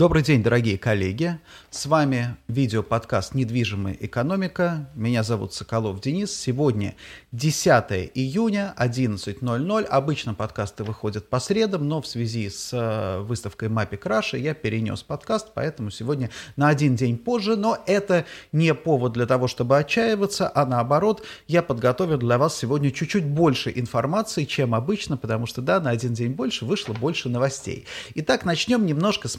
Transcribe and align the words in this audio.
Добрый 0.00 0.22
день, 0.22 0.42
дорогие 0.42 0.78
коллеги. 0.78 1.38
С 1.68 1.84
вами 1.84 2.34
видеоподкаст 2.48 3.34
«Недвижимая 3.34 3.94
экономика». 4.00 4.88
Меня 4.94 5.22
зовут 5.22 5.52
Соколов 5.52 6.00
Денис. 6.00 6.34
Сегодня 6.34 6.94
10 7.32 8.10
июня, 8.14 8.74
11.00. 8.78 9.84
Обычно 9.84 10.32
подкасты 10.32 10.84
выходят 10.84 11.28
по 11.28 11.38
средам, 11.38 11.86
но 11.86 12.00
в 12.00 12.06
связи 12.06 12.48
с 12.48 12.70
э, 12.72 13.20
выставкой 13.20 13.68
Мапи 13.68 13.98
Краша 13.98 14.38
я 14.38 14.54
перенес 14.54 15.02
подкаст, 15.02 15.48
поэтому 15.52 15.90
сегодня 15.90 16.30
на 16.56 16.68
один 16.68 16.96
день 16.96 17.18
позже. 17.18 17.56
Но 17.56 17.76
это 17.86 18.24
не 18.52 18.72
повод 18.72 19.12
для 19.12 19.26
того, 19.26 19.48
чтобы 19.48 19.76
отчаиваться, 19.76 20.50
а 20.54 20.64
наоборот, 20.64 21.26
я 21.46 21.62
подготовил 21.62 22.16
для 22.16 22.38
вас 22.38 22.56
сегодня 22.56 22.90
чуть-чуть 22.90 23.26
больше 23.26 23.70
информации, 23.76 24.46
чем 24.46 24.74
обычно, 24.74 25.18
потому 25.18 25.44
что, 25.44 25.60
да, 25.60 25.78
на 25.78 25.90
один 25.90 26.14
день 26.14 26.32
больше 26.32 26.64
вышло 26.64 26.94
больше 26.94 27.28
новостей. 27.28 27.84
Итак, 28.14 28.46
начнем 28.46 28.86
немножко 28.86 29.28
с 29.28 29.36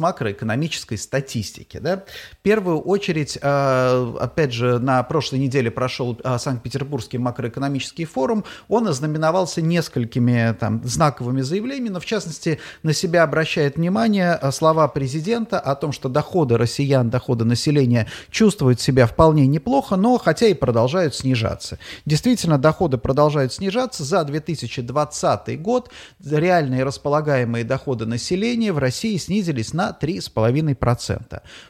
макроэкономической 0.51 0.97
статистики. 0.97 1.77
Да? 1.77 2.03
В 2.33 2.37
первую 2.43 2.79
очередь, 2.79 3.37
э, 3.41 4.15
опять 4.19 4.53
же, 4.53 4.79
на 4.79 5.01
прошлой 5.03 5.39
неделе 5.39 5.71
прошел 5.71 6.17
э, 6.23 6.37
Санкт-Петербургский 6.37 7.17
макроэкономический 7.17 8.05
форум. 8.05 8.43
Он 8.67 8.87
ознаменовался 8.87 9.61
несколькими 9.61 10.55
там, 10.59 10.81
знаковыми 10.83 11.41
заявлениями, 11.41 11.89
но 11.89 11.99
в 11.99 12.05
частности 12.05 12.59
на 12.83 12.93
себя 12.93 13.23
обращает 13.23 13.77
внимание 13.77 14.37
э, 14.41 14.51
слова 14.51 14.87
президента 14.87 15.59
о 15.59 15.75
том, 15.75 15.91
что 15.91 16.09
доходы 16.09 16.57
россиян, 16.57 17.09
доходы 17.09 17.45
населения 17.45 18.07
чувствуют 18.29 18.79
себя 18.79 19.07
вполне 19.07 19.47
неплохо, 19.47 19.95
но 19.95 20.17
хотя 20.17 20.47
и 20.47 20.53
продолжают 20.53 21.15
снижаться. 21.15 21.79
Действительно, 22.05 22.57
доходы 22.57 22.97
продолжают 22.97 23.53
снижаться. 23.53 24.03
За 24.03 24.23
2020 24.23 25.61
год 25.61 25.91
реальные 26.23 26.83
располагаемые 26.83 27.63
доходы 27.63 28.05
населения 28.05 28.73
в 28.73 28.77
России 28.77 29.17
снизились 29.17 29.73
на 29.73 29.97
3,5%. 29.99 30.40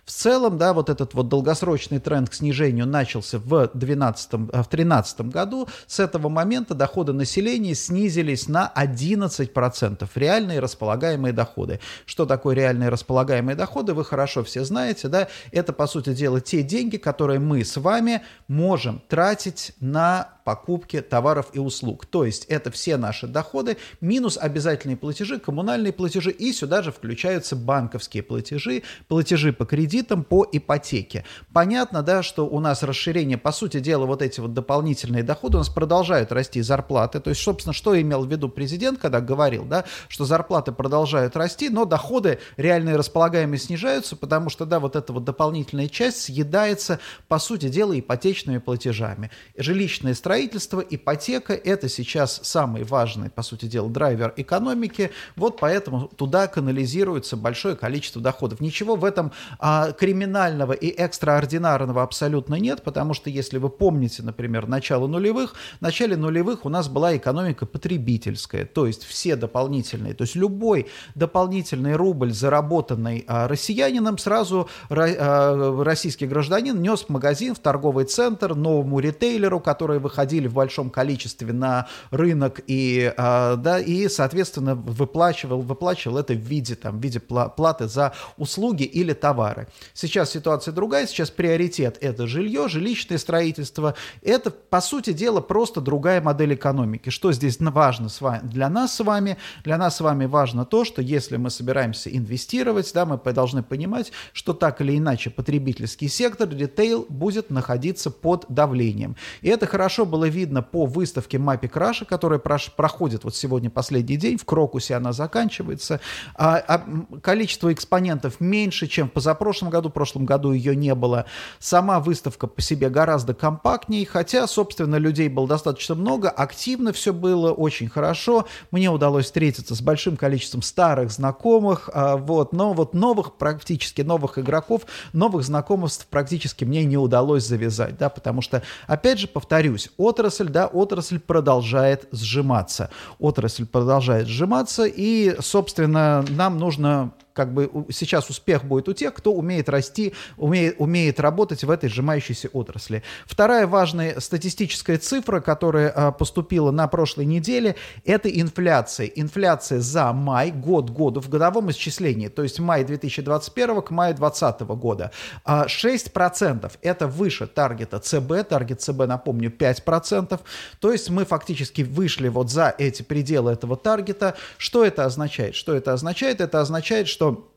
В 0.06 0.12
целом, 0.12 0.58
да, 0.58 0.74
вот 0.74 0.90
этот 0.90 1.14
вот 1.14 1.30
долгосрочный 1.30 2.00
тренд 2.00 2.30
к 2.30 2.34
снижению 2.34 2.86
начался 2.88 3.40
в 3.40 3.54
2012-2013 3.74 5.06
э, 5.18 5.24
году. 5.24 5.68
С 5.88 6.00
этого 6.00 6.30
момента 6.30 6.74
доходы 6.74 7.14
населения 7.14 7.76
снизились 7.76 8.48
на 8.48 8.72
11%. 8.76 10.10
Реальные 10.16 10.60
располагаемые 10.60 11.34
доходы. 11.34 11.80
Что 12.06 12.26
такое 12.26 12.56
реальные 12.56 12.90
располагаемые 12.90 13.56
доходы, 13.56 13.94
вы 13.94 14.06
хорошо 14.06 14.44
все 14.44 14.64
знаете, 14.64 15.08
да? 15.08 15.28
Это, 15.52 15.74
по 15.74 15.88
сути 15.88 16.14
дела, 16.14 16.42
те 16.42 16.64
деньги, 16.64 16.98
которые 16.98 17.40
мы 17.40 17.64
с 17.64 17.78
вами 17.78 18.22
можем 18.48 19.02
тратить 19.08 19.74
на 19.80 20.30
покупки 20.44 21.02
товаров 21.02 21.50
и 21.54 21.60
услуг. 21.60 22.06
То 22.06 22.26
есть 22.26 22.46
это 22.46 22.72
все 22.72 22.98
наши 22.98 23.28
доходы 23.28 23.78
минус 24.00 24.38
обязательные 24.42 24.98
платежи, 24.98 25.40
коммунальные 25.40 25.94
платежи 25.94 26.32
и 26.32 26.52
сюда 26.52 26.82
же 26.82 26.92
включаются 26.92 27.56
банковские 27.56 28.24
платежи, 28.24 28.84
платежи 29.08 29.54
по 29.54 29.66
кредитам, 29.66 30.24
по 30.24 30.48
ипотеке. 30.52 31.26
Понятно, 31.54 32.02
да, 32.04 32.24
что 32.24 32.48
у 32.48 32.60
нас 32.60 32.84
расширение, 32.84 33.38
по 33.38 33.52
сути 33.52 33.80
дела, 33.80 34.06
вот 34.06 34.22
эти 34.22 34.40
вот 34.40 34.54
дополнительные 34.54 35.24
доходы, 35.24 35.58
у 35.58 35.60
нас 35.60 35.70
продолжают 35.70 36.32
расти 36.32 36.62
зарплаты. 36.62 37.20
То 37.20 37.30
есть, 37.30 37.42
собственно, 37.42 37.74
что 37.74 38.00
имел 38.00 38.26
в 38.26 38.32
виду 38.32 38.50
президент, 38.50 39.00
когда 39.00 39.22
говорил, 39.22 39.66
да, 39.66 39.86
что 40.08 40.26
зарплаты 40.26 40.72
продолжают 40.72 41.36
расти, 41.36 41.70
но 41.70 41.86
доходы 41.86 42.40
реальные 42.58 42.96
располагаемые 42.96 43.60
снижаются, 43.60 44.16
потому 44.16 44.50
что, 44.50 44.66
да, 44.66 44.80
вот 44.80 44.96
эта 44.96 45.14
вот 45.14 45.24
дополнительная 45.24 45.88
часть 45.88 46.22
съедается, 46.22 47.00
по 47.28 47.38
сути 47.40 47.70
дела, 47.70 47.98
ипотечными 48.00 48.58
платежами. 48.58 49.30
Жилищные 49.56 50.16
страны 50.16 50.32
строительство, 50.42 50.80
ипотека– 50.80 51.54
это 51.66 51.88
сейчас 51.88 52.40
самый 52.44 52.84
важный, 52.84 53.30
по 53.30 53.44
сути 53.44 53.66
дела, 53.66 53.90
драйвер 53.90 54.34
экономики. 54.38 55.12
Вот 55.36 55.60
поэтому 55.60 56.08
туда 56.08 56.48
канализируется 56.48 57.38
большое 57.38 57.76
количество 57.76 58.20
доходов. 58.20 58.60
Ничего 58.60 58.96
в 58.96 59.06
этом 59.06 59.32
а, 59.60 59.92
криминального 59.92 60.74
и 60.74 60.88
экстраординарного 60.90 62.02
абсолютно 62.02 62.56
нет, 62.56 62.82
потому 62.82 63.14
что, 63.14 63.30
если 63.30 63.60
вы 63.60 63.70
помните, 63.70 64.24
например, 64.24 64.68
начало 64.68 65.06
нулевых, 65.06 65.54
в 65.78 65.82
начале 65.82 66.18
нулевых 66.18 66.66
у 66.66 66.70
нас 66.70 66.90
была 66.90 67.16
экономика 67.16 67.68
потребительская, 67.68 68.66
то 68.66 68.88
есть 68.88 69.04
все 69.04 69.36
дополнительные, 69.36 70.16
то 70.16 70.24
есть 70.24 70.36
любой 70.36 70.88
дополнительный 71.14 71.96
рубль, 71.96 72.34
заработанный 72.34 73.26
а, 73.28 73.48
россиянином, 73.48 74.18
сразу 74.18 74.68
а, 74.90 75.84
российский 75.84 76.26
гражданин 76.26 76.82
нес 76.82 77.02
в 77.04 77.10
магазин, 77.10 77.54
в 77.54 77.60
торговый 77.60 78.06
центр, 78.06 78.56
новому 78.56 79.00
ритейлеру, 79.00 79.60
который 79.60 80.00
выходил 80.00 80.21
выходили 80.22 80.48
в 80.48 80.54
большом 80.54 80.92
количестве 80.92 81.52
на 81.52 81.88
рынок 82.12 82.62
и, 82.68 83.12
а, 83.18 83.56
да, 83.56 83.80
и 83.80 84.08
соответственно, 84.08 84.76
выплачивал, 84.76 85.62
выплачивал 85.62 86.20
это 86.20 86.34
в 86.34 86.38
виде, 86.38 86.76
там, 86.76 87.00
в 87.00 87.04
виде 87.04 87.20
платы 87.20 87.88
за 87.88 88.14
услуги 88.38 88.84
или 88.84 89.14
товары. 89.14 89.68
Сейчас 89.96 90.32
ситуация 90.32 90.74
другая, 90.74 91.08
сейчас 91.08 91.32
приоритет– 91.32 91.98
это 92.02 92.28
жилье, 92.28 92.68
жилищное 92.68 93.18
строительство. 93.18 93.96
Это, 94.22 94.52
по 94.52 94.80
сути 94.80 95.12
дела, 95.12 95.42
просто 95.42 95.82
другая 95.82 96.22
модель 96.22 96.54
экономики. 96.54 97.10
Что 97.10 97.32
здесь 97.32 97.58
важно 97.60 98.08
с 98.10 98.22
вами, 98.22 98.48
для 98.48 98.70
нас 98.70 98.96
с 98.96 99.04
вами? 99.04 99.38
Для 99.64 99.78
нас 99.78 99.96
с 99.96 100.02
вами 100.02 100.26
важно 100.26 100.66
то, 100.66 100.86
что 100.86 101.02
если 101.02 101.38
мы 101.38 101.50
собираемся 101.50 102.16
инвестировать, 102.16 102.92
да, 102.94 103.06
мы 103.06 103.18
должны 103.34 103.64
понимать, 103.64 104.12
что 104.34 104.54
так 104.54 104.82
или 104.82 104.98
иначе 104.98 105.32
потребительский 105.32 106.10
сектор, 106.10 106.48
ритейл 106.48 107.08
будет 107.10 107.50
находиться 107.50 108.12
под 108.12 108.46
давлением. 108.50 109.16
И 109.42 109.50
это 109.50 109.66
хорошо 109.66 110.06
было 110.12 110.26
видно 110.26 110.62
по 110.62 110.86
выставке 110.86 111.40
Мапи 111.40 111.68
Краша, 111.68 112.06
которая 112.06 112.40
проходит 112.40 113.24
вот 113.24 113.36
сегодня 113.36 113.72
последний 113.72 114.18
день, 114.18 114.38
в 114.38 114.46
Крокусе 114.46 114.96
она 114.96 115.14
заканчивается. 115.14 116.00
А, 116.36 116.58
а 116.58 116.86
количество 117.22 117.74
экспонентов 117.74 118.40
меньше, 118.40 118.86
чем 118.86 119.08
в 119.08 119.14
позапрошлом 119.14 119.72
году, 119.72 119.90
в 119.90 119.94
прошлом 119.94 120.26
году 120.26 120.52
ее 120.52 120.76
не 120.76 120.94
было. 120.94 121.26
Сама 121.58 122.00
выставка 122.00 122.46
по 122.46 122.62
себе 122.62 122.90
гораздо 122.90 123.34
компактнее, 123.34 124.06
хотя, 124.06 124.46
собственно, 124.46 124.98
людей 124.98 125.30
было 125.30 125.48
достаточно 125.48 125.96
много, 125.96 126.30
активно 126.30 126.94
все 126.94 127.14
было, 127.14 127.52
очень 127.52 127.90
хорошо. 127.90 128.46
Мне 128.70 128.92
удалось 128.92 129.26
встретиться 129.26 129.74
с 129.74 129.82
большим 129.82 130.18
количеством 130.18 130.62
старых 130.62 131.12
знакомых, 131.12 131.90
а, 131.94 132.18
вот, 132.18 132.54
но 132.54 132.74
вот 132.74 132.94
новых, 132.94 133.38
практически 133.38 134.02
новых 134.02 134.38
игроков, 134.38 134.82
новых 135.14 135.44
знакомств 135.44 136.06
практически 136.10 136.66
мне 136.66 136.84
не 136.84 136.98
удалось 136.98 137.46
завязать, 137.46 137.98
да, 137.98 138.10
потому 138.10 138.42
что, 138.42 138.62
опять 138.88 139.20
же, 139.20 139.28
повторюсь, 139.28 139.90
отрасль, 140.02 140.50
да, 140.50 140.68
отрасль 140.68 141.20
продолжает 141.20 142.08
сжиматься. 142.12 142.90
Отрасль 143.20 143.66
продолжает 143.66 144.28
сжиматься, 144.28 144.86
и, 144.86 145.36
собственно, 145.40 146.26
нам 146.30 146.58
нужно 146.58 147.12
как 147.34 147.54
бы 147.54 147.70
сейчас 147.90 148.30
успех 148.30 148.66
будет 148.66 148.90
у 148.90 148.94
тех, 148.94 149.14
кто 149.14 149.34
умеет 149.34 149.70
расти, 149.70 150.14
умеет, 150.38 150.76
умеет 150.80 151.20
работать 151.20 151.64
в 151.64 151.70
этой 151.70 151.90
сжимающейся 151.90 152.50
отрасли. 152.50 153.04
Вторая 153.26 153.68
важная 153.68 154.20
статистическая 154.20 154.98
цифра, 154.98 155.40
которая 155.40 155.90
а, 155.90 156.12
поступила 156.12 156.72
на 156.72 156.88
прошлой 156.88 157.26
неделе, 157.26 157.76
это 158.06 158.30
инфляция. 158.30 159.08
Инфляция 159.08 159.80
за 159.80 160.12
май, 160.14 160.52
год 160.52 160.90
году 160.90 161.22
в 161.22 161.30
годовом 161.30 161.72
исчислении, 161.72 162.28
то 162.28 162.44
есть 162.44 162.60
май 162.60 162.84
2021 162.84 163.82
к 163.82 163.92
маю 163.92 164.16
2020 164.16 164.62
года. 164.78 165.12
6% 165.46 166.66
а, 166.66 166.70
это 166.82 167.08
выше 167.08 167.48
таргета 167.48 168.00
ЦБ, 168.00 168.48
таргет 168.48 168.82
ЦБ, 168.82 169.08
напомню, 169.08 169.50
5%, 169.50 170.40
то 170.80 170.92
есть 170.92 171.10
мы 171.10 171.26
фактически 171.26 171.82
вышли 171.82 172.28
вот 172.28 172.50
за 172.50 172.74
эти 172.78 173.04
пределы 173.04 173.52
этого 173.52 173.78
таргета. 173.78 174.36
Что 174.58 174.84
это 174.86 175.06
означает? 175.06 175.56
Что 175.56 175.76
это 175.76 175.94
означает? 175.94 176.42
Это 176.42 176.60
означает, 176.62 177.08
что 177.08 177.21
что 177.22 177.51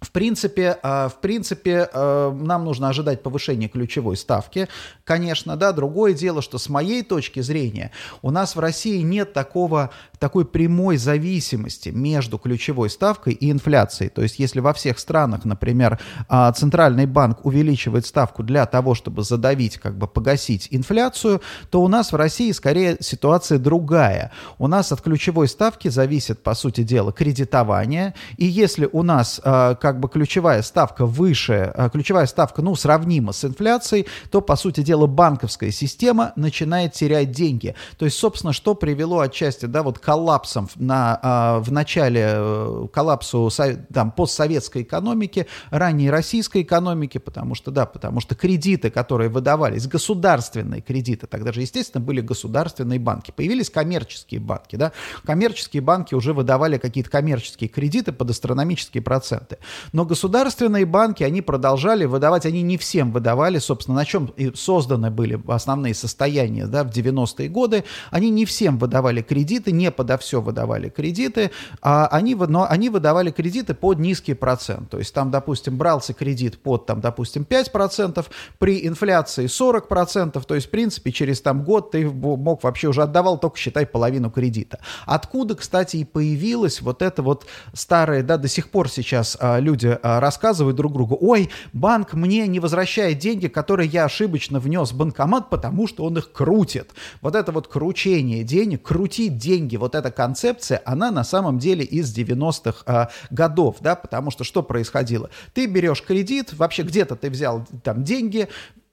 в 0.00 0.12
принципе, 0.12 0.78
а, 0.82 1.08
в 1.08 1.20
принципе, 1.20 1.88
а, 1.92 2.32
нам 2.32 2.64
нужно 2.64 2.88
ожидать 2.88 3.22
повышения 3.22 3.68
ключевой 3.68 4.16
ставки, 4.16 4.68
конечно, 5.04 5.56
да. 5.56 5.72
Другое 5.72 6.14
дело, 6.14 6.40
что 6.40 6.58
с 6.58 6.68
моей 6.68 7.02
точки 7.02 7.40
зрения 7.40 7.90
у 8.22 8.30
нас 8.30 8.54
в 8.54 8.60
России 8.60 9.02
нет 9.02 9.32
такого, 9.32 9.90
такой 10.20 10.44
прямой 10.44 10.98
зависимости 10.98 11.88
между 11.88 12.38
ключевой 12.38 12.90
ставкой 12.90 13.32
и 13.32 13.50
инфляцией. 13.50 14.08
То 14.08 14.22
есть, 14.22 14.38
если 14.38 14.60
во 14.60 14.72
всех 14.72 15.00
странах, 15.00 15.44
например, 15.44 15.98
а, 16.28 16.52
Центральный 16.52 17.06
банк 17.06 17.44
увеличивает 17.44 18.06
ставку 18.06 18.44
для 18.44 18.66
того, 18.66 18.94
чтобы 18.94 19.24
задавить, 19.24 19.78
как 19.78 19.98
бы 19.98 20.06
погасить 20.06 20.68
инфляцию, 20.70 21.42
то 21.70 21.82
у 21.82 21.88
нас 21.88 22.12
в 22.12 22.16
России 22.16 22.52
скорее 22.52 22.98
ситуация 23.00 23.58
другая. 23.58 24.30
У 24.58 24.68
нас 24.68 24.92
от 24.92 25.00
ключевой 25.00 25.48
ставки 25.48 25.88
зависит, 25.88 26.42
по 26.42 26.54
сути 26.54 26.84
дела, 26.84 27.12
кредитование. 27.12 28.14
И 28.36 28.44
если 28.44 28.88
у 28.90 29.02
нас 29.02 29.40
как 29.42 29.87
бы 30.00 30.08
ключевая 30.08 30.62
ставка 30.62 31.06
выше, 31.06 31.72
а, 31.74 31.88
ключевая 31.88 32.26
ставка, 32.26 32.62
ну, 32.62 32.74
сравнима 32.74 33.32
с 33.32 33.44
инфляцией, 33.44 34.06
то, 34.30 34.40
по 34.40 34.56
сути 34.56 34.82
дела, 34.82 35.06
банковская 35.06 35.70
система 35.70 36.32
начинает 36.36 36.92
терять 36.92 37.30
деньги. 37.30 37.74
То 37.96 38.04
есть, 38.04 38.18
собственно, 38.18 38.52
что 38.52 38.74
привело 38.74 39.20
отчасти, 39.20 39.66
да, 39.66 39.82
вот 39.82 39.98
коллапсом 39.98 40.68
на, 40.76 41.18
а, 41.22 41.60
в 41.60 41.72
начале, 41.72 42.24
э, 42.26 42.86
коллапсу 42.92 43.50
там, 43.92 44.10
постсоветской 44.10 44.82
экономики, 44.82 45.46
ранней 45.70 46.10
российской 46.10 46.62
экономики, 46.62 47.18
потому 47.18 47.54
что, 47.54 47.70
да, 47.70 47.86
потому 47.86 48.20
что 48.20 48.34
кредиты, 48.34 48.90
которые 48.90 49.30
выдавались, 49.30 49.86
государственные 49.86 50.80
кредиты, 50.80 51.26
тогда 51.26 51.52
же, 51.52 51.60
естественно, 51.60 52.04
были 52.04 52.20
государственные 52.20 52.98
банки, 52.98 53.30
появились 53.30 53.70
коммерческие 53.70 54.40
банки, 54.40 54.76
да, 54.76 54.92
коммерческие 55.24 55.82
банки 55.82 56.14
уже 56.14 56.32
выдавали 56.32 56.78
какие-то 56.78 57.10
коммерческие 57.10 57.68
кредиты 57.68 58.12
под 58.12 58.30
астрономические 58.30 59.02
проценты. 59.02 59.58
Но 59.92 60.04
государственные 60.04 60.86
банки, 60.86 61.22
они 61.22 61.42
продолжали 61.42 62.04
выдавать, 62.04 62.46
они 62.46 62.62
не 62.62 62.76
всем 62.78 63.12
выдавали, 63.12 63.58
собственно, 63.58 63.96
на 63.96 64.04
чем 64.04 64.26
и 64.36 64.54
созданы 64.54 65.10
были 65.10 65.40
основные 65.48 65.94
состояния 65.94 66.66
да, 66.66 66.84
в 66.84 66.88
90-е 66.88 67.48
годы, 67.48 67.84
они 68.10 68.30
не 68.30 68.44
всем 68.44 68.78
выдавали 68.78 69.22
кредиты, 69.22 69.72
не 69.72 69.90
подо 69.90 70.18
все 70.18 70.40
выдавали 70.40 70.88
кредиты, 70.88 71.50
а 71.82 72.06
они, 72.06 72.34
но 72.34 72.66
они 72.68 72.90
выдавали 72.90 73.30
кредиты 73.30 73.74
под 73.74 73.98
низкий 73.98 74.34
процент, 74.34 74.90
то 74.90 74.98
есть 74.98 75.14
там, 75.14 75.30
допустим, 75.30 75.76
брался 75.76 76.12
кредит 76.12 76.62
под, 76.62 76.86
там, 76.86 77.00
допустим, 77.00 77.46
5%, 77.48 78.24
при 78.58 78.86
инфляции 78.86 79.46
40%, 79.46 80.42
то 80.44 80.54
есть, 80.54 80.66
в 80.66 80.70
принципе, 80.70 81.12
через 81.12 81.40
там 81.40 81.64
год 81.64 81.90
ты 81.92 82.08
мог 82.08 82.62
вообще 82.62 82.88
уже 82.88 83.02
отдавал 83.02 83.38
только, 83.38 83.58
считай, 83.58 83.86
половину 83.86 84.30
кредита. 84.30 84.78
Откуда, 85.06 85.54
кстати, 85.54 85.96
и 85.96 86.04
появилась 86.04 86.80
вот 86.80 87.02
эта 87.02 87.22
вот 87.22 87.46
старая, 87.72 88.22
да, 88.22 88.36
до 88.36 88.48
сих 88.48 88.70
пор 88.70 88.88
сейчас 88.88 89.36
а, 89.40 89.60
люди 89.68 89.98
а, 90.02 90.18
рассказывают 90.20 90.76
друг 90.76 90.94
другу, 90.94 91.18
ой, 91.20 91.50
банк 91.72 92.14
мне 92.14 92.46
не 92.46 92.58
возвращает 92.58 93.18
деньги, 93.18 93.48
которые 93.48 93.88
я 93.88 94.04
ошибочно 94.04 94.60
внес 94.60 94.92
в 94.92 94.96
банкомат, 94.96 95.50
потому 95.50 95.86
что 95.86 96.04
он 96.04 96.16
их 96.16 96.32
крутит. 96.32 96.92
Вот 97.20 97.34
это 97.34 97.52
вот 97.52 97.68
кручение 97.68 98.44
денег, 98.44 98.82
крутить 98.82 99.36
деньги, 99.36 99.76
вот 99.76 99.94
эта 99.94 100.10
концепция, 100.10 100.80
она 100.86 101.10
на 101.10 101.24
самом 101.24 101.58
деле 101.58 101.84
из 101.84 102.16
90-х 102.16 102.82
а, 102.86 103.10
годов, 103.30 103.76
да, 103.80 103.94
потому 103.94 104.30
что 104.30 104.44
что 104.44 104.62
происходило? 104.62 105.28
Ты 105.52 105.66
берешь 105.66 106.02
кредит, 106.02 106.54
вообще 106.54 106.82
где-то 106.82 107.14
ты 107.16 107.28
взял 107.28 107.66
там 107.84 108.04
деньги, 108.04 108.48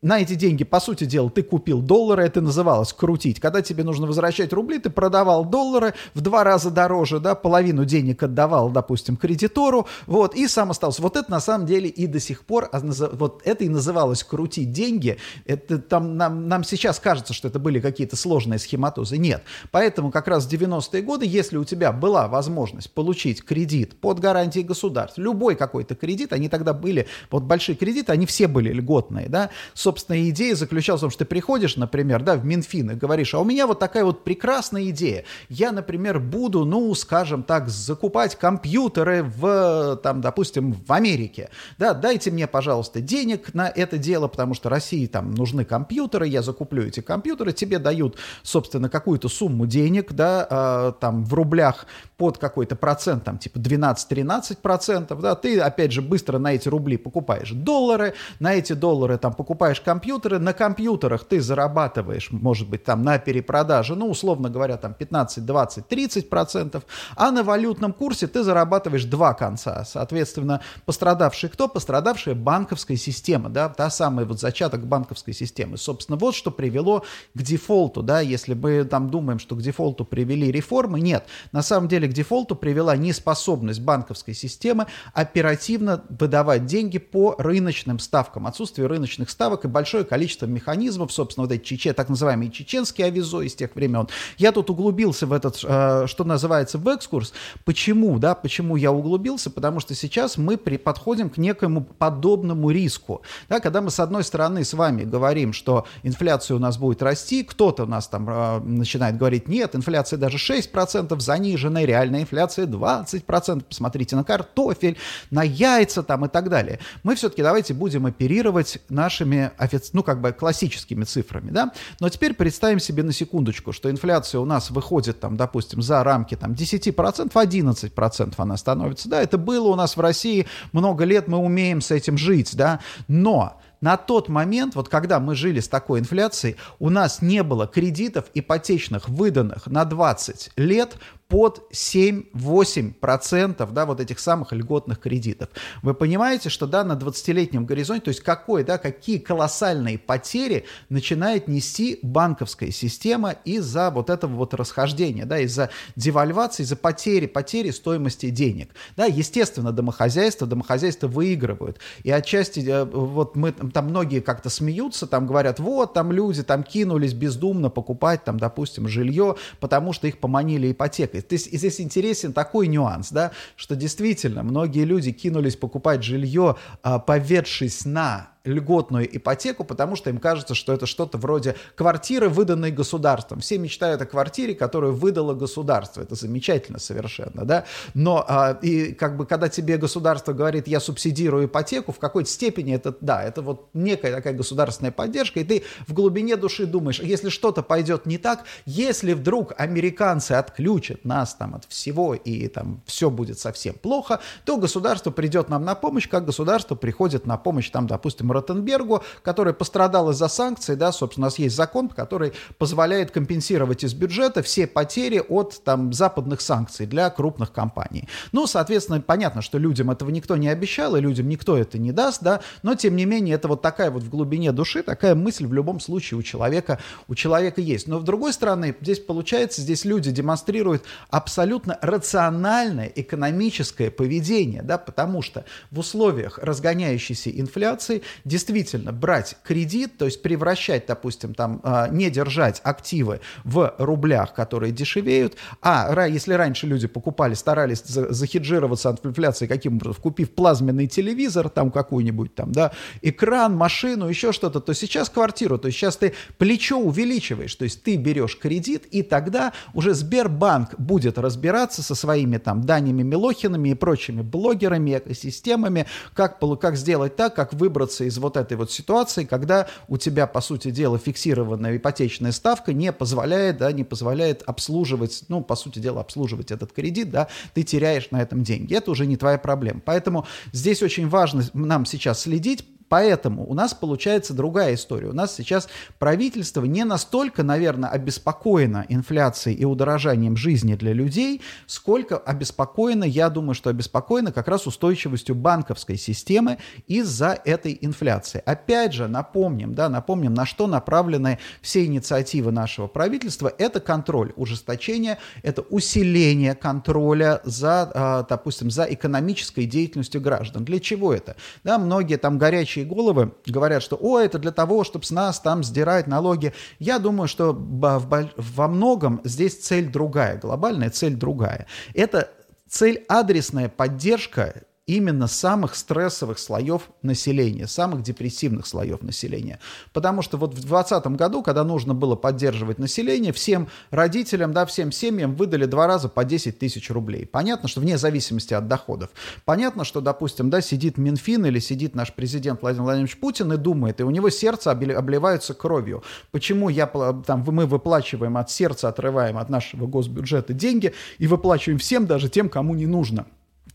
на 0.05 0.21
эти 0.21 0.35
деньги, 0.35 0.63
по 0.63 0.79
сути 0.79 1.05
дела, 1.05 1.31
ты 1.31 1.41
купил 1.41 1.81
доллары, 1.81 2.23
это 2.25 2.39
называлось 2.39 2.93
крутить. 2.93 3.39
Когда 3.39 3.63
тебе 3.63 3.83
нужно 3.83 4.05
возвращать 4.05 4.53
рубли, 4.53 4.77
ты 4.77 4.91
продавал 4.91 5.45
доллары 5.45 5.95
в 6.13 6.21
два 6.21 6.43
раза 6.43 6.69
дороже, 6.69 7.19
да, 7.19 7.33
половину 7.33 7.85
денег 7.85 8.21
отдавал, 8.21 8.69
допустим, 8.69 9.17
кредитору, 9.17 9.87
вот, 10.05 10.35
и 10.35 10.47
сам 10.47 10.69
остался. 10.69 11.01
Вот 11.01 11.15
это 11.17 11.31
на 11.31 11.39
самом 11.39 11.65
деле 11.65 11.89
и 11.89 12.05
до 12.05 12.19
сих 12.19 12.45
пор, 12.45 12.69
а 12.71 12.81
вот 13.13 13.41
это 13.45 13.63
и 13.63 13.69
называлось 13.69 14.23
крутить 14.23 14.71
деньги. 14.71 15.17
Это 15.47 15.79
там 15.79 16.17
нам, 16.17 16.47
нам 16.47 16.63
сейчас 16.63 16.99
кажется, 16.99 17.33
что 17.33 17.47
это 17.47 17.57
были 17.57 17.79
какие-то 17.79 18.15
сложные 18.15 18.59
схематозы. 18.59 19.17
Нет. 19.17 19.41
Поэтому 19.71 20.11
как 20.11 20.27
раз 20.27 20.45
в 20.45 20.53
90-е 20.53 21.01
годы, 21.01 21.25
если 21.25 21.57
у 21.57 21.63
тебя 21.63 21.91
была 21.91 22.27
возможность 22.27 22.91
получить 22.91 23.43
кредит 23.43 23.99
под 23.99 24.19
гарантией 24.19 24.65
государства, 24.65 25.19
любой 25.19 25.55
какой-то 25.55 25.95
кредит, 25.95 26.31
они 26.31 26.47
тогда 26.47 26.73
были, 26.73 27.07
вот 27.31 27.41
большие 27.41 27.75
кредиты, 27.75 28.11
они 28.11 28.27
все 28.27 28.47
были 28.47 28.71
льготные, 28.71 29.29
да, 29.29 29.49
собственно, 29.73 29.94
идея 29.99 30.55
заключалась 30.55 31.01
в 31.01 31.03
том, 31.03 31.09
что 31.09 31.19
ты 31.19 31.25
приходишь, 31.25 31.75
например, 31.75 32.23
да, 32.23 32.35
в 32.35 32.45
Минфин 32.45 32.91
и 32.91 32.95
говоришь, 32.95 33.33
а 33.33 33.39
у 33.39 33.43
меня 33.43 33.67
вот 33.67 33.79
такая 33.79 34.03
вот 34.03 34.23
прекрасная 34.23 34.89
идея. 34.89 35.23
Я, 35.49 35.71
например, 35.71 36.19
буду, 36.19 36.65
ну, 36.65 36.93
скажем 36.95 37.43
так, 37.43 37.69
закупать 37.69 38.35
компьютеры 38.35 39.23
в, 39.23 39.99
там, 40.03 40.21
допустим, 40.21 40.73
в 40.73 40.91
Америке. 40.91 41.49
Да, 41.77 41.93
дайте 41.93 42.31
мне, 42.31 42.47
пожалуйста, 42.47 43.01
денег 43.01 43.53
на 43.53 43.67
это 43.69 43.97
дело, 43.97 44.27
потому 44.27 44.53
что 44.53 44.69
России 44.69 45.05
там 45.07 45.31
нужны 45.33 45.65
компьютеры, 45.65 46.27
я 46.27 46.41
закуплю 46.41 46.83
эти 46.83 46.99
компьютеры, 46.99 47.53
тебе 47.53 47.79
дают, 47.79 48.17
собственно, 48.43 48.89
какую-то 48.89 49.29
сумму 49.29 49.65
денег, 49.65 50.13
да, 50.13 50.47
э, 50.49 50.93
там, 50.99 51.23
в 51.23 51.33
рублях 51.33 51.85
под 52.17 52.37
какой-то 52.37 52.75
процент, 52.75 53.23
там, 53.23 53.37
типа 53.37 53.57
12-13 53.57 54.57
процентов, 54.61 55.21
да, 55.21 55.35
ты, 55.35 55.59
опять 55.59 55.91
же, 55.91 56.01
быстро 56.01 56.37
на 56.37 56.53
эти 56.53 56.69
рубли 56.69 56.97
покупаешь 56.97 57.51
доллары, 57.51 58.13
на 58.39 58.53
эти 58.53 58.73
доллары, 58.73 59.17
там, 59.17 59.33
покупаешь 59.33 59.81
компьютеры, 59.85 60.39
на 60.39 60.53
компьютерах 60.53 61.23
ты 61.23 61.39
зарабатываешь, 61.39 62.31
может 62.31 62.67
быть, 62.67 62.83
там 62.83 63.03
на 63.03 63.19
перепродаже, 63.19 63.95
ну, 63.95 64.09
условно 64.09 64.49
говоря, 64.49 64.77
там 64.77 64.93
15, 64.93 65.45
20, 65.45 65.87
30 65.87 66.29
процентов, 66.29 66.83
а 67.15 67.31
на 67.31 67.43
валютном 67.43 67.93
курсе 67.93 68.27
ты 68.27 68.43
зарабатываешь 68.43 69.05
два 69.05 69.33
конца. 69.33 69.85
Соответственно, 69.85 70.61
пострадавший 70.85 71.49
кто? 71.49 71.67
Пострадавшая 71.67 72.33
банковская 72.33 72.97
система, 72.97 73.49
да, 73.49 73.69
та 73.69 73.89
самая 73.89 74.25
вот 74.25 74.39
зачаток 74.39 74.87
банковской 74.87 75.33
системы. 75.33 75.77
Собственно, 75.77 76.17
вот 76.17 76.33
что 76.35 76.49
привело 76.49 77.03
к 77.35 77.41
дефолту, 77.41 78.01
да, 78.01 78.21
если 78.21 78.55
мы 78.55 78.83
там 78.85 79.11
думаем, 79.11 79.37
что 79.37 79.55
к 79.55 79.61
дефолту 79.61 80.03
привели 80.03 80.51
реформы, 80.51 80.99
нет. 80.99 81.25
На 81.51 81.61
самом 81.61 81.87
деле 81.87 82.07
к 82.07 82.13
дефолту 82.13 82.55
привела 82.55 82.97
неспособность 82.97 83.81
банковской 83.81 84.33
системы 84.33 84.87
оперативно 85.13 86.03
выдавать 86.09 86.65
деньги 86.65 86.97
по 86.97 87.35
рыночным 87.37 87.99
ставкам, 87.99 88.47
отсутствие 88.47 88.87
рыночных 88.87 89.29
ставок 89.29 89.64
и 89.65 89.67
большое 89.67 90.05
количество 90.05 90.45
механизмов, 90.45 91.11
собственно, 91.11 91.45
вот 91.45 91.53
эти 91.53 91.63
чече, 91.63 91.93
так 91.93 92.09
называемые 92.09 92.51
чеченские 92.51 93.07
авизо 93.07 93.41
из 93.41 93.55
тех 93.55 93.75
времен. 93.75 94.07
Я 94.37 94.51
тут 94.51 94.69
углубился 94.69 95.25
в 95.27 95.33
этот, 95.33 95.59
э, 95.63 96.05
что 96.07 96.23
называется, 96.23 96.77
в 96.77 96.87
экскурс. 96.87 97.33
Почему, 97.65 98.17
да, 98.19 98.35
почему 98.35 98.75
я 98.75 98.91
углубился? 98.91 99.49
Потому 99.49 99.79
что 99.79 99.95
сейчас 99.95 100.37
мы 100.37 100.57
при, 100.57 100.77
подходим 100.77 101.29
к 101.29 101.37
некоему 101.37 101.81
подобному 101.81 102.71
риску. 102.71 103.21
Да, 103.49 103.59
когда 103.59 103.81
мы, 103.81 103.91
с 103.91 103.99
одной 103.99 104.23
стороны, 104.23 104.63
с 104.63 104.73
вами 104.73 105.03
говорим, 105.03 105.53
что 105.53 105.85
инфляция 106.03 106.55
у 106.55 106.59
нас 106.59 106.77
будет 106.77 107.01
расти, 107.01 107.43
кто-то 107.43 107.83
у 107.83 107.87
нас 107.87 108.07
там 108.07 108.29
э, 108.29 108.59
начинает 108.59 109.17
говорить, 109.17 109.47
нет, 109.47 109.75
инфляция 109.75 110.17
даже 110.17 110.37
6% 110.37 111.19
заниженная, 111.19 111.85
реальная 111.85 112.21
инфляция 112.21 112.65
20%, 112.67 113.63
посмотрите 113.63 114.15
на 114.15 114.23
картофель, 114.23 114.97
на 115.31 115.43
яйца 115.43 116.03
там 116.03 116.25
и 116.25 116.29
так 116.29 116.49
далее. 116.49 116.79
Мы 117.03 117.15
все-таки 117.15 117.41
давайте 117.41 117.73
будем 117.73 118.05
оперировать 118.05 118.79
нашими 118.89 119.51
офици... 119.57 119.91
ну, 119.93 120.03
как 120.03 120.21
бы 120.21 120.31
классическими 120.31 121.03
цифрами, 121.03 121.51
да, 121.51 121.71
но 121.99 122.09
теперь 122.09 122.33
представим 122.33 122.79
себе 122.79 123.03
на 123.03 123.11
секундочку, 123.11 123.71
что 123.71 123.89
инфляция 123.89 124.39
у 124.39 124.45
нас 124.45 124.71
выходит, 124.71 125.19
там, 125.19 125.37
допустим, 125.37 125.81
за 125.81 126.03
рамки 126.03 126.35
там 126.35 126.53
10%, 126.53 127.31
11% 127.31 128.33
она 128.37 128.57
становится, 128.57 129.09
да, 129.09 129.21
это 129.21 129.37
было 129.37 129.67
у 129.67 129.75
нас 129.75 129.97
в 129.97 129.99
России 129.99 130.47
много 130.71 131.03
лет, 131.03 131.27
мы 131.27 131.37
умеем 131.37 131.81
с 131.81 131.91
этим 131.91 132.17
жить, 132.17 132.55
да, 132.55 132.79
но 133.07 133.59
на 133.81 133.97
тот 133.97 134.29
момент, 134.29 134.75
вот 134.75 134.89
когда 134.89 135.19
мы 135.19 135.35
жили 135.35 135.59
с 135.59 135.67
такой 135.67 135.99
инфляцией, 135.99 136.55
у 136.79 136.89
нас 136.89 137.21
не 137.21 137.43
было 137.43 137.67
кредитов 137.67 138.25
ипотечных, 138.33 139.09
выданных 139.09 139.67
на 139.67 139.85
20 139.85 140.53
лет 140.55 140.95
под 141.27 141.63
7-8% 141.73 143.71
да, 143.71 143.85
вот 143.85 143.99
этих 143.99 144.19
самых 144.19 144.53
льготных 144.53 144.99
кредитов. 144.99 145.49
Вы 145.81 145.95
понимаете, 145.95 146.49
что 146.49 146.67
да, 146.67 146.83
на 146.83 146.93
20-летнем 146.93 147.65
горизонте, 147.65 148.05
то 148.05 148.09
есть 148.09 148.21
какой, 148.21 148.63
да, 148.63 148.77
какие 148.77 149.17
колоссальные 149.17 149.97
потери 149.97 150.65
начинает 150.89 151.47
нести 151.47 151.97
банковская 152.03 152.71
система 152.71 153.31
из-за 153.43 153.89
вот 153.89 154.11
этого 154.11 154.33
вот 154.33 154.53
расхождения, 154.53 155.25
да, 155.25 155.39
из-за 155.39 155.71
девальвации, 155.95 156.61
из-за 156.63 156.75
потери, 156.75 157.25
потери 157.25 157.71
стоимости 157.71 158.29
денег. 158.29 158.69
Да, 158.95 159.05
естественно, 159.05 159.71
домохозяйства, 159.71 160.45
домохозяйства 160.45 161.07
выигрывают. 161.07 161.79
И 162.03 162.11
отчасти 162.11 162.59
э, 162.59 162.85
вот 162.85 163.35
мы, 163.35 163.51
там 163.51 163.87
многие 163.87 164.19
как-то 164.19 164.49
смеются, 164.49 165.07
там 165.07 165.25
говорят, 165.25 165.59
вот, 165.59 165.93
там 165.93 166.11
люди 166.11 166.43
там 166.43 166.63
кинулись 166.63 167.13
бездумно 167.13 167.71
покупать, 167.71 168.23
там, 168.23 168.39
допустим, 168.39 168.87
жилье, 168.87 169.37
потому 169.59 169.91
что 169.91 170.07
их 170.07 170.19
поманили 170.19 170.67
ипотекой 171.15 171.19
ипотекой. 171.19 171.21
То 171.21 171.33
есть 171.33 171.51
здесь 171.51 171.81
интересен 171.81 172.33
такой 172.33 172.67
нюанс, 172.67 173.11
да, 173.11 173.31
что 173.55 173.75
действительно 173.75 174.43
многие 174.43 174.85
люди 174.85 175.11
кинулись 175.11 175.55
покупать 175.55 176.03
жилье, 176.03 176.57
а, 176.83 176.99
поведшись 176.99 177.85
на 177.85 178.29
льготную 178.45 179.15
ипотеку, 179.17 179.63
потому 179.63 179.95
что 179.95 180.09
им 180.09 180.19
кажется, 180.19 180.55
что 180.55 180.73
это 180.73 180.85
что-то 180.85 181.17
вроде 181.17 181.55
квартиры, 181.75 182.29
выданной 182.29 182.71
государством. 182.71 183.39
Все 183.39 183.57
мечтают 183.57 184.01
о 184.01 184.05
квартире, 184.05 184.55
которую 184.55 184.93
выдало 184.93 185.33
государство. 185.33 186.01
Это 186.01 186.15
замечательно 186.15 186.79
совершенно, 186.79 187.45
да. 187.45 187.65
Но 187.93 188.23
а, 188.27 188.57
и 188.61 188.93
как 188.93 189.17
бы 189.17 189.25
когда 189.25 189.49
тебе 189.49 189.77
государство 189.77 190.33
говорит, 190.33 190.67
я 190.67 190.79
субсидирую 190.79 191.45
ипотеку, 191.45 191.91
в 191.91 191.99
какой-то 191.99 192.29
степени 192.29 192.73
это, 192.73 192.95
да, 193.01 193.23
это 193.23 193.41
вот 193.41 193.69
некая 193.73 194.13
такая 194.13 194.33
государственная 194.33 194.91
поддержка, 194.91 195.39
и 195.39 195.43
ты 195.43 195.63
в 195.87 195.93
глубине 195.93 196.35
души 196.35 196.65
думаешь, 196.65 196.99
если 196.99 197.29
что-то 197.29 197.63
пойдет 197.63 198.05
не 198.05 198.17
так, 198.17 198.43
если 198.65 199.13
вдруг 199.13 199.53
американцы 199.57 200.33
отключат 200.33 201.03
нас 201.05 201.33
там 201.35 201.55
от 201.55 201.65
всего 201.65 202.13
и 202.13 202.47
там 202.47 202.81
все 202.85 203.09
будет 203.09 203.39
совсем 203.39 203.75
плохо, 203.75 204.19
то 204.43 204.57
государство 204.57 205.11
придет 205.11 205.49
нам 205.49 205.63
на 205.63 205.75
помощь, 205.75 206.07
как 206.07 206.25
государство 206.25 206.75
приходит 206.75 207.25
на 207.25 207.37
помощь 207.37 207.69
там, 207.69 207.87
допустим, 207.87 208.31
Ротенбергу, 208.35 209.03
который 209.21 209.53
пострадал 209.53 210.11
из-за 210.11 210.27
санкций, 210.27 210.75
да, 210.75 210.91
собственно, 210.91 211.25
у 211.25 211.27
нас 211.27 211.39
есть 211.39 211.55
закон, 211.55 211.89
который 211.89 212.33
позволяет 212.57 213.11
компенсировать 213.11 213.83
из 213.83 213.93
бюджета 213.93 214.43
все 214.43 214.67
потери 214.67 215.23
от 215.27 215.61
там 215.63 215.93
западных 215.93 216.41
санкций 216.41 216.85
для 216.85 217.09
крупных 217.09 217.51
компаний. 217.51 218.07
Ну, 218.31 218.47
соответственно, 218.47 219.01
понятно, 219.01 219.41
что 219.41 219.57
людям 219.57 219.91
этого 219.91 220.09
никто 220.09 220.37
не 220.37 220.47
обещал, 220.49 220.95
и 220.95 221.01
людям 221.01 221.27
никто 221.27 221.57
это 221.57 221.77
не 221.77 221.91
даст, 221.91 222.21
да, 222.21 222.41
но 222.63 222.75
тем 222.75 222.95
не 222.95 223.05
менее 223.05 223.35
это 223.35 223.47
вот 223.47 223.61
такая 223.61 223.89
вот 223.91 224.03
в 224.03 224.09
глубине 224.09 224.51
души, 224.51 224.83
такая 224.83 225.15
мысль 225.15 225.47
в 225.47 225.53
любом 225.53 225.79
случае 225.79 226.19
у 226.19 226.23
человека, 226.23 226.79
у 227.07 227.15
человека 227.15 227.61
есть. 227.61 227.87
Но 227.87 227.99
с 227.99 228.03
другой 228.03 228.33
стороны, 228.33 228.75
здесь 228.81 228.99
получается, 228.99 229.61
здесь 229.61 229.85
люди 229.85 230.11
демонстрируют 230.11 230.83
абсолютно 231.09 231.79
рациональное 231.81 232.91
экономическое 232.95 233.89
поведение, 233.89 234.61
да, 234.61 234.77
потому 234.77 235.21
что 235.21 235.45
в 235.71 235.79
условиях 235.79 236.37
разгоняющейся 236.39 237.29
инфляции 237.29 238.03
действительно 238.25 238.91
брать 238.91 239.37
кредит, 239.43 239.97
то 239.97 240.05
есть 240.05 240.21
превращать, 240.21 240.87
допустим, 240.87 241.33
там, 241.33 241.61
а, 241.63 241.87
не 241.87 242.09
держать 242.09 242.59
активы 242.63 243.21
в 243.43 243.73
рублях, 243.77 244.33
которые 244.33 244.71
дешевеют, 244.71 245.35
а 245.61 246.07
если 246.07 246.33
раньше 246.33 246.65
люди 246.67 246.87
покупали, 246.87 247.35
старались 247.35 247.83
захеджироваться 247.85 248.89
от 248.89 249.05
инфляции 249.05 249.45
каким 249.47 249.75
образом, 249.75 250.01
купив 250.01 250.31
плазменный 250.31 250.87
телевизор, 250.87 251.49
там 251.49 251.71
какую-нибудь 251.71 252.33
там, 252.33 252.51
да, 252.51 252.71
экран, 253.01 253.55
машину, 253.55 254.09
еще 254.09 254.31
что-то, 254.31 254.59
то 254.59 254.73
сейчас 254.73 255.09
квартиру, 255.09 255.59
то 255.59 255.67
есть 255.67 255.77
сейчас 255.77 255.97
ты 255.97 256.13
плечо 256.39 256.79
увеличиваешь, 256.79 257.53
то 257.55 257.63
есть 257.63 257.83
ты 257.83 257.95
берешь 257.95 258.37
кредит, 258.37 258.85
и 258.87 259.03
тогда 259.03 259.53
уже 259.73 259.93
Сбербанк 259.93 260.79
будет 260.79 261.19
разбираться 261.19 261.83
со 261.83 261.93
своими 261.93 262.37
там 262.37 262.61
Данями 262.61 263.03
Милохинами 263.03 263.69
и 263.69 263.73
прочими 263.75 264.23
блогерами, 264.23 264.97
экосистемами, 264.97 265.85
как, 266.13 266.39
как 266.59 266.75
сделать 266.75 267.15
так, 267.15 267.35
как 267.35 267.53
выбраться 267.53 268.03
из 268.05 268.14
вот 268.17 268.37
этой 268.37 268.57
вот 268.57 268.71
ситуации, 268.71 269.23
когда 269.25 269.67
у 269.87 269.97
тебя, 269.97 270.27
по 270.27 270.41
сути 270.41 270.71
дела, 270.71 270.97
фиксированная 270.97 271.77
ипотечная 271.77 272.31
ставка 272.31 272.73
не 272.73 272.91
позволяет, 272.91 273.57
да, 273.57 273.71
не 273.71 273.83
позволяет 273.83 274.43
обслуживать, 274.43 275.23
ну, 275.27 275.41
по 275.41 275.55
сути 275.55 275.79
дела, 275.79 276.01
обслуживать 276.01 276.51
этот 276.51 276.71
кредит, 276.71 277.11
да, 277.11 277.27
ты 277.53 277.63
теряешь 277.63 278.11
на 278.11 278.21
этом 278.21 278.43
деньги. 278.43 278.75
Это 278.75 278.91
уже 278.91 279.05
не 279.05 279.17
твоя 279.17 279.37
проблема. 279.37 279.81
Поэтому 279.83 280.25
здесь 280.51 280.83
очень 280.83 281.07
важно 281.09 281.43
нам 281.53 281.85
сейчас 281.85 282.21
следить, 282.21 282.65
Поэтому 282.89 283.45
у 283.49 283.53
нас 283.53 283.73
получается 283.73 284.33
другая 284.33 284.75
история. 284.75 285.07
У 285.07 285.13
нас 285.13 285.35
сейчас 285.35 285.67
правительство 285.99 286.63
не 286.65 286.83
настолько, 286.83 287.43
наверное, 287.43 287.89
обеспокоено 287.89 288.85
инфляцией 288.89 289.57
и 289.57 289.65
удорожанием 289.65 290.37
жизни 290.37 290.75
для 290.75 290.93
людей, 290.93 291.41
сколько 291.65 292.17
обеспокоено, 292.17 293.03
я 293.03 293.29
думаю, 293.29 293.55
что 293.55 293.69
обеспокоено 293.69 294.31
как 294.31 294.47
раз 294.47 294.67
устойчивостью 294.67 295.35
банковской 295.35 295.97
системы 295.97 296.57
из-за 296.87 297.39
этой 297.45 297.77
инфляции. 297.81 298.41
Опять 298.45 298.93
же, 298.93 299.07
напомним, 299.07 299.73
да, 299.73 299.89
напомним, 299.89 300.33
на 300.33 300.45
что 300.45 300.67
направлены 300.67 301.39
все 301.61 301.85
инициативы 301.85 302.51
нашего 302.51 302.87
правительства. 302.87 303.51
Это 303.57 303.79
контроль, 303.79 304.33
ужесточение, 304.35 305.17
это 305.41 305.61
усиление 305.61 306.55
контроля 306.55 307.41
за, 307.43 307.91
а, 307.93 308.25
допустим, 308.27 308.69
за 308.69 308.83
экономической 308.83 309.65
деятельностью 309.65 310.21
граждан. 310.21 310.65
Для 310.65 310.79
чего 310.79 311.13
это? 311.13 311.35
Да, 311.63 311.77
многие 311.77 312.17
там 312.17 312.37
горячие 312.37 312.74
горячие 312.75 312.85
головы 312.85 313.31
говорят, 313.45 313.81
что 313.81 313.97
«О, 313.99 314.19
это 314.19 314.39
для 314.39 314.51
того, 314.51 314.83
чтобы 314.83 315.05
с 315.05 315.11
нас 315.11 315.39
там 315.39 315.63
сдирать 315.63 316.07
налоги». 316.07 316.53
Я 316.79 316.99
думаю, 316.99 317.27
что 317.27 317.53
во 317.53 318.67
многом 318.67 319.21
здесь 319.23 319.57
цель 319.59 319.89
другая, 319.89 320.37
глобальная 320.37 320.89
цель 320.89 321.15
другая. 321.15 321.67
Это 321.93 322.29
цель 322.67 323.05
адресная 323.07 323.69
поддержка 323.69 324.63
именно 324.87 325.27
самых 325.27 325.75
стрессовых 325.75 326.37
слоев 326.37 326.89
населения, 327.01 327.67
самых 327.67 328.03
депрессивных 328.03 328.67
слоев 328.67 329.01
населения. 329.01 329.59
Потому 329.93 330.21
что 330.21 330.37
вот 330.37 330.51
в 330.51 330.61
2020 330.61 331.07
году, 331.17 331.41
когда 331.41 331.63
нужно 331.63 331.95
было 331.95 332.15
поддерживать 332.15 332.77
население, 332.77 333.33
всем 333.33 333.67
родителям, 333.89 334.53
да, 334.53 334.65
всем 334.65 334.91
семьям 334.91 335.35
выдали 335.35 335.65
два 335.65 335.87
раза 335.87 336.07
по 336.07 336.23
10 336.23 336.59
тысяч 336.59 336.91
рублей. 336.91 337.25
Понятно, 337.25 337.67
что 337.67 337.81
вне 337.81 337.97
зависимости 337.97 338.53
от 338.53 338.67
доходов. 338.67 339.09
Понятно, 339.43 339.85
что, 339.85 340.01
допустим, 340.01 340.49
да, 340.51 340.61
сидит 340.61 340.97
Минфин 340.97 341.45
или 341.45 341.59
сидит 341.59 341.95
наш 341.95 342.13
президент 342.13 342.61
Владимир 342.61 342.83
Владимирович 342.83 343.17
Путин 343.17 343.51
и 343.53 343.57
думает, 343.57 343.99
и 344.01 344.03
у 344.03 344.11
него 344.11 344.29
сердце 344.29 344.71
обливается 344.71 345.55
кровью. 345.55 346.03
Почему 346.31 346.69
я, 346.69 346.85
там, 346.85 347.43
мы 347.47 347.65
выплачиваем 347.65 348.37
от 348.37 348.51
сердца, 348.51 348.89
отрываем 348.89 349.37
от 349.39 349.49
нашего 349.49 349.87
госбюджета 349.87 350.53
деньги 350.53 350.93
и 351.17 351.25
выплачиваем 351.25 351.79
всем, 351.79 352.05
даже 352.05 352.29
тем, 352.29 352.49
кому 352.49 352.75
не 352.75 352.85
нужно 352.85 353.25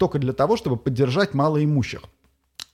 только 0.00 0.18
для 0.18 0.32
того, 0.32 0.56
чтобы 0.56 0.78
поддержать 0.78 1.34
малоимущих. 1.34 2.00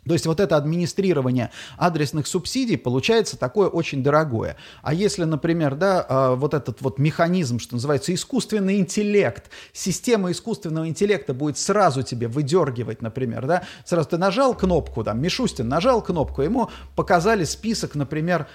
То 0.06 0.12
есть 0.12 0.24
вот 0.26 0.38
это 0.38 0.56
администрирование 0.56 1.50
адресных 1.76 2.28
субсидий 2.28 2.78
получается 2.78 3.36
такое 3.36 3.66
очень 3.68 4.04
дорогое. 4.04 4.56
А 4.82 4.94
если, 4.94 5.24
например, 5.24 5.74
да, 5.74 6.06
а, 6.08 6.34
вот 6.36 6.54
этот 6.54 6.80
вот 6.80 7.00
механизм, 7.00 7.58
что 7.58 7.74
называется 7.74 8.14
искусственный 8.14 8.78
интеллект, 8.78 9.50
система 9.72 10.30
искусственного 10.30 10.86
интеллекта 10.86 11.34
будет 11.34 11.58
сразу 11.58 12.04
тебе 12.04 12.28
выдергивать, 12.28 13.02
например, 13.02 13.46
да, 13.46 13.64
сразу 13.84 14.10
ты 14.10 14.18
нажал 14.18 14.54
кнопку, 14.54 15.02
там, 15.02 15.20
Мишустин 15.20 15.68
нажал 15.68 16.00
кнопку, 16.02 16.42
ему 16.42 16.70
показали 16.94 17.42
список, 17.42 17.96
например, 17.96 18.46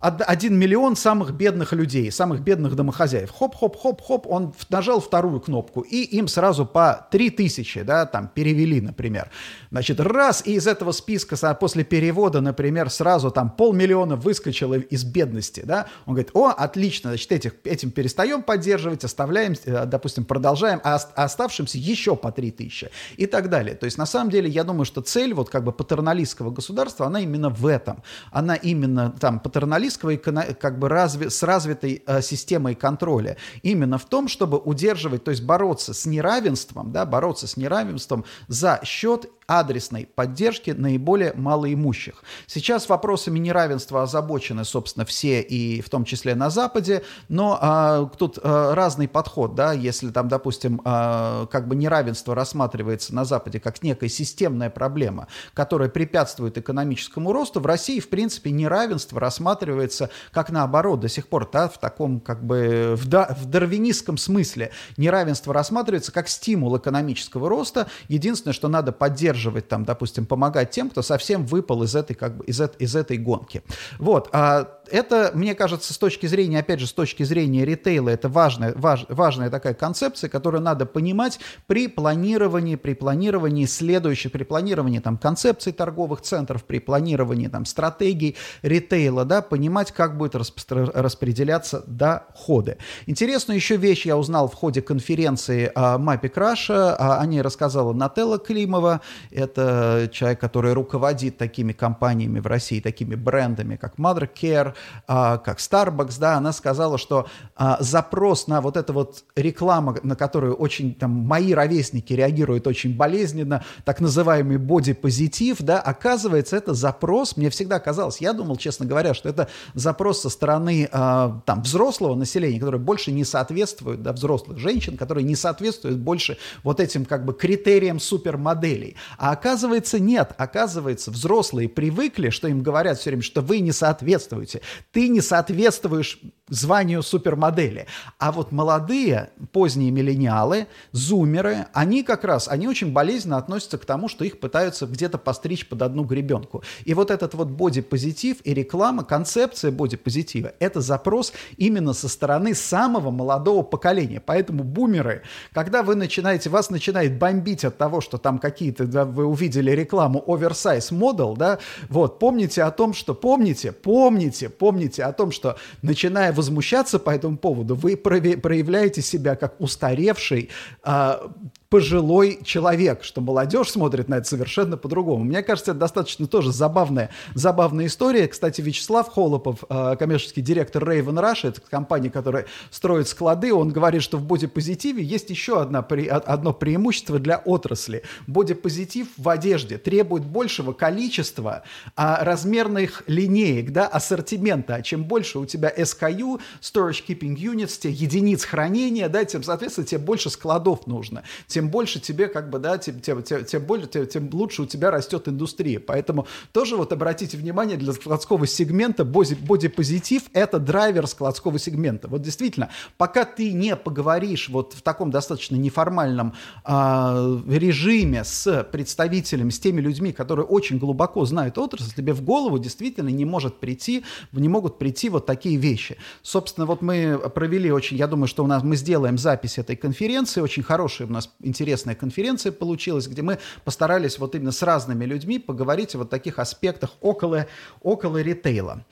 один 0.00 0.58
миллион 0.58 0.96
самых 0.96 1.32
бедных 1.32 1.74
людей, 1.74 2.10
самых 2.10 2.40
бедных 2.40 2.74
домохозяев. 2.74 3.30
Хоп-хоп-хоп-хоп, 3.30 4.26
он 4.26 4.54
нажал 4.70 5.00
вторую 5.00 5.40
кнопку, 5.40 5.82
и 5.82 6.02
им 6.02 6.26
сразу 6.26 6.64
по 6.64 7.06
три 7.10 7.28
тысячи, 7.28 7.82
да, 7.82 8.06
там, 8.06 8.28
перевели, 8.28 8.80
например. 8.80 9.30
Значит, 9.70 10.00
раз, 10.00 10.42
и 10.46 10.54
из 10.54 10.66
этого 10.66 10.92
списка 10.92 11.36
после 11.54 11.84
перевода, 11.84 12.40
например, 12.40 12.88
сразу 12.88 13.30
там 13.30 13.50
полмиллиона 13.50 14.16
выскочило 14.16 14.74
из 14.74 15.04
бедности, 15.04 15.62
да. 15.66 15.86
Он 16.06 16.14
говорит, 16.14 16.30
о, 16.32 16.48
отлично, 16.48 17.10
значит, 17.10 17.30
этих, 17.32 17.54
этим 17.64 17.90
перестаем 17.90 18.42
поддерживать, 18.42 19.04
оставляем, 19.04 19.54
э, 19.66 19.84
допустим, 19.84 20.24
продолжаем, 20.24 20.80
а, 20.82 20.98
а 21.14 21.24
оставшимся 21.24 21.76
еще 21.76 22.16
по 22.16 22.32
три 22.32 22.50
тысячи 22.50 22.90
и 23.18 23.26
так 23.26 23.50
далее. 23.50 23.74
То 23.74 23.84
есть, 23.84 23.98
на 23.98 24.06
самом 24.06 24.30
деле, 24.30 24.48
я 24.48 24.64
думаю, 24.64 24.86
что 24.86 25.02
цель 25.02 25.34
вот 25.34 25.50
как 25.50 25.62
бы 25.62 25.72
патерналистского 25.72 26.50
государства, 26.50 27.06
она 27.06 27.20
именно 27.20 27.50
в 27.50 27.66
этом. 27.66 28.02
Она 28.30 28.54
именно 28.54 29.14
там 29.20 29.40
патерналист 29.40 29.89
капиталистского 29.96 30.54
как 30.54 30.78
бы 30.78 30.88
разви, 30.88 31.30
с 31.30 31.42
развитой 31.42 32.02
э, 32.06 32.22
системой 32.22 32.74
контроля. 32.74 33.36
Именно 33.62 33.98
в 33.98 34.04
том, 34.04 34.28
чтобы 34.28 34.58
удерживать, 34.58 35.24
то 35.24 35.30
есть 35.30 35.42
бороться 35.42 35.94
с 35.94 36.06
неравенством, 36.06 36.92
да, 36.92 37.06
бороться 37.06 37.46
с 37.46 37.56
неравенством 37.56 38.24
за 38.48 38.80
счет 38.84 39.30
адресной 39.50 40.06
поддержки 40.06 40.70
наиболее 40.70 41.32
малоимущих. 41.34 42.22
Сейчас 42.46 42.88
вопросами 42.88 43.40
неравенства 43.40 44.04
озабочены, 44.04 44.64
собственно, 44.64 45.04
все, 45.04 45.40
и 45.40 45.80
в 45.80 45.90
том 45.90 46.04
числе 46.04 46.36
на 46.36 46.50
Западе, 46.50 47.02
но 47.28 47.58
а, 47.60 48.06
тут 48.16 48.38
а, 48.40 48.76
разный 48.76 49.08
подход, 49.08 49.56
да, 49.56 49.72
если 49.72 50.10
там, 50.10 50.28
допустим, 50.28 50.80
а, 50.84 51.46
как 51.46 51.66
бы 51.66 51.74
неравенство 51.74 52.36
рассматривается 52.36 53.12
на 53.12 53.24
Западе 53.24 53.58
как 53.58 53.82
некая 53.82 54.08
системная 54.08 54.70
проблема, 54.70 55.26
которая 55.52 55.88
препятствует 55.88 56.56
экономическому 56.56 57.32
росту, 57.32 57.58
в 57.58 57.66
России, 57.66 57.98
в 57.98 58.08
принципе, 58.08 58.52
неравенство 58.52 59.18
рассматривается 59.18 60.10
как 60.30 60.50
наоборот, 60.50 61.00
до 61.00 61.08
сих 61.08 61.26
пор, 61.26 61.50
да, 61.52 61.68
в 61.68 61.78
таком 61.78 62.20
как 62.20 62.44
бы 62.44 62.94
в, 62.96 63.08
да, 63.08 63.36
в 63.36 63.46
дарвинистском 63.46 64.16
смысле 64.16 64.70
неравенство 64.96 65.52
рассматривается 65.52 66.12
как 66.12 66.28
стимул 66.28 66.76
экономического 66.76 67.48
роста. 67.48 67.88
Единственное, 68.06 68.54
что 68.54 68.68
надо 68.68 68.92
поддерживать 68.92 69.39
поддерживать, 69.40 69.68
там, 69.68 69.84
допустим, 69.84 70.26
помогать 70.26 70.70
тем, 70.70 70.90
кто 70.90 71.02
совсем 71.02 71.46
выпал 71.46 71.82
из 71.82 71.94
этой, 71.94 72.14
как 72.14 72.36
бы, 72.36 72.44
из, 72.44 72.60
из 72.78 72.96
этой 72.96 73.16
гонки. 73.16 73.62
Вот. 73.98 74.28
А 74.32 74.80
это, 74.90 75.30
мне 75.34 75.54
кажется, 75.54 75.94
с 75.94 75.98
точки 75.98 76.26
зрения, 76.26 76.58
опять 76.58 76.80
же, 76.80 76.86
с 76.86 76.92
точки 76.92 77.22
зрения 77.22 77.64
ритейла, 77.64 78.10
это 78.10 78.28
важная, 78.28 78.72
важ, 78.76 79.06
важная 79.08 79.50
такая 79.50 79.74
концепция, 79.74 80.28
которую 80.28 80.62
надо 80.62 80.86
понимать 80.86 81.40
при 81.66 81.88
планировании, 81.88 82.76
при 82.76 82.94
планировании 82.94 83.66
следующих, 83.66 84.32
при 84.32 84.44
планировании 84.44 84.98
там 84.98 85.16
концепций 85.16 85.72
торговых 85.72 86.20
центров, 86.20 86.64
при 86.64 86.80
планировании 86.80 87.48
там 87.48 87.64
стратегий 87.64 88.36
ритейла, 88.62 89.24
да, 89.24 89.42
понимать, 89.42 89.92
как 89.92 90.16
будет 90.16 90.34
распределяться 90.34 91.84
доходы. 91.86 92.76
Интересную 93.06 93.56
еще 93.56 93.76
вещь 93.76 94.06
я 94.06 94.16
узнал 94.16 94.48
в 94.48 94.54
ходе 94.54 94.82
конференции 94.82 95.70
о 95.74 95.98
мапе 95.98 96.28
Краша, 96.28 96.96
о 97.20 97.24
ней 97.26 97.42
рассказала 97.42 97.92
Нателла 97.92 98.38
Климова, 98.38 99.00
это 99.30 100.08
человек, 100.12 100.40
который 100.40 100.72
руководит 100.72 101.38
такими 101.38 101.72
компаниями 101.72 102.40
в 102.40 102.46
России, 102.46 102.80
такими 102.80 103.14
брендами, 103.14 103.76
как 103.76 103.96
Mother 103.96 104.28
Care, 104.32 104.74
а, 105.06 105.38
как 105.38 105.58
Starbucks, 105.58 106.18
да, 106.18 106.36
она 106.36 106.52
сказала, 106.52 106.98
что 106.98 107.26
а, 107.56 107.76
запрос 107.80 108.46
на 108.46 108.60
вот 108.60 108.76
это 108.76 108.92
вот 108.92 109.24
реклама, 109.36 109.96
на 110.02 110.16
которую 110.16 110.54
очень 110.54 110.94
там 110.94 111.10
мои 111.10 111.52
ровесники 111.54 112.12
реагируют 112.12 112.66
очень 112.66 112.96
болезненно, 112.96 113.64
так 113.84 114.00
называемый 114.00 114.58
бодипозитив, 114.58 115.58
да, 115.60 115.80
оказывается, 115.80 116.56
это 116.56 116.74
запрос, 116.74 117.36
мне 117.36 117.50
всегда 117.50 117.78
казалось, 117.78 118.20
я 118.20 118.32
думал, 118.32 118.56
честно 118.56 118.86
говоря, 118.86 119.14
что 119.14 119.28
это 119.28 119.48
запрос 119.74 120.22
со 120.22 120.30
стороны 120.30 120.88
а, 120.92 121.40
там 121.46 121.62
взрослого 121.62 122.14
населения, 122.14 122.58
которое 122.58 122.78
больше 122.78 123.12
не 123.12 123.24
соответствует, 123.24 124.02
да, 124.02 124.12
взрослых 124.12 124.58
женщин, 124.58 124.96
которые 124.96 125.24
не 125.24 125.36
соответствуют 125.36 125.98
больше 125.98 126.38
вот 126.62 126.80
этим 126.80 127.04
как 127.04 127.24
бы 127.24 127.32
критериям 127.32 128.00
супермоделей. 128.00 128.96
А 129.20 129.32
оказывается, 129.32 129.98
нет, 129.98 130.32
оказывается, 130.38 131.10
взрослые 131.10 131.68
привыкли, 131.68 132.30
что 132.30 132.48
им 132.48 132.62
говорят 132.62 132.98
все 132.98 133.10
время, 133.10 133.22
что 133.22 133.42
вы 133.42 133.60
не 133.60 133.70
соответствуете, 133.70 134.62
ты 134.92 135.08
не 135.08 135.20
соответствуешь 135.20 136.18
званию 136.50 137.02
супермодели. 137.02 137.86
А 138.18 138.32
вот 138.32 138.52
молодые, 138.52 139.30
поздние 139.52 139.90
миллениалы, 139.90 140.66
зумеры, 140.92 141.66
они 141.72 142.02
как 142.02 142.24
раз, 142.24 142.48
они 142.48 142.68
очень 142.68 142.92
болезненно 142.92 143.38
относятся 143.38 143.78
к 143.78 143.86
тому, 143.86 144.08
что 144.08 144.24
их 144.24 144.40
пытаются 144.40 144.86
где-то 144.86 145.18
постричь 145.18 145.68
под 145.68 145.82
одну 145.82 146.04
гребенку. 146.04 146.62
И 146.84 146.92
вот 146.94 147.10
этот 147.10 147.34
вот 147.34 147.48
бодипозитив 147.48 148.38
и 148.44 148.52
реклама, 148.52 149.04
концепция 149.04 149.70
бодипозитива, 149.70 150.52
это 150.58 150.80
запрос 150.80 151.32
именно 151.56 151.92
со 151.92 152.08
стороны 152.08 152.54
самого 152.54 153.10
молодого 153.10 153.62
поколения. 153.62 154.20
Поэтому 154.20 154.64
бумеры, 154.64 155.22
когда 155.52 155.82
вы 155.82 155.94
начинаете, 155.94 156.50
вас 156.50 156.70
начинает 156.70 157.18
бомбить 157.18 157.64
от 157.64 157.78
того, 157.78 158.00
что 158.00 158.18
там 158.18 158.38
какие-то 158.38 158.86
да, 158.86 159.04
вы 159.04 159.24
увидели 159.24 159.70
рекламу 159.70 160.22
Oversize 160.26 160.90
Model, 160.90 161.36
да, 161.36 161.58
вот, 161.88 162.18
помните 162.18 162.62
о 162.64 162.70
том, 162.70 162.92
что, 162.92 163.14
помните, 163.14 163.72
помните, 163.72 164.48
помните 164.48 165.04
о 165.04 165.12
том, 165.12 165.30
что, 165.30 165.56
начиная 165.82 166.32
возмущаться 166.40 166.98
по 166.98 167.10
этому 167.10 167.36
поводу, 167.36 167.74
вы 167.74 167.96
проявляете 167.96 169.02
себя 169.02 169.36
как 169.36 169.60
устаревший, 169.60 170.48
а, 170.82 171.30
пожилой 171.70 172.40
человек, 172.44 173.04
что 173.04 173.20
молодежь 173.20 173.70
смотрит 173.70 174.08
на 174.08 174.16
это 174.16 174.28
совершенно 174.28 174.76
по-другому. 174.76 175.22
Мне 175.22 175.42
кажется, 175.42 175.70
это 175.70 175.80
достаточно 175.80 176.26
тоже 176.26 176.52
забавная, 176.52 177.10
забавная 177.34 177.86
история. 177.86 178.26
Кстати, 178.26 178.60
Вячеслав 178.60 179.08
Холопов, 179.08 179.64
э, 179.68 179.94
коммерческий 179.96 180.42
директор 180.42 180.82
Raven 180.82 181.20
Russia, 181.20 181.48
это 181.48 181.60
компания, 181.60 182.10
которая 182.10 182.46
строит 182.72 183.06
склады, 183.06 183.54
он 183.54 183.70
говорит, 183.70 184.02
что 184.02 184.18
в 184.18 184.24
бодипозитиве 184.24 185.04
есть 185.04 185.30
еще 185.30 185.62
одна, 185.62 185.78
одно 185.78 186.52
преимущество 186.52 187.20
для 187.20 187.38
отрасли. 187.38 188.02
Бодипозитив 188.26 189.06
в 189.16 189.28
одежде 189.28 189.78
требует 189.78 190.24
большего 190.24 190.72
количества 190.72 191.62
а, 191.94 192.24
размерных 192.24 193.04
линеек, 193.06 193.70
да, 193.70 193.86
ассортимента. 193.86 194.74
А 194.74 194.82
чем 194.82 195.04
больше 195.04 195.38
у 195.38 195.46
тебя 195.46 195.72
SKU, 195.72 196.40
Storage 196.60 197.04
Keeping 197.06 197.36
Units, 197.36 197.78
те 197.80 197.90
единиц 197.90 198.44
хранения, 198.44 199.08
да, 199.08 199.24
тем, 199.24 199.44
соответственно, 199.44 199.86
тебе 199.86 200.00
больше 200.00 200.30
складов 200.30 200.88
нужно. 200.88 201.22
Тем 201.46 201.59
тем 201.60 201.68
больше 201.68 202.00
тебе 202.00 202.28
как 202.28 202.48
бы, 202.48 202.58
да, 202.58 202.78
тем, 202.78 203.00
тем, 203.00 203.22
тем, 203.22 203.44
тем, 203.44 203.62
больше, 203.64 203.86
тем, 203.86 204.06
тем 204.06 204.30
лучше 204.32 204.62
у 204.62 204.66
тебя 204.66 204.90
растет 204.90 205.28
индустрия. 205.28 205.78
Поэтому 205.78 206.26
тоже 206.52 206.74
вот 206.76 206.90
обратите 206.90 207.36
внимание, 207.36 207.76
для 207.76 207.92
складского 207.92 208.46
сегмента 208.46 209.04
бодипозитив— 209.04 210.22
это 210.32 210.58
драйвер 210.58 211.06
складского 211.06 211.58
сегмента. 211.58 212.08
Вот 212.08 212.22
действительно, 212.22 212.70
пока 212.96 213.26
ты 213.26 213.52
не 213.52 213.76
поговоришь 213.76 214.48
вот 214.48 214.72
в 214.72 214.80
таком 214.80 215.10
достаточно 215.10 215.56
неформальном 215.56 216.32
э, 216.64 217.40
режиме 217.48 218.24
с 218.24 218.64
представителями, 218.72 219.50
с 219.50 219.60
теми 219.60 219.82
людьми, 219.82 220.12
которые 220.12 220.46
очень 220.46 220.78
глубоко 220.78 221.26
знают 221.26 221.58
отрасль, 221.58 221.92
тебе 221.94 222.14
в 222.14 222.22
голову 222.22 222.58
действительно 222.58 223.10
не 223.10 223.26
может 223.26 223.60
прийти, 223.60 224.02
не 224.32 224.48
могут 224.48 224.78
прийти 224.78 225.10
вот 225.10 225.26
такие 225.26 225.58
вещи. 225.58 225.98
Собственно, 226.22 226.64
вот 226.64 226.80
мы 226.80 227.18
провели 227.34 227.70
очень, 227.70 227.98
я 227.98 228.06
думаю, 228.06 228.28
что 228.28 228.44
у 228.44 228.46
нас 228.46 228.62
мы 228.62 228.76
сделаем 228.76 229.18
запись 229.18 229.58
этой 229.58 229.76
конференции, 229.76 230.40
очень 230.40 230.62
хороший 230.70 231.04
у 231.06 231.12
нас 231.12 231.30
интересная 231.50 231.94
конференция 231.94 232.52
получилась, 232.52 233.08
где 233.08 233.22
мы 233.22 233.38
постарались 233.64 234.18
вот 234.18 234.34
именно 234.34 234.52
с 234.52 234.62
разными 234.62 235.04
людьми 235.04 235.38
поговорить 235.38 235.94
о 235.94 235.98
вот 235.98 236.10
таких 236.10 236.38
аспектах 236.38 236.92
около, 237.00 237.46
около 237.82 238.22
ритейла. 238.22 238.84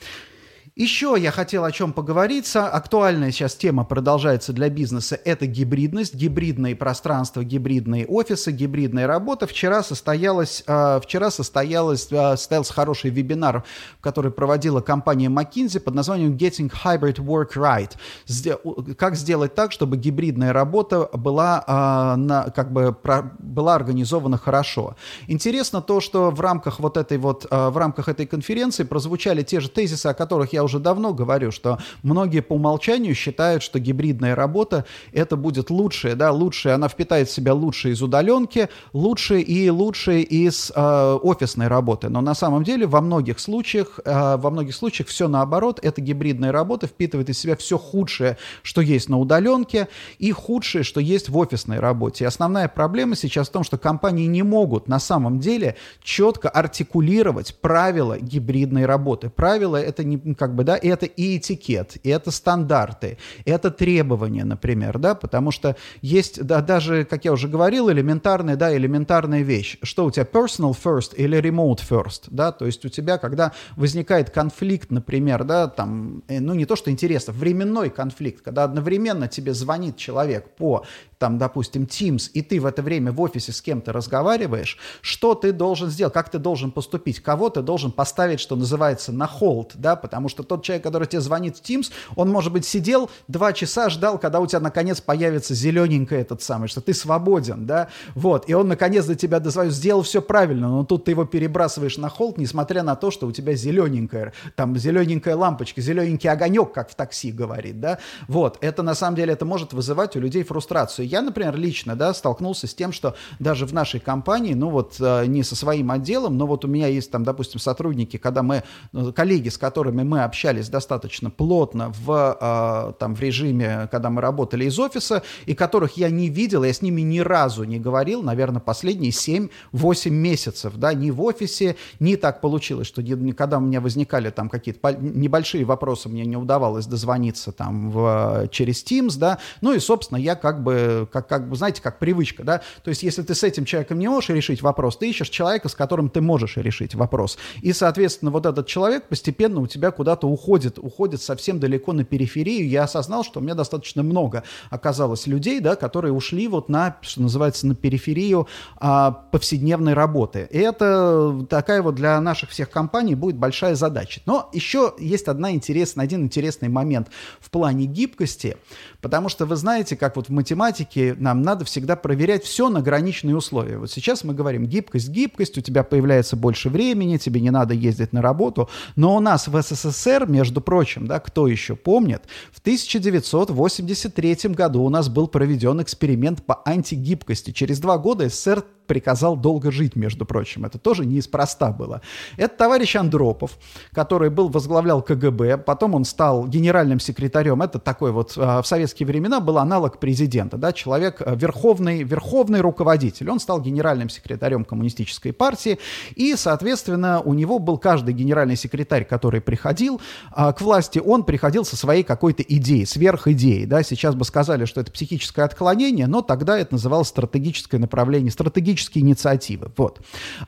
Еще 0.79 1.17
я 1.19 1.33
хотел 1.33 1.65
о 1.65 1.73
чем 1.73 1.93
поговорить. 1.93 2.49
Актуальная 2.55 3.33
сейчас 3.33 3.57
тема 3.57 3.83
продолжается 3.83 4.53
для 4.53 4.69
бизнеса. 4.69 5.19
Это 5.25 5.45
гибридность, 5.47 6.15
гибридные 6.15 6.77
пространства, 6.77 7.43
гибридные 7.43 8.07
офисы, 8.07 8.53
гибридная 8.53 9.09
работа. 9.09 9.49
Вчера 9.49 9.83
состоялось, 9.83 10.63
а, 10.69 11.01
вчера 11.01 11.33
состоялось, 11.33 12.07
а, 12.13 12.37
состоялся 12.37 12.73
хороший 12.73 13.11
вебинар, 13.11 13.65
который 14.01 14.31
проводила 14.31 14.81
компания 14.81 15.27
McKinsey 15.27 15.81
под 15.81 15.97
названием 15.97 16.37
Getting 16.37 16.71
Hybrid 16.71 17.17
Work 17.17 17.55
Right. 17.57 18.95
Как 18.95 19.17
сделать 19.17 19.57
так, 19.57 19.73
чтобы 19.73 19.97
гибридная 19.97 20.53
работа 20.53 21.11
была, 21.13 21.65
а, 21.67 22.15
на, 22.15 22.51
как 22.51 22.73
бы, 22.73 22.97
была 23.41 23.75
организована 23.75 24.39
хорошо. 24.39 24.95
Интересно 25.27 25.83
то, 25.83 26.01
что 26.01 26.31
в 26.31 26.41
рамках 26.41 26.79
вот 26.79 26.97
этой 26.97 27.19
вот, 27.19 27.49
в 27.51 27.77
рамках 27.77 28.09
этой 28.09 28.27
конференции 28.27 28.85
прозвучали 28.85 29.43
те 29.43 29.59
же 29.59 29.69
тезисы, 29.69 30.07
о 30.07 30.15
которых 30.15 30.53
я 30.53 30.68
уже 30.69 30.79
давно 30.79 31.13
говорю, 31.13 31.51
что 31.51 31.79
многие 32.03 32.41
по 32.41 32.53
умолчанию 32.53 33.15
считают, 33.15 33.63
что 33.63 33.79
гибридная 33.79 34.35
работа 34.35 34.85
это 35.13 35.37
будет 35.37 35.71
лучшее, 35.71 36.15
да, 36.15 36.31
лучшее, 36.31 36.75
она 36.75 36.89
впитает 36.89 37.29
в 37.29 37.33
себя 37.33 37.55
лучшее 37.55 37.95
из 37.95 38.03
удаленки, 38.03 38.69
лучшее 38.93 39.43
и 39.43 39.71
лучшее 39.71 40.23
из 40.23 40.71
э, 40.75 41.19
офисной 41.23 41.69
работы. 41.69 42.09
Но 42.09 42.21
на 42.21 42.35
самом 42.35 42.65
деле 42.65 42.87
во 42.87 43.01
многих 43.01 43.41
случаях, 43.41 43.99
э, 44.05 44.37
во 44.37 44.51
многих 44.51 44.75
случаях 44.75 45.09
все 45.09 45.27
наоборот, 45.29 45.81
эта 45.83 46.01
гибридная 46.01 46.53
работа 46.53 46.87
впитывает 46.87 47.31
из 47.31 47.39
себя 47.39 47.57
все 47.57 47.79
худшее, 47.79 48.37
что 48.63 48.81
есть 48.81 49.09
на 49.09 49.19
удаленке, 49.19 49.89
и 50.19 50.31
худшее, 50.33 50.85
что 50.85 51.01
есть 51.01 51.29
в 51.29 51.37
офисной 51.39 51.81
работе. 51.81 52.25
И 52.25 52.27
основная 52.27 52.69
проблема 52.69 53.17
сейчас 53.17 53.49
в 53.49 53.53
том, 53.53 53.65
что 53.65 53.79
компании 53.79 54.27
не 54.27 54.43
могут 54.43 54.89
на 54.89 54.99
самом 54.99 55.41
деле 55.41 55.77
четко 56.03 56.49
артикулировать 56.49 57.57
правила 57.61 58.19
гибридной 58.19 58.87
работы. 58.87 59.31
Правила 59.31 59.77
это 59.77 60.05
не 60.05 60.35
как 60.35 60.55
бы 60.55 60.58
бы, 60.59 60.65
да, 60.65 60.77
это 60.77 61.07
и 61.07 61.39
этикет, 61.39 61.97
и 62.03 62.11
это 62.11 62.31
стандарты, 62.31 63.17
это 63.45 63.71
требования, 63.71 64.45
например, 64.45 64.99
да, 64.99 65.15
потому 65.15 65.51
что 65.51 65.77
есть, 66.03 66.45
да, 66.45 66.61
даже, 66.61 67.05
как 67.05 67.25
я 67.25 67.33
уже 67.33 67.49
говорил, 67.49 67.91
элементарная, 67.91 68.57
да, 68.57 68.77
элементарная 68.77 69.43
вещь, 69.43 69.79
что 69.83 70.05
у 70.05 70.11
тебя 70.11 70.25
personal 70.25 70.77
first 70.77 71.15
или 71.17 71.39
remote 71.39 71.81
first, 71.89 72.25
да, 72.31 72.53
то 72.53 72.67
есть 72.67 72.85
у 72.85 72.89
тебя, 72.89 73.19
когда 73.19 73.53
возникает 73.77 74.31
конфликт, 74.31 74.91
например, 74.91 75.45
да, 75.45 75.69
там, 75.69 76.23
э, 76.29 76.41
ну, 76.41 76.55
не 76.55 76.67
то, 76.67 76.77
что 76.77 76.91
интересно, 76.91 77.33
временной 77.33 77.91
конфликт, 77.91 78.43
когда 78.43 78.65
одновременно 78.65 79.29
тебе 79.29 79.55
звонит 79.55 79.97
человек 79.97 80.57
по 80.57 80.85
там, 81.19 81.39
допустим, 81.39 81.85
Teams, 81.85 82.31
и 82.33 82.43
ты 82.43 82.61
в 82.61 82.67
это 82.67 82.83
время 82.83 83.13
в 83.13 83.21
офисе 83.21 83.53
с 83.53 83.61
кем-то 83.61 83.93
разговариваешь, 83.93 84.79
что 85.01 85.35
ты 85.35 85.53
должен 85.53 85.91
сделать, 85.91 86.15
как 86.15 86.31
ты 86.31 86.39
должен 86.39 86.71
поступить, 86.71 87.21
кого 87.21 87.51
ты 87.51 87.61
должен 87.63 87.93
поставить, 87.93 88.41
что 88.41 88.57
называется, 88.57 89.13
на 89.13 89.27
холд, 89.27 89.73
да, 89.75 89.97
потому 89.97 90.29
что 90.29 90.43
тот 90.43 90.63
человек, 90.63 90.85
который 90.85 91.09
тебе 91.09 91.21
звонит 91.21 91.59
в 91.59 91.63
Teams, 91.63 91.91
он, 92.17 92.31
может 92.31 92.53
быть, 92.53 92.65
сидел 92.65 93.11
два 93.27 93.53
часа, 93.53 93.91
ждал, 93.91 94.19
когда 94.19 94.41
у 94.41 94.47
тебя, 94.47 94.61
наконец, 94.61 95.01
появится 95.01 95.55
зелененький 95.55 96.17
этот 96.17 96.43
самый, 96.43 96.69
что 96.69 96.81
ты 96.81 96.95
свободен, 96.95 97.67
да, 97.67 97.89
вот, 98.15 98.49
и 98.49 98.55
он, 98.55 98.69
наконец, 98.69 99.05
до 99.07 99.15
тебя 99.15 99.41
дозвонил, 99.41 99.73
сделал 99.73 100.03
все 100.03 100.23
правильно, 100.23 100.69
но 100.69 100.85
тут 100.85 101.05
ты 101.05 101.11
его 101.11 101.25
перебрасываешь 101.25 101.99
на 101.99 102.09
холд, 102.09 102.39
несмотря 102.39 102.83
на 102.83 102.95
то, 102.95 103.11
что 103.11 103.27
у 103.27 103.33
тебя 103.33 103.55
зелененькая, 103.55 104.33
там, 104.55 104.77
зелененькая 104.77 105.37
лампочка, 105.37 105.81
зелененький 105.81 106.31
огонек, 106.31 106.73
как 106.73 106.91
в 106.91 106.95
такси 106.95 107.33
говорит, 107.33 107.81
да, 107.81 107.99
вот, 108.29 108.59
это, 108.61 108.83
на 108.83 108.95
самом 108.95 109.17
деле, 109.17 109.33
это 109.33 109.45
может 109.45 109.73
вызывать 109.73 110.15
у 110.17 110.21
людей 110.21 110.45
фрустрацию 110.45 111.08
я, 111.09 111.23
например, 111.23 111.57
лично, 111.57 111.97
да, 111.97 112.15
столкнулся 112.15 112.67
с 112.67 112.75
тем, 112.75 112.93
что 112.93 113.15
даже 113.39 113.67
в 113.67 113.73
нашей 113.73 114.01
компании, 114.01 114.55
ну 114.55 114.71
вот 114.71 114.97
э, 115.01 115.27
не 115.27 115.43
со 115.43 115.57
своим 115.57 115.91
отделом, 115.91 116.37
но 116.37 116.47
вот 116.47 116.65
у 116.65 116.69
меня 116.69 116.87
есть 116.87 117.11
там, 117.11 117.25
допустим, 117.25 117.61
сотрудники, 117.61 118.17
когда 118.17 118.43
мы, 118.43 118.63
ну, 118.93 119.13
коллеги, 119.13 119.49
с 119.49 119.59
которыми 119.59 120.03
мы 120.03 120.23
общались 120.23 120.69
достаточно 120.69 121.31
плотно 121.31 121.93
в, 122.05 122.39
э, 122.41 122.93
там, 122.99 123.15
в 123.15 123.21
режиме, 123.21 123.89
когда 123.91 124.11
мы 124.11 124.21
работали 124.21 124.65
из 124.65 124.79
офиса, 124.79 125.23
и 125.47 125.55
которых 125.55 125.97
я 125.97 126.11
не 126.11 126.29
видел, 126.29 126.65
я 126.65 126.73
с 126.73 126.83
ними 126.83 127.01
ни 127.01 127.21
разу 127.21 127.65
не 127.65 127.79
говорил, 127.79 128.23
наверное, 128.23 128.61
последние 128.61 129.13
7-8 129.13 130.11
месяцев, 130.11 130.75
да, 130.77 130.95
ни 130.95 131.11
в 131.11 131.23
офисе, 131.23 131.77
ни 132.01 132.17
так 132.17 132.41
получилось, 132.41 132.87
что 132.87 133.03
когда 133.37 133.59
у 133.59 133.61
меня 133.61 133.81
возникали 133.81 134.31
там 134.31 134.49
какие-то 134.49 134.93
небольшие 134.93 135.65
вопросы, 135.65 136.09
мне 136.09 136.25
не 136.25 136.37
удавалось 136.37 136.87
дозвониться 136.87 137.53
там 137.53 137.91
в, 137.91 138.49
через 138.51 138.85
Teams, 138.85 139.19
да, 139.19 139.39
ну 139.61 139.73
и, 139.73 139.79
собственно, 139.79 140.19
я 140.19 140.35
как 140.35 140.63
бы 140.63 140.98
как, 141.07 141.29
как 141.29 141.49
бы, 141.49 141.57
знаете, 141.57 141.83
как 141.83 141.99
привычка, 141.99 142.45
да, 142.45 142.63
то 142.83 142.89
есть 142.91 143.03
если 143.03 143.23
ты 143.23 143.35
с 143.35 143.43
этим 143.43 143.65
человеком 143.65 143.99
не 143.99 144.09
можешь 144.09 144.31
решить 144.31 144.63
вопрос, 144.63 144.97
ты 144.97 145.11
ищешь 145.11 145.29
человека, 145.29 145.69
с 145.69 145.75
которым 145.75 146.11
ты 146.11 146.21
можешь 146.21 146.57
решить 146.57 146.95
вопрос, 146.95 147.39
и, 147.63 147.73
соответственно, 147.73 148.31
вот 148.31 148.47
этот 148.47 148.67
человек 148.67 149.09
постепенно 149.09 149.61
у 149.61 149.67
тебя 149.67 149.91
куда-то 149.91 150.29
уходит, 150.29 150.79
уходит 150.79 151.23
совсем 151.23 151.61
далеко 151.61 151.93
на 151.93 152.05
периферию, 152.05 152.69
я 152.69 152.85
осознал, 152.85 153.25
что 153.25 153.41
у 153.41 153.43
меня 153.43 153.55
достаточно 153.55 154.03
много 154.03 154.43
оказалось 154.71 155.27
людей, 155.27 155.61
да, 155.61 155.77
которые 155.77 156.13
ушли 156.13 156.49
вот 156.49 156.69
на, 156.69 156.97
что 157.03 157.23
называется, 157.23 157.67
на 157.67 157.75
периферию 157.75 158.49
а, 158.77 159.11
повседневной 159.11 159.95
работы, 159.95 160.49
и 160.51 160.59
это 160.59 161.47
такая 161.49 161.83
вот 161.83 161.95
для 161.95 162.21
наших 162.21 162.51
всех 162.51 162.71
компаний 162.71 163.15
будет 163.15 163.37
большая 163.37 163.75
задача. 163.75 164.21
Но 164.27 164.49
еще 164.53 164.95
есть 164.99 165.29
одна 165.29 165.53
интересная, 165.53 166.05
один 166.05 166.25
интересный 166.25 166.69
момент 166.69 167.09
в 167.41 167.51
плане 167.51 167.87
гибкости, 167.87 168.57
потому 169.01 169.29
что 169.29 169.47
вы 169.47 169.57
знаете, 169.57 169.97
как 169.97 170.17
вот 170.17 170.29
в 170.29 170.33
математике 170.33 170.88
практике 170.89 171.15
нам 171.19 171.43
надо 171.43 171.65
всегда 171.65 171.97
проверять 171.97 172.45
все 172.45 172.69
на 172.69 172.81
граничные 172.81 173.37
условия. 173.37 173.79
Вот 173.79 173.91
сейчас 173.91 174.25
мы 174.25 174.35
говорим 174.35 174.67
гибкость, 174.67 175.09
гибкость, 175.09 175.59
у 175.59 175.61
тебя 175.61 175.83
появляется 175.83 176.37
больше 176.37 176.69
времени, 176.69 177.19
тебе 177.19 177.41
не 177.41 177.51
надо 177.51 177.75
ездить 177.75 178.13
на 178.13 178.23
работу. 178.23 178.69
Но 178.97 179.17
у 179.17 179.21
нас 179.21 179.49
в 179.49 179.63
СССР, 179.63 180.27
между 180.29 180.61
прочим, 180.61 181.07
да, 181.07 181.21
кто 181.21 181.47
еще 181.47 181.77
помнит, 181.77 182.23
в 182.53 182.61
1983 182.61 184.37
году 184.55 184.83
у 184.83 184.89
нас 184.89 185.09
был 185.09 185.29
проведен 185.29 185.81
эксперимент 185.83 186.45
по 186.45 186.63
антигибкости. 186.65 187.53
Через 187.53 187.81
два 187.81 187.99
года 187.99 188.29
СССР 188.29 188.65
приказал 188.89 189.37
долго 189.37 189.71
жить, 189.71 189.95
между 189.95 190.27
прочим. 190.27 190.65
Это 190.65 190.79
тоже 190.79 191.07
неспроста 191.07 191.71
было. 191.71 192.01
Это 192.37 192.57
товарищ 192.57 192.97
Андропов, 192.97 193.53
который 193.93 194.31
был, 194.31 194.49
возглавлял 194.49 195.03
КГБ, 195.03 195.59
потом 195.59 195.95
он 195.95 196.05
стал 196.05 196.49
генеральным 196.49 196.99
секретарем. 196.99 197.63
Это 197.63 197.79
такой 197.79 198.11
вот 198.11 198.35
а, 198.37 198.63
в 198.63 198.67
советские 198.67 199.07
времена 199.07 199.39
был 199.39 199.59
аналог 199.59 200.01
президента, 200.01 200.57
да, 200.57 200.73
человек, 200.73 201.23
а, 201.25 201.37
верховный, 201.37 202.03
верховный 202.03 202.61
руководитель. 202.61 203.31
Он 203.31 203.39
стал 203.39 203.61
генеральным 203.61 204.09
секретарем 204.09 204.65
коммунистической 204.65 205.33
партии, 205.33 205.79
и, 206.17 206.35
соответственно, 206.35 207.21
у 207.21 207.35
него 207.35 207.59
был 207.59 207.79
каждый 207.79 208.15
генеральный 208.15 208.57
секретарь, 208.57 209.05
который 209.05 209.41
приходил 209.41 210.01
а, 210.33 210.53
к 210.53 210.61
власти, 210.61 210.99
он 210.99 211.23
приходил 211.25 211.65
со 211.65 211.77
своей 211.77 212.03
какой-то 212.03 212.43
идеей, 212.43 212.87
сверхидеей, 212.87 213.67
да, 213.67 213.83
сейчас 213.83 214.15
бы 214.15 214.25
сказали, 214.25 214.65
что 214.65 214.81
это 214.81 214.91
психическое 214.91 215.43
отклонение, 215.43 216.07
но 216.07 216.23
тогда 216.23 216.59
это 216.59 216.75
называлось 216.75 217.09
стратегическое 217.09 217.79
направление, 217.79 218.33
стратегическое 218.33 218.78
политические 218.79 219.05
инициативы. 219.05 219.71
Вот. 219.77 220.01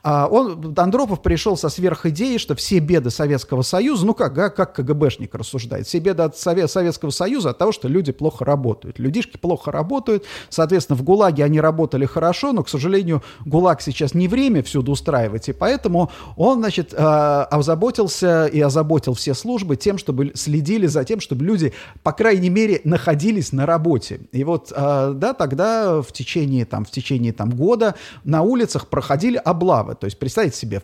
А 0.03 0.27
он, 0.27 0.73
Андропов 0.77 1.21
пришел 1.21 1.57
со 1.57 1.69
сверхидеей, 1.69 2.37
что 2.37 2.55
все 2.55 2.79
беды 2.79 3.09
Советского 3.09 3.61
Союза, 3.61 4.05
ну 4.05 4.13
как, 4.13 4.33
как 4.33 4.75
КГБшник 4.75 5.35
рассуждает, 5.35 5.87
все 5.87 5.99
беды 5.99 6.23
от 6.23 6.37
Советского 6.37 7.11
Союза 7.11 7.49
от 7.51 7.57
того, 7.57 7.71
что 7.71 7.87
люди 7.87 8.11
плохо 8.11 8.45
работают. 8.45 8.99
Людишки 8.99 9.37
плохо 9.37 9.71
работают, 9.71 10.25
соответственно, 10.49 10.97
в 10.97 11.03
ГУЛАГе 11.03 11.43
они 11.43 11.59
работали 11.59 12.05
хорошо, 12.05 12.53
но, 12.53 12.63
к 12.63 12.69
сожалению, 12.69 13.21
ГУЛАГ 13.45 13.81
сейчас 13.81 14.13
не 14.13 14.27
время 14.27 14.63
всюду 14.63 14.91
устраивать, 14.91 15.49
и 15.49 15.53
поэтому 15.53 16.11
он, 16.37 16.59
значит, 16.59 16.93
а, 16.97 17.45
озаботился 17.45 18.45
и 18.45 18.61
озаботил 18.61 19.13
все 19.13 19.33
службы 19.33 19.75
тем, 19.75 19.97
чтобы 19.97 20.31
следили 20.35 20.87
за 20.87 21.03
тем, 21.03 21.19
чтобы 21.19 21.45
люди, 21.45 21.73
по 22.03 22.11
крайней 22.11 22.49
мере, 22.49 22.81
находились 22.83 23.51
на 23.51 23.65
работе. 23.65 24.21
И 24.31 24.43
вот, 24.43 24.71
а, 24.75 25.13
да, 25.13 25.33
тогда 25.33 26.01
в 26.01 26.11
течение, 26.11 26.65
там, 26.65 26.85
в 26.85 26.91
течение 26.91 27.33
там, 27.33 27.49
года 27.49 27.95
на 28.23 28.41
улицах 28.41 28.87
проходили 28.87 29.37
облавы. 29.37 29.95
То 29.95 30.05
есть, 30.05 30.19
представьте 30.19 30.57
себе, 30.57 30.79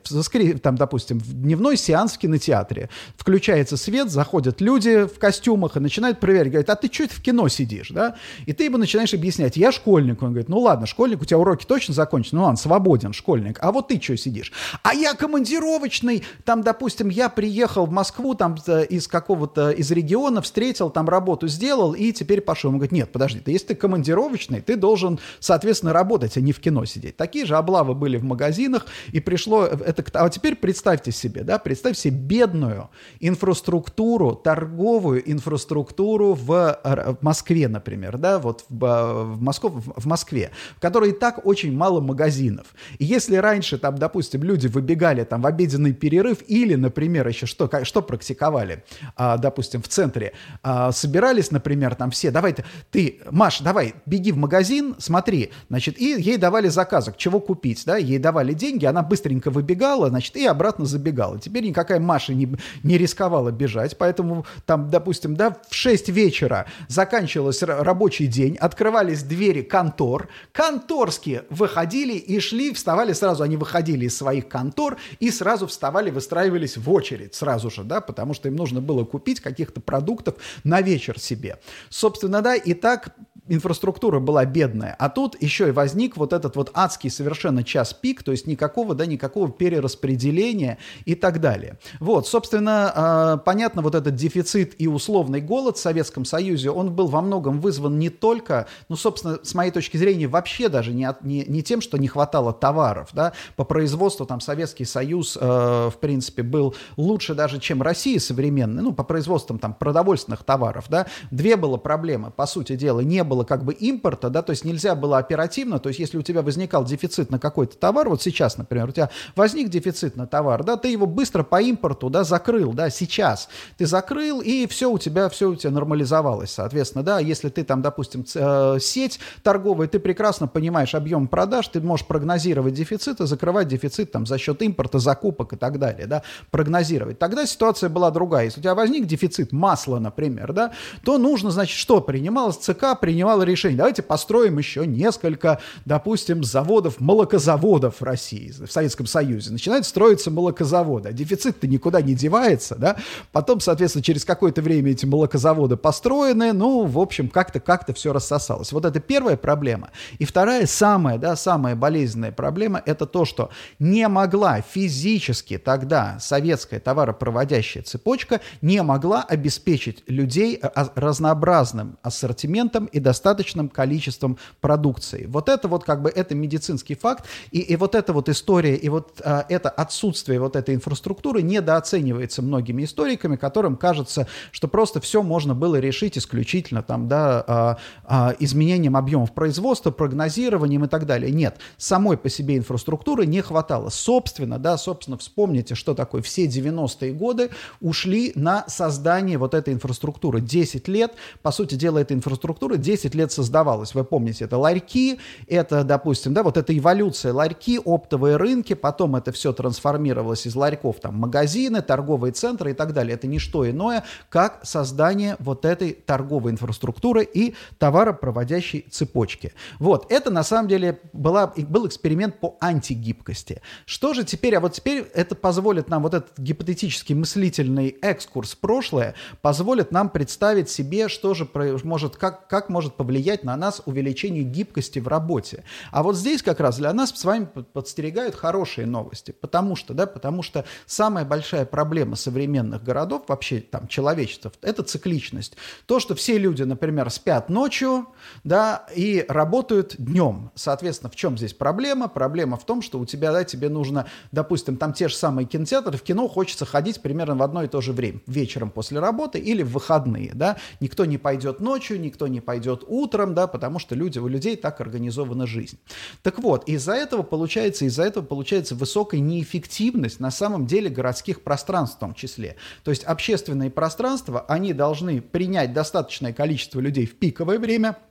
там, 0.57 0.75
допустим, 0.75 1.19
в 1.19 1.33
дневной 1.33 1.77
сеанс 1.77 2.13
в 2.13 2.17
кинотеатре 2.17 2.89
включается 3.15 3.77
свет, 3.77 4.09
заходят 4.09 4.61
люди 4.61 5.05
в 5.05 5.19
костюмах 5.19 5.77
и 5.77 5.79
начинают 5.79 6.19
проверять. 6.19 6.47
Говорят, 6.47 6.69
а 6.69 6.75
ты 6.75 6.91
что 6.91 7.03
это 7.03 7.15
в 7.15 7.21
кино 7.21 7.47
сидишь, 7.47 7.89
да? 7.89 8.15
И 8.45 8.53
ты 8.53 8.65
ему 8.65 8.77
начинаешь 8.77 9.13
объяснять, 9.13 9.57
я 9.57 9.71
школьник. 9.71 10.21
Он 10.21 10.29
говорит, 10.29 10.49
ну 10.49 10.59
ладно, 10.59 10.85
школьник, 10.85 11.21
у 11.21 11.25
тебя 11.25 11.37
уроки 11.37 11.65
точно 11.65 11.93
закончены? 11.93 12.39
Ну 12.39 12.43
ладно, 12.45 12.57
свободен 12.57 13.13
школьник. 13.13 13.59
А 13.61 13.71
вот 13.71 13.89
ты 13.89 14.01
что 14.01 14.15
сидишь? 14.17 14.51
А 14.83 14.93
я 14.93 15.13
командировочный, 15.13 16.23
там, 16.45 16.63
допустим, 16.63 17.09
я 17.09 17.29
приехал 17.29 17.85
в 17.85 17.91
Москву 17.91 18.35
там 18.35 18.55
из 18.55 19.07
какого-то, 19.07 19.71
из 19.71 19.91
региона, 19.91 20.41
встретил, 20.41 20.89
там 20.89 21.09
работу 21.09 21.47
сделал 21.47 21.93
и 21.93 22.11
теперь 22.11 22.41
пошел. 22.41 22.69
Он 22.69 22.77
говорит, 22.77 22.91
нет, 22.91 23.11
подожди, 23.11 23.39
ты, 23.39 23.51
если 23.51 23.67
ты 23.67 23.75
командировочный, 23.75 24.61
ты 24.61 24.75
должен, 24.75 25.19
соответственно, 25.39 25.93
работать, 25.93 26.37
а 26.37 26.41
не 26.41 26.53
в 26.53 26.59
кино 26.59 26.85
сидеть. 26.85 27.17
Такие 27.27 27.45
же 27.45 27.57
облавы 27.57 27.93
были 27.93 28.15
в 28.15 28.23
магазинах, 28.23 28.85
и 29.11 29.19
пришло 29.19 29.65
это... 29.65 30.01
А 30.13 30.29
теперь 30.29 30.55
представьте 30.55 31.11
себе, 31.11 31.43
да, 31.43 31.59
представьте 31.59 32.03
себе 32.03 32.15
бедную 32.17 32.89
инфраструктуру, 33.19 34.33
торговую 34.33 35.29
инфраструктуру 35.29 36.35
в, 36.35 36.47
в 36.85 37.17
Москве, 37.19 37.67
например, 37.67 38.17
да, 38.17 38.39
вот 38.39 38.63
в, 38.69 39.33
в, 39.35 39.41
Москве, 39.41 39.69
в 39.69 40.05
Москве, 40.05 40.51
в 40.77 40.79
которой 40.79 41.09
и 41.09 41.11
так 41.11 41.45
очень 41.45 41.75
мало 41.75 41.99
магазинов. 41.99 42.67
И 42.97 43.03
если 43.03 43.35
раньше 43.35 43.77
там, 43.77 43.97
допустим, 43.97 44.41
люди 44.41 44.67
выбегали 44.67 45.25
там 45.25 45.41
в 45.41 45.47
обеденный 45.47 45.91
перерыв 45.91 46.37
или, 46.47 46.75
например, 46.75 47.27
еще 47.27 47.45
что, 47.45 47.69
что 47.83 48.01
практиковали, 48.01 48.85
а, 49.17 49.37
допустим, 49.37 49.81
в 49.81 49.89
центре, 49.89 50.31
а, 50.63 50.93
собирались, 50.93 51.51
например, 51.51 51.95
там 51.95 52.11
все, 52.11 52.31
давай 52.31 52.53
ты, 52.53 52.63
ты, 52.89 53.19
Маш, 53.31 53.59
давай, 53.59 53.95
беги 54.05 54.31
в 54.31 54.37
магазин, 54.37 54.95
смотри, 54.97 55.51
значит, 55.67 55.99
и 55.99 56.15
ей 56.17 56.37
давали 56.37 56.69
заказок, 56.69 57.16
чего 57.17 57.39
купить, 57.39 57.83
да, 57.85 57.97
ей 57.97 58.19
давали 58.19 58.53
деньги, 58.53 58.85
она 58.85 59.01
быстренько 59.01 59.49
выбегала, 59.49 60.09
значит, 60.09 60.35
и 60.35 60.45
обратно 60.45 60.85
забегала. 60.85 61.39
Теперь 61.39 61.65
никакая 61.65 61.99
Маша 61.99 62.33
не, 62.33 62.49
не 62.83 62.97
рисковала 62.97 63.51
бежать, 63.51 63.97
поэтому 63.97 64.45
там, 64.65 64.89
допустим, 64.89 65.35
да, 65.35 65.57
в 65.69 65.73
6 65.73 66.09
вечера 66.09 66.67
заканчивался 66.87 67.65
рабочий 67.65 68.27
день, 68.27 68.55
открывались 68.57 69.23
двери 69.23 69.61
контор, 69.61 70.29
конторские 70.51 71.43
выходили 71.49 72.13
и 72.13 72.39
шли, 72.39 72.73
вставали 72.73 73.13
сразу, 73.13 73.43
они 73.43 73.57
выходили 73.57 74.05
из 74.05 74.17
своих 74.17 74.47
контор 74.47 74.97
и 75.19 75.31
сразу 75.31 75.67
вставали, 75.67 76.09
выстраивались 76.09 76.77
в 76.77 76.91
очередь 76.91 77.35
сразу 77.35 77.69
же, 77.69 77.83
да, 77.83 78.01
потому 78.01 78.33
что 78.33 78.47
им 78.47 78.55
нужно 78.55 78.81
было 78.81 79.03
купить 79.03 79.39
каких-то 79.39 79.81
продуктов 79.81 80.35
на 80.63 80.81
вечер 80.81 81.19
себе. 81.19 81.59
Собственно, 81.89 82.41
да, 82.41 82.55
и 82.55 82.73
так 82.73 83.15
инфраструктура 83.49 84.19
была 84.19 84.45
бедная, 84.45 84.95
а 84.97 85.09
тут 85.09 85.41
еще 85.41 85.69
и 85.69 85.71
возник 85.71 86.17
вот 86.17 86.33
этот 86.33 86.55
вот 86.55 86.71
адский 86.73 87.09
совершенно 87.09 87.63
час 87.63 87.93
пик, 87.93 88.23
то 88.23 88.31
есть 88.31 88.47
никакого, 88.47 88.95
да, 88.95 89.05
никакого 89.05 89.49
перераспределения 89.49 90.77
и 91.05 91.15
так 91.15 91.39
далее. 91.39 91.77
Вот, 91.99 92.27
собственно, 92.27 93.37
э, 93.37 93.43
понятно, 93.45 93.81
вот 93.81 93.95
этот 93.95 94.15
дефицит 94.15 94.75
и 94.79 94.87
условный 94.87 95.41
голод 95.41 95.77
в 95.77 95.79
Советском 95.79 96.25
Союзе, 96.25 96.71
он 96.71 96.93
был 96.93 97.07
во 97.07 97.21
многом 97.21 97.59
вызван 97.59 97.97
не 97.99 98.09
только, 98.09 98.67
ну, 98.89 98.95
собственно, 98.95 99.39
с 99.43 99.53
моей 99.53 99.71
точки 99.71 99.97
зрения, 99.97 100.27
вообще 100.27 100.69
даже 100.69 100.93
не, 100.93 101.05
от, 101.05 101.23
не, 101.23 101.45
не 101.45 101.63
тем, 101.63 101.81
что 101.81 101.97
не 101.97 102.07
хватало 102.07 102.53
товаров, 102.53 103.09
да, 103.13 103.33
по 103.55 103.63
производству 103.63 104.25
там 104.25 104.39
Советский 104.39 104.85
Союз, 104.85 105.37
э, 105.39 105.89
в 105.93 105.97
принципе, 105.99 106.43
был 106.43 106.75
лучше 106.97 107.33
даже, 107.33 107.59
чем 107.59 107.81
Россия 107.81 108.19
современная, 108.19 108.83
ну, 108.83 108.93
по 108.93 109.03
производству 109.03 109.57
там 109.57 109.73
продовольственных 109.73 110.43
товаров, 110.43 110.85
да, 110.89 111.07
две 111.31 111.55
было 111.55 111.77
проблемы, 111.77 112.31
по 112.31 112.45
сути 112.45 112.75
дела, 112.75 113.01
не 113.01 113.23
было 113.23 113.36
было 113.37 113.43
как 113.43 113.63
бы 113.63 113.73
импорта, 113.73 114.31
да, 114.31 114.41
то 114.41 114.49
есть 114.49 114.65
нельзя 114.65 114.95
было 114.95 115.19
оперативно, 115.19 115.77
то 115.77 115.89
есть 115.89 115.99
если 115.99 116.17
у 116.17 116.23
тебя 116.23 116.41
возникал 116.41 116.83
дефицит 116.83 117.29
на 117.29 117.37
какой-то 117.37 117.77
товар, 117.77 118.09
вот 118.09 118.21
сейчас, 118.21 118.57
например, 118.57 118.89
у 118.89 118.91
тебя 118.91 119.11
возник 119.35 119.69
дефицит 119.69 120.15
на 120.15 120.25
товар, 120.25 120.63
да, 120.63 120.75
ты 120.75 120.87
его 120.87 121.05
быстро 121.05 121.43
по 121.43 121.61
импорту, 121.61 122.09
да, 122.09 122.23
закрыл, 122.23 122.73
да, 122.73 122.89
сейчас 122.89 123.47
ты 123.77 123.85
закрыл, 123.85 124.41
и 124.41 124.65
все 124.65 124.89
у 124.89 124.97
тебя, 124.97 125.29
все 125.29 125.49
у 125.49 125.55
тебя 125.55 125.71
нормализовалось, 125.71 126.51
соответственно, 126.51 127.03
да, 127.03 127.19
если 127.19 127.49
ты 127.49 127.63
там, 127.63 127.83
допустим, 127.83 128.25
э, 128.33 128.77
сеть 128.81 129.19
торговая, 129.43 129.87
ты 129.87 129.99
прекрасно 129.99 130.47
понимаешь 130.47 130.95
объем 130.95 131.27
продаж, 131.27 131.67
ты 131.67 131.79
можешь 131.79 132.07
прогнозировать 132.07 132.73
дефицит 132.73 133.21
и 133.21 133.27
закрывать 133.27 133.67
дефицит 133.67 134.11
там 134.11 134.25
за 134.25 134.39
счет 134.39 134.63
импорта, 134.63 134.97
закупок 134.97 135.53
и 135.53 135.57
так 135.57 135.77
далее, 135.77 136.07
да, 136.07 136.23
прогнозировать. 136.49 137.19
Тогда 137.19 137.45
ситуация 137.45 137.89
была 137.89 138.09
другая. 138.09 138.45
Если 138.45 138.61
у 138.61 138.63
тебя 138.63 138.73
возник 138.73 139.05
дефицит 139.05 139.51
масла, 139.51 139.99
например, 139.99 140.53
да, 140.53 140.71
то 141.03 141.19
нужно, 141.19 141.51
значит, 141.51 141.77
что 141.77 142.01
принималось? 142.01 142.57
ЦК 142.57 142.99
принимал 142.99 143.26
принимала 143.27 143.43
решение, 143.43 143.77
давайте 143.77 144.01
построим 144.03 144.57
еще 144.57 144.87
несколько, 144.87 145.59
допустим, 145.83 146.45
заводов, 146.45 147.01
молокозаводов 147.01 147.99
в 147.99 148.03
России, 148.03 148.53
в 148.57 148.71
Советском 148.71 149.05
Союзе. 149.05 149.51
Начинают 149.51 149.85
строиться 149.85 150.31
молокозаводы, 150.31 151.09
а 151.09 151.11
дефицит-то 151.11 151.67
никуда 151.67 152.01
не 152.01 152.13
девается, 152.13 152.75
да. 152.75 152.95
Потом, 153.33 153.59
соответственно, 153.59 154.03
через 154.03 154.23
какое-то 154.23 154.61
время 154.61 154.91
эти 154.91 155.05
молокозаводы 155.05 155.75
построены, 155.75 156.53
ну, 156.53 156.85
в 156.85 156.97
общем, 156.97 157.27
как-то 157.27 157.59
как 157.59 157.85
все 157.95 158.13
рассосалось. 158.13 158.71
Вот 158.71 158.85
это 158.85 159.01
первая 159.01 159.35
проблема. 159.35 159.89
И 160.19 160.25
вторая, 160.25 160.65
самая, 160.65 161.17
да, 161.17 161.35
самая 161.35 161.75
болезненная 161.75 162.31
проблема, 162.31 162.81
это 162.85 163.05
то, 163.05 163.25
что 163.25 163.49
не 163.77 164.07
могла 164.07 164.61
физически 164.61 165.57
тогда 165.57 166.17
советская 166.21 166.79
товаропроводящая 166.79 167.83
цепочка 167.83 168.39
не 168.61 168.81
могла 168.83 169.23
обеспечить 169.23 170.03
людей 170.07 170.61
разнообразным 170.95 171.97
ассортиментом 172.03 172.85
и 172.85 172.99
достаточно 172.99 173.16
достаточным 173.17 173.69
количеством 173.69 174.37
продукции. 174.61 175.25
Вот 175.27 175.49
это 175.49 175.67
вот 175.67 175.83
как 175.83 176.01
бы 176.01 176.09
это 176.09 176.35
медицинский 176.35 176.95
факт, 176.95 177.25
и, 177.51 177.59
и 177.59 177.75
вот 177.75 177.95
эта 177.95 178.13
вот 178.13 178.29
история, 178.29 178.75
и 178.75 178.89
вот 178.89 179.21
а, 179.23 179.45
это 179.49 179.69
отсутствие 179.69 180.39
вот 180.39 180.55
этой 180.55 180.75
инфраструктуры 180.75 181.41
недооценивается 181.41 182.43
многими 182.43 182.83
историками, 182.83 183.35
которым 183.35 183.75
кажется, 183.75 184.27
что 184.51 184.67
просто 184.67 185.01
все 185.01 185.23
можно 185.23 185.55
было 185.55 185.79
решить 185.79 186.17
исключительно 186.17 186.83
там, 186.83 187.07
да, 187.07 187.43
а, 187.47 187.77
а, 188.05 188.35
изменением 188.39 188.95
объемов 188.95 189.33
производства, 189.33 189.89
прогнозированием 189.89 190.85
и 190.85 190.87
так 190.87 191.07
далее. 191.07 191.31
Нет, 191.31 191.57
самой 191.77 192.17
по 192.17 192.29
себе 192.29 192.57
инфраструктуры 192.57 193.25
не 193.25 193.41
хватало. 193.41 193.89
Собственно, 193.89 194.59
да, 194.59 194.77
собственно, 194.77 195.17
вспомните, 195.17 195.73
что 195.73 195.95
такое 195.95 196.21
все 196.21 196.45
90-е 196.45 197.13
годы 197.13 197.49
ушли 197.81 198.31
на 198.35 198.63
создание 198.67 199.39
вот 199.39 199.55
этой 199.55 199.73
инфраструктуры. 199.73 200.39
10 200.39 200.87
лет, 200.87 201.13
по 201.41 201.51
сути 201.51 201.73
дела, 201.75 201.97
эта 201.97 202.13
инфраструктура 202.13 202.77
10 202.77 202.96
10 202.97 203.15
лет 203.15 203.31
создавалось. 203.31 203.93
Вы 203.93 204.03
помните, 204.03 204.45
это 204.45 204.57
ларьки, 204.57 205.19
это, 205.47 205.83
допустим, 205.83 206.33
да, 206.33 206.41
вот 206.41 206.57
эта 206.57 206.77
эволюция 206.77 207.31
ларьки, 207.31 207.79
оптовые 207.83 208.37
рынки, 208.37 208.73
потом 208.73 209.15
это 209.15 209.31
все 209.31 209.53
трансформировалось 209.53 210.47
из 210.47 210.55
ларьков, 210.55 210.99
там, 210.99 211.15
магазины, 211.15 211.81
торговые 211.81 212.31
центры 212.31 212.71
и 212.71 212.73
так 212.73 212.93
далее. 212.93 213.13
Это 213.13 213.27
не 213.27 213.37
что 213.37 213.69
иное, 213.69 214.03
как 214.29 214.61
создание 214.63 215.35
вот 215.39 215.63
этой 215.65 215.93
торговой 215.93 216.51
инфраструктуры 216.51 217.23
и 217.23 217.53
товаропроводящей 217.77 218.85
цепочки. 218.89 219.53
Вот, 219.79 220.11
это 220.11 220.31
на 220.31 220.43
самом 220.43 220.67
деле 220.67 220.99
была, 221.13 221.53
был 221.55 221.87
эксперимент 221.87 222.39
по 222.39 222.57
антигибкости. 222.59 223.61
Что 223.85 224.13
же 224.13 224.23
теперь, 224.23 224.55
а 224.55 224.59
вот 224.59 224.73
теперь 224.73 225.05
это 225.13 225.35
позволит 225.35 225.89
нам, 225.89 226.01
вот 226.01 226.15
этот 226.15 226.39
гипотетический 226.39 227.13
мыслительный 227.13 227.89
экскурс 228.01 228.55
прошлое, 228.55 229.13
позволит 229.41 229.91
нам 229.91 230.09
представить 230.09 230.69
себе, 230.69 231.09
что 231.09 231.35
же 231.35 231.47
может, 231.83 232.15
как, 232.15 232.47
как 232.47 232.69
может 232.69 232.86
повлиять 232.95 233.43
на 233.43 233.55
нас 233.55 233.81
увеличение 233.85 234.43
гибкости 234.43 234.99
в 234.99 235.07
работе. 235.07 235.63
А 235.91 236.03
вот 236.03 236.15
здесь 236.15 236.41
как 236.41 236.59
раз 236.59 236.77
для 236.77 236.93
нас 236.93 237.11
с 237.11 237.23
вами 237.23 237.45
подстерегают 237.45 238.35
хорошие 238.35 238.85
новости, 238.85 239.31
потому 239.31 239.75
что, 239.75 239.93
да, 239.93 240.05
потому 240.05 240.43
что 240.43 240.65
самая 240.85 241.25
большая 241.25 241.65
проблема 241.65 242.15
современных 242.15 242.83
городов, 242.83 243.23
вообще 243.27 243.59
там 243.59 243.87
человечества, 243.87 244.51
это 244.61 244.83
цикличность. 244.83 245.55
То, 245.85 245.99
что 245.99 246.15
все 246.15 246.37
люди, 246.37 246.63
например, 246.63 247.09
спят 247.09 247.49
ночью, 247.49 248.07
да, 248.43 248.85
и 248.95 249.25
работают 249.27 249.95
днем. 249.97 250.51
Соответственно, 250.55 251.09
в 251.09 251.15
чем 251.15 251.37
здесь 251.37 251.53
проблема? 251.53 252.07
Проблема 252.07 252.57
в 252.57 252.65
том, 252.65 252.81
что 252.81 252.99
у 252.99 253.05
тебя, 253.05 253.31
да, 253.31 253.43
тебе 253.43 253.69
нужно, 253.69 254.07
допустим, 254.31 254.77
там 254.77 254.93
те 254.93 255.07
же 255.07 255.15
самые 255.15 255.45
кинотеатры, 255.45 255.97
в 255.97 256.03
кино 256.03 256.27
хочется 256.27 256.65
ходить 256.65 257.01
примерно 257.01 257.35
в 257.35 257.43
одно 257.43 257.63
и 257.63 257.67
то 257.67 257.81
же 257.81 257.93
время, 257.93 258.19
вечером 258.27 258.71
после 258.71 258.99
работы 258.99 259.39
или 259.39 259.63
в 259.63 259.71
выходные, 259.71 260.31
да, 260.33 260.57
никто 260.79 261.05
не 261.05 261.17
пойдет 261.17 261.59
ночью, 261.59 261.99
никто 261.99 262.27
не 262.27 262.41
пойдет 262.41 262.76
идет 262.77 262.83
утром, 262.87 263.33
да, 263.33 263.47
потому 263.47 263.79
что 263.79 263.95
люди, 263.95 264.19
у 264.19 264.27
людей 264.27 264.55
так 264.55 264.81
организована 264.81 265.47
жизнь. 265.47 265.77
Так 266.23 266.39
вот, 266.39 266.67
из-за 266.67 266.93
этого 266.93 267.23
получается, 267.23 267.85
из-за 267.85 268.03
этого 268.03 268.23
получается 268.23 268.75
высокая 268.75 269.19
неэффективность 269.19 270.19
на 270.19 270.31
самом 270.31 270.65
деле 270.65 270.89
городских 270.89 271.41
пространств 271.41 271.97
в 271.97 271.99
том 271.99 272.13
числе. 272.13 272.55
То 272.83 272.91
есть 272.91 273.03
общественные 273.03 273.69
пространства, 273.71 274.45
они 274.47 274.73
должны 274.73 275.21
принять 275.21 275.73
достаточное 275.73 276.33
количество 276.33 276.79
людей 276.79 277.05
в 277.05 277.15
пиковое 277.15 277.59
время– 277.59 277.97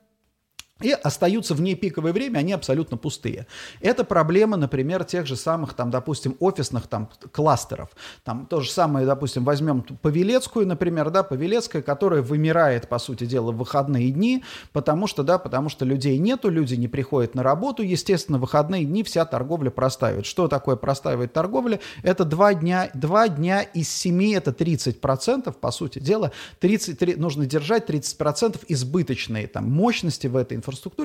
и 0.82 0.90
остаются 0.90 1.54
в 1.54 1.74
пиковое 1.76 2.12
время, 2.12 2.38
они 2.38 2.52
абсолютно 2.52 2.98
пустые. 2.98 3.46
Это 3.80 4.04
проблема, 4.04 4.58
например, 4.58 5.04
тех 5.04 5.26
же 5.26 5.34
самых, 5.34 5.72
там, 5.72 5.90
допустим, 5.90 6.36
офисных 6.38 6.86
там, 6.86 7.08
кластеров. 7.32 7.88
Там 8.24 8.46
то 8.46 8.60
же 8.60 8.70
самое, 8.70 9.06
допустим, 9.06 9.42
возьмем 9.44 9.82
Павелецкую, 9.82 10.66
например, 10.66 11.08
да, 11.08 11.22
Павелецкая, 11.22 11.80
которая 11.80 12.20
вымирает, 12.20 12.88
по 12.88 12.98
сути 12.98 13.24
дела, 13.24 13.52
в 13.52 13.56
выходные 13.56 14.10
дни, 14.10 14.44
потому 14.72 15.06
что, 15.06 15.22
да, 15.22 15.38
потому 15.38 15.70
что 15.70 15.86
людей 15.86 16.18
нету, 16.18 16.50
люди 16.50 16.74
не 16.74 16.88
приходят 16.88 17.34
на 17.34 17.42
работу, 17.42 17.82
естественно, 17.82 18.36
в 18.36 18.42
выходные 18.42 18.84
дни 18.84 19.02
вся 19.02 19.24
торговля 19.24 19.70
простаивает. 19.70 20.26
Что 20.26 20.46
такое 20.46 20.76
простаивает 20.76 21.32
торговля? 21.32 21.80
Это 22.02 22.26
два 22.26 22.52
дня, 22.52 22.90
два 22.92 23.28
дня 23.28 23.62
из 23.62 23.88
семи, 23.88 24.32
это 24.32 24.50
30%, 24.50 25.52
по 25.52 25.70
сути 25.70 26.00
дела, 26.00 26.32
30, 26.60 27.16
нужно 27.16 27.46
держать 27.46 27.88
30% 27.88 28.60
избыточные 28.68 29.46
там, 29.46 29.70
мощности 29.70 30.26
в 30.26 30.36
этой 30.36 30.56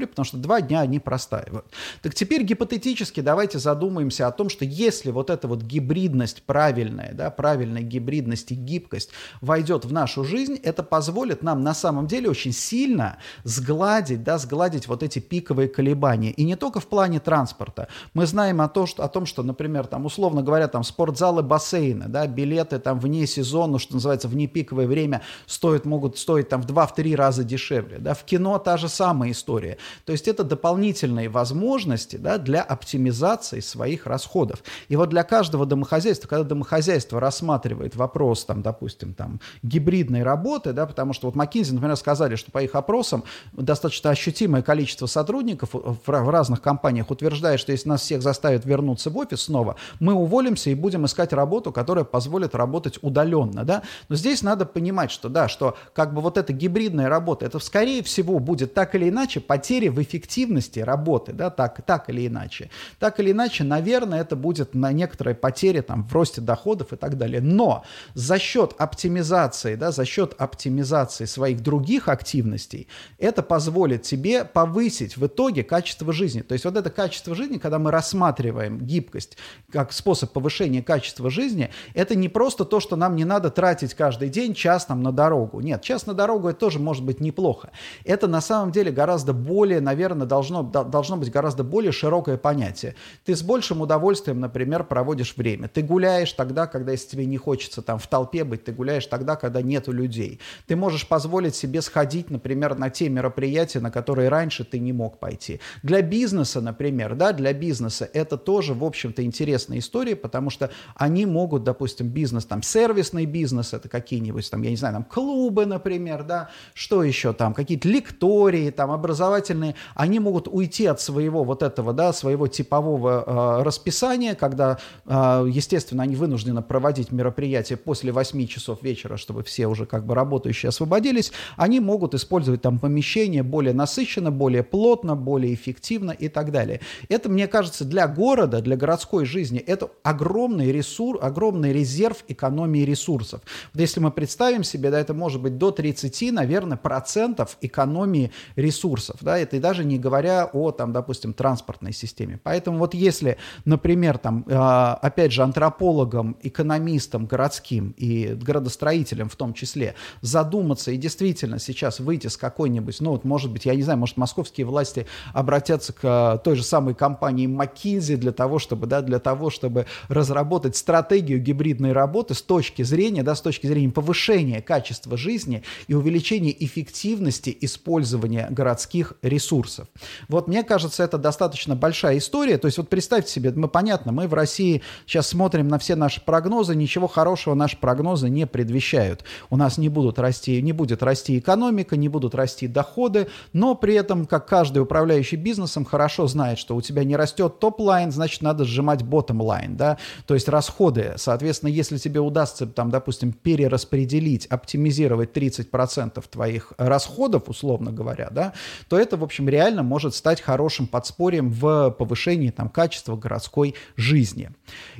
потому 0.07 0.25
что 0.25 0.37
два 0.37 0.61
дня 0.61 0.81
они 0.81 0.99
простаивают. 0.99 1.65
Так 2.01 2.15
теперь 2.15 2.43
гипотетически 2.43 3.21
давайте 3.21 3.59
задумаемся 3.59 4.27
о 4.27 4.31
том, 4.31 4.49
что 4.49 4.65
если 4.65 5.11
вот 5.11 5.29
эта 5.29 5.47
вот 5.47 5.61
гибридность 5.61 6.43
правильная, 6.43 7.13
да, 7.13 7.29
правильная 7.29 7.81
гибридность 7.81 8.51
и 8.51 8.55
гибкость 8.55 9.09
войдет 9.41 9.85
в 9.85 9.91
нашу 9.91 10.23
жизнь, 10.23 10.59
это 10.63 10.83
позволит 10.83 11.43
нам 11.43 11.61
на 11.61 11.73
самом 11.73 12.07
деле 12.07 12.29
очень 12.29 12.53
сильно 12.53 13.17
сгладить, 13.43 14.23
да, 14.23 14.37
сгладить 14.37 14.87
вот 14.87 15.03
эти 15.03 15.19
пиковые 15.19 15.67
колебания. 15.67 16.31
И 16.31 16.43
не 16.43 16.55
только 16.55 16.79
в 16.79 16.87
плане 16.87 17.19
транспорта. 17.19 17.87
Мы 18.13 18.25
знаем 18.25 18.61
о, 18.61 18.67
том, 18.67 18.87
что, 18.87 19.03
о 19.03 19.07
том, 19.07 19.25
что, 19.25 19.43
например, 19.43 19.87
там, 19.87 20.05
условно 20.05 20.41
говоря, 20.41 20.67
там 20.67 20.83
спортзалы, 20.83 21.43
бассейны, 21.43 22.05
да, 22.07 22.27
билеты 22.27 22.79
там 22.79 22.99
вне 22.99 23.27
сезона, 23.27 23.79
что 23.79 23.95
называется, 23.95 24.27
вне 24.27 24.47
пиковое 24.47 24.87
время 24.87 25.21
стоят, 25.45 25.85
могут 25.85 26.17
стоить 26.17 26.49
там 26.49 26.61
в 26.61 26.65
2-3 26.65 27.15
раза 27.15 27.43
дешевле. 27.43 27.99
Да. 27.99 28.13
В 28.13 28.23
кино 28.23 28.57
та 28.57 28.77
же 28.77 28.89
самая 28.89 29.31
история 29.31 29.50
история. 29.51 29.77
То 30.05 30.11
есть 30.11 30.27
это 30.27 30.43
дополнительные 30.43 31.29
возможности 31.29 32.15
да, 32.15 32.37
для 32.37 32.61
оптимизации 32.61 33.59
своих 33.59 34.05
расходов. 34.05 34.63
И 34.87 34.95
вот 34.95 35.09
для 35.09 35.23
каждого 35.23 35.65
домохозяйства, 35.65 36.27
когда 36.27 36.45
домохозяйство 36.45 37.19
рассматривает 37.19 37.95
вопрос, 37.95 38.45
там, 38.45 38.61
допустим, 38.61 39.13
там, 39.13 39.39
гибридной 39.63 40.23
работы, 40.23 40.73
да, 40.73 40.85
потому 40.85 41.13
что 41.13 41.29
вот 41.29 41.35
McKinsey, 41.35 41.73
например, 41.73 41.95
сказали, 41.97 42.35
что 42.35 42.51
по 42.51 42.61
их 42.63 42.75
опросам 42.75 43.23
достаточно 43.51 44.09
ощутимое 44.09 44.61
количество 44.61 45.05
сотрудников 45.05 45.69
в 45.73 46.29
разных 46.29 46.61
компаниях 46.61 47.11
утверждает, 47.11 47.59
что 47.59 47.71
если 47.71 47.89
нас 47.89 48.01
всех 48.01 48.21
заставят 48.21 48.65
вернуться 48.65 49.09
в 49.09 49.17
офис 49.17 49.41
снова, 49.43 49.75
мы 49.99 50.13
уволимся 50.13 50.69
и 50.69 50.75
будем 50.75 51.05
искать 51.05 51.33
работу, 51.33 51.71
которая 51.71 52.05
позволит 52.05 52.55
работать 52.55 52.99
удаленно. 53.01 53.63
Да? 53.65 53.83
Но 54.09 54.15
здесь 54.15 54.43
надо 54.43 54.65
понимать, 54.65 55.11
что 55.11 55.29
да, 55.29 55.47
что 55.47 55.75
как 55.93 56.13
бы 56.13 56.21
вот 56.21 56.37
эта 56.37 56.53
гибридная 56.53 57.09
работа, 57.09 57.45
это 57.45 57.59
скорее 57.59 58.01
всего 58.03 58.39
будет 58.39 58.73
так 58.73 58.95
или 58.95 59.09
иначе 59.09 59.40
потери 59.41 59.89
в 59.89 60.01
эффективности 60.01 60.79
работы, 60.79 61.33
да, 61.33 61.49
так, 61.49 61.81
так 61.85 62.09
или 62.09 62.27
иначе. 62.27 62.69
Так 62.99 63.19
или 63.19 63.31
иначе, 63.31 63.63
наверное, 63.63 64.21
это 64.21 64.35
будет 64.35 64.73
на 64.73 64.91
некоторые 64.91 65.35
потери 65.35 65.81
там, 65.81 66.03
в 66.07 66.13
росте 66.13 66.41
доходов 66.41 66.93
и 66.93 66.95
так 66.95 67.17
далее. 67.17 67.41
Но 67.41 67.83
за 68.13 68.39
счет 68.39 68.73
оптимизации, 68.77 69.75
да, 69.75 69.91
за 69.91 70.05
счет 70.05 70.35
оптимизации 70.37 71.25
своих 71.25 71.61
других 71.61 72.07
активностей, 72.07 72.87
это 73.17 73.43
позволит 73.43 74.03
тебе 74.03 74.45
повысить 74.45 75.17
в 75.17 75.25
итоге 75.25 75.63
качество 75.63 76.13
жизни. 76.13 76.41
То 76.41 76.53
есть 76.53 76.65
вот 76.65 76.77
это 76.77 76.89
качество 76.89 77.35
жизни, 77.35 77.57
когда 77.57 77.79
мы 77.79 77.91
рассматриваем 77.91 78.79
гибкость 78.79 79.37
как 79.71 79.91
способ 79.91 80.31
повышения 80.31 80.81
качества 80.81 81.29
жизни, 81.29 81.69
это 81.93 82.15
не 82.15 82.29
просто 82.29 82.65
то, 82.65 82.79
что 82.79 82.95
нам 82.95 83.15
не 83.15 83.25
надо 83.25 83.49
тратить 83.49 83.93
каждый 83.93 84.29
день 84.29 84.53
час 84.53 84.85
там 84.85 85.01
на 85.01 85.11
дорогу. 85.11 85.59
Нет, 85.61 85.81
час 85.81 86.05
на 86.05 86.13
дорогу 86.13 86.49
это 86.49 86.59
тоже 86.59 86.79
может 86.79 87.03
быть 87.03 87.19
неплохо. 87.19 87.71
Это 88.05 88.27
на 88.27 88.41
самом 88.41 88.71
деле 88.71 88.91
гораздо 88.91 89.30
гораздо 89.31 89.33
более, 89.33 89.81
наверное, 89.81 90.27
должно, 90.27 90.63
должно 90.63 91.17
быть 91.17 91.31
гораздо 91.31 91.63
более 91.63 91.91
широкое 91.91 92.37
понятие. 92.37 92.95
Ты 93.25 93.35
с 93.35 93.41
большим 93.41 93.81
удовольствием, 93.81 94.39
например, 94.39 94.83
проводишь 94.83 95.35
время. 95.37 95.67
Ты 95.67 95.81
гуляешь 95.81 96.33
тогда, 96.33 96.67
когда 96.67 96.91
если 96.91 97.09
тебе 97.09 97.25
не 97.25 97.37
хочется 97.37 97.81
там 97.81 97.97
в 97.97 98.07
толпе 98.07 98.43
быть, 98.43 98.63
ты 98.63 98.71
гуляешь 98.71 99.05
тогда, 99.07 99.35
когда 99.35 99.61
нету 99.61 99.91
людей. 99.91 100.39
Ты 100.67 100.75
можешь 100.75 101.07
позволить 101.07 101.55
себе 101.55 101.81
сходить, 101.81 102.29
например, 102.29 102.77
на 102.77 102.89
те 102.89 103.09
мероприятия, 103.09 103.79
на 103.79 103.91
которые 103.91 104.29
раньше 104.29 104.63
ты 104.63 104.79
не 104.79 104.93
мог 104.93 105.19
пойти. 105.19 105.59
Для 105.83 106.01
бизнеса, 106.01 106.61
например, 106.61 107.15
да, 107.15 107.31
для 107.31 107.53
бизнеса 107.53 108.09
это 108.13 108.37
тоже, 108.37 108.73
в 108.73 108.83
общем-то, 108.83 109.23
интересная 109.23 109.79
история, 109.79 110.15
потому 110.15 110.49
что 110.49 110.69
они 110.95 111.25
могут, 111.25 111.63
допустим, 111.63 112.07
бизнес, 112.07 112.45
там, 112.45 112.63
сервисный 112.63 113.25
бизнес, 113.25 113.73
это 113.73 113.89
какие-нибудь, 113.89 114.49
там, 114.49 114.61
я 114.63 114.69
не 114.69 114.77
знаю, 114.77 114.93
там, 114.93 115.03
клубы, 115.03 115.65
например, 115.65 116.23
да, 116.23 116.49
что 116.73 117.03
еще 117.03 117.33
там, 117.33 117.53
какие-то 117.53 117.87
лектории, 117.87 118.69
там, 118.71 118.91
образовательные 118.91 119.20
образовательные, 119.21 119.75
они 119.95 120.19
могут 120.19 120.47
уйти 120.47 120.85
от 120.85 120.99
своего 120.99 121.43
вот 121.43 121.63
этого, 121.63 121.93
да, 121.93 122.13
своего 122.13 122.47
типового 122.47 123.59
э, 123.59 123.63
расписания, 123.63 124.35
когда, 124.35 124.79
э, 125.05 125.47
естественно, 125.49 126.03
они 126.03 126.15
вынуждены 126.15 126.61
проводить 126.61 127.11
мероприятия 127.11 127.77
после 127.77 128.11
8 128.11 128.47
часов 128.47 128.81
вечера, 128.81 129.17
чтобы 129.17 129.43
все 129.43 129.67
уже 129.67 129.85
как 129.85 130.05
бы 130.05 130.15
работающие 130.15 130.69
освободились, 130.69 131.31
они 131.55 131.79
могут 131.79 132.13
использовать 132.15 132.61
там 132.61 132.79
помещение 132.79 133.43
более 133.43 133.73
насыщенно, 133.73 134.31
более 134.31 134.63
плотно, 134.63 135.15
более 135.15 135.53
эффективно 135.53 136.11
и 136.11 136.27
так 136.27 136.51
далее. 136.51 136.79
Это, 137.09 137.29
мне 137.29 137.47
кажется, 137.47 137.85
для 137.85 138.07
города, 138.07 138.61
для 138.61 138.75
городской 138.75 139.25
жизни, 139.25 139.59
это 139.59 139.89
огромный 140.03 140.71
ресурс, 140.71 141.19
огромный 141.21 141.73
резерв 141.73 142.23
экономии 142.27 142.85
ресурсов. 142.85 143.41
Вот 143.73 143.81
если 143.81 143.99
мы 143.99 144.11
представим 144.11 144.63
себе, 144.63 144.89
да, 144.89 144.99
это 144.99 145.13
может 145.13 145.41
быть 145.41 145.57
до 145.57 145.71
30, 145.71 146.31
наверное, 146.31 146.77
процентов 146.77 147.57
экономии 147.61 148.31
ресурсов 148.55 149.00
ресурсов, 149.01 149.17
да, 149.21 149.37
это 149.37 149.57
и 149.57 149.59
даже 149.59 149.83
не 149.83 149.97
говоря 149.97 150.49
о, 150.51 150.71
там, 150.71 150.93
допустим, 150.93 151.33
транспортной 151.33 151.93
системе. 151.93 152.39
Поэтому 152.43 152.77
вот 152.77 152.93
если, 152.93 153.37
например, 153.65 154.17
там, 154.17 154.45
а, 154.49 154.97
опять 155.01 155.31
же, 155.31 155.43
антропологам, 155.43 156.37
экономистам 156.41 157.25
городским 157.25 157.93
и 157.97 158.27
градостроителям 158.33 159.29
в 159.29 159.35
том 159.35 159.53
числе 159.53 159.95
задуматься 160.21 160.91
и 160.91 160.97
действительно 160.97 161.59
сейчас 161.59 161.99
выйти 161.99 162.27
с 162.27 162.37
какой-нибудь, 162.37 163.01
ну 163.01 163.11
вот, 163.11 163.23
может 163.23 163.51
быть, 163.51 163.65
я 163.65 163.75
не 163.75 163.83
знаю, 163.83 163.99
может, 163.99 164.17
московские 164.17 164.65
власти 164.65 165.07
обратятся 165.33 165.93
к 165.93 165.99
а, 166.03 166.37
той 166.37 166.55
же 166.55 166.63
самой 166.63 166.93
компании 166.93 167.47
McKinsey 167.47 168.17
для 168.17 168.31
того, 168.31 168.59
чтобы, 168.59 168.87
да, 168.87 169.01
для 169.01 169.19
того, 169.19 169.49
чтобы 169.49 169.85
разработать 170.09 170.75
стратегию 170.75 171.39
гибридной 171.39 171.93
работы 171.93 172.33
с 172.33 172.41
точки 172.41 172.83
зрения, 172.83 173.23
да, 173.23 173.35
с 173.35 173.41
точки 173.41 173.67
зрения 173.67 173.89
повышения 173.89 174.61
качества 174.61 175.17
жизни 175.17 175.63
и 175.87 175.93
увеличения 175.93 176.55
эффективности 176.63 177.55
использования 177.61 178.47
городских 178.51 178.90
людских 178.91 179.13
ресурсов. 179.21 179.87
Вот 180.27 180.47
мне 180.47 180.63
кажется, 180.63 181.03
это 181.03 181.17
достаточно 181.17 181.75
большая 181.75 182.17
история. 182.17 182.57
То 182.57 182.67
есть 182.67 182.77
вот 182.77 182.89
представьте 182.89 183.31
себе, 183.31 183.51
мы 183.51 183.67
понятно, 183.67 184.11
мы 184.11 184.27
в 184.27 184.33
России 184.33 184.81
сейчас 185.05 185.27
смотрим 185.27 185.67
на 185.67 185.79
все 185.79 185.95
наши 185.95 186.21
прогнозы, 186.21 186.75
ничего 186.75 187.07
хорошего 187.07 187.55
наши 187.55 187.77
прогнозы 187.77 188.29
не 188.29 188.45
предвещают. 188.45 189.23
У 189.49 189.57
нас 189.57 189.77
не 189.77 189.89
будут 189.89 190.19
расти, 190.19 190.61
не 190.61 190.73
будет 190.73 191.03
расти 191.03 191.39
экономика, 191.39 191.95
не 191.95 192.09
будут 192.09 192.35
расти 192.35 192.67
доходы, 192.67 193.27
но 193.53 193.75
при 193.75 193.95
этом, 193.95 194.25
как 194.25 194.47
каждый 194.47 194.79
управляющий 194.79 195.37
бизнесом 195.37 195.85
хорошо 195.85 196.27
знает, 196.27 196.59
что 196.59 196.75
у 196.75 196.81
тебя 196.81 197.03
не 197.03 197.15
растет 197.15 197.59
top 197.59 197.79
line, 197.79 198.11
значит, 198.11 198.41
надо 198.41 198.65
сжимать 198.65 199.03
bottom 199.03 199.44
line, 199.44 199.77
да, 199.77 199.97
то 200.25 200.33
есть 200.33 200.49
расходы. 200.49 201.13
Соответственно, 201.15 201.69
если 201.69 201.97
тебе 201.97 202.19
удастся, 202.19 202.67
там, 202.67 202.89
допустим, 202.89 203.31
перераспределить, 203.31 204.45
оптимизировать 204.47 205.31
30% 205.35 206.23
твоих 206.29 206.73
расходов, 206.77 207.43
условно 207.47 207.91
говоря, 207.91 208.29
да, 208.31 208.53
то 208.87 208.97
это, 208.97 209.17
в 209.17 209.23
общем, 209.23 209.49
реально 209.49 209.83
может 209.83 210.15
стать 210.15 210.41
хорошим 210.41 210.87
подспорьем 210.87 211.49
в 211.49 211.91
повышении 211.91 212.49
там, 212.49 212.69
качества 212.69 213.15
городской 213.15 213.75
жизни. 213.95 214.51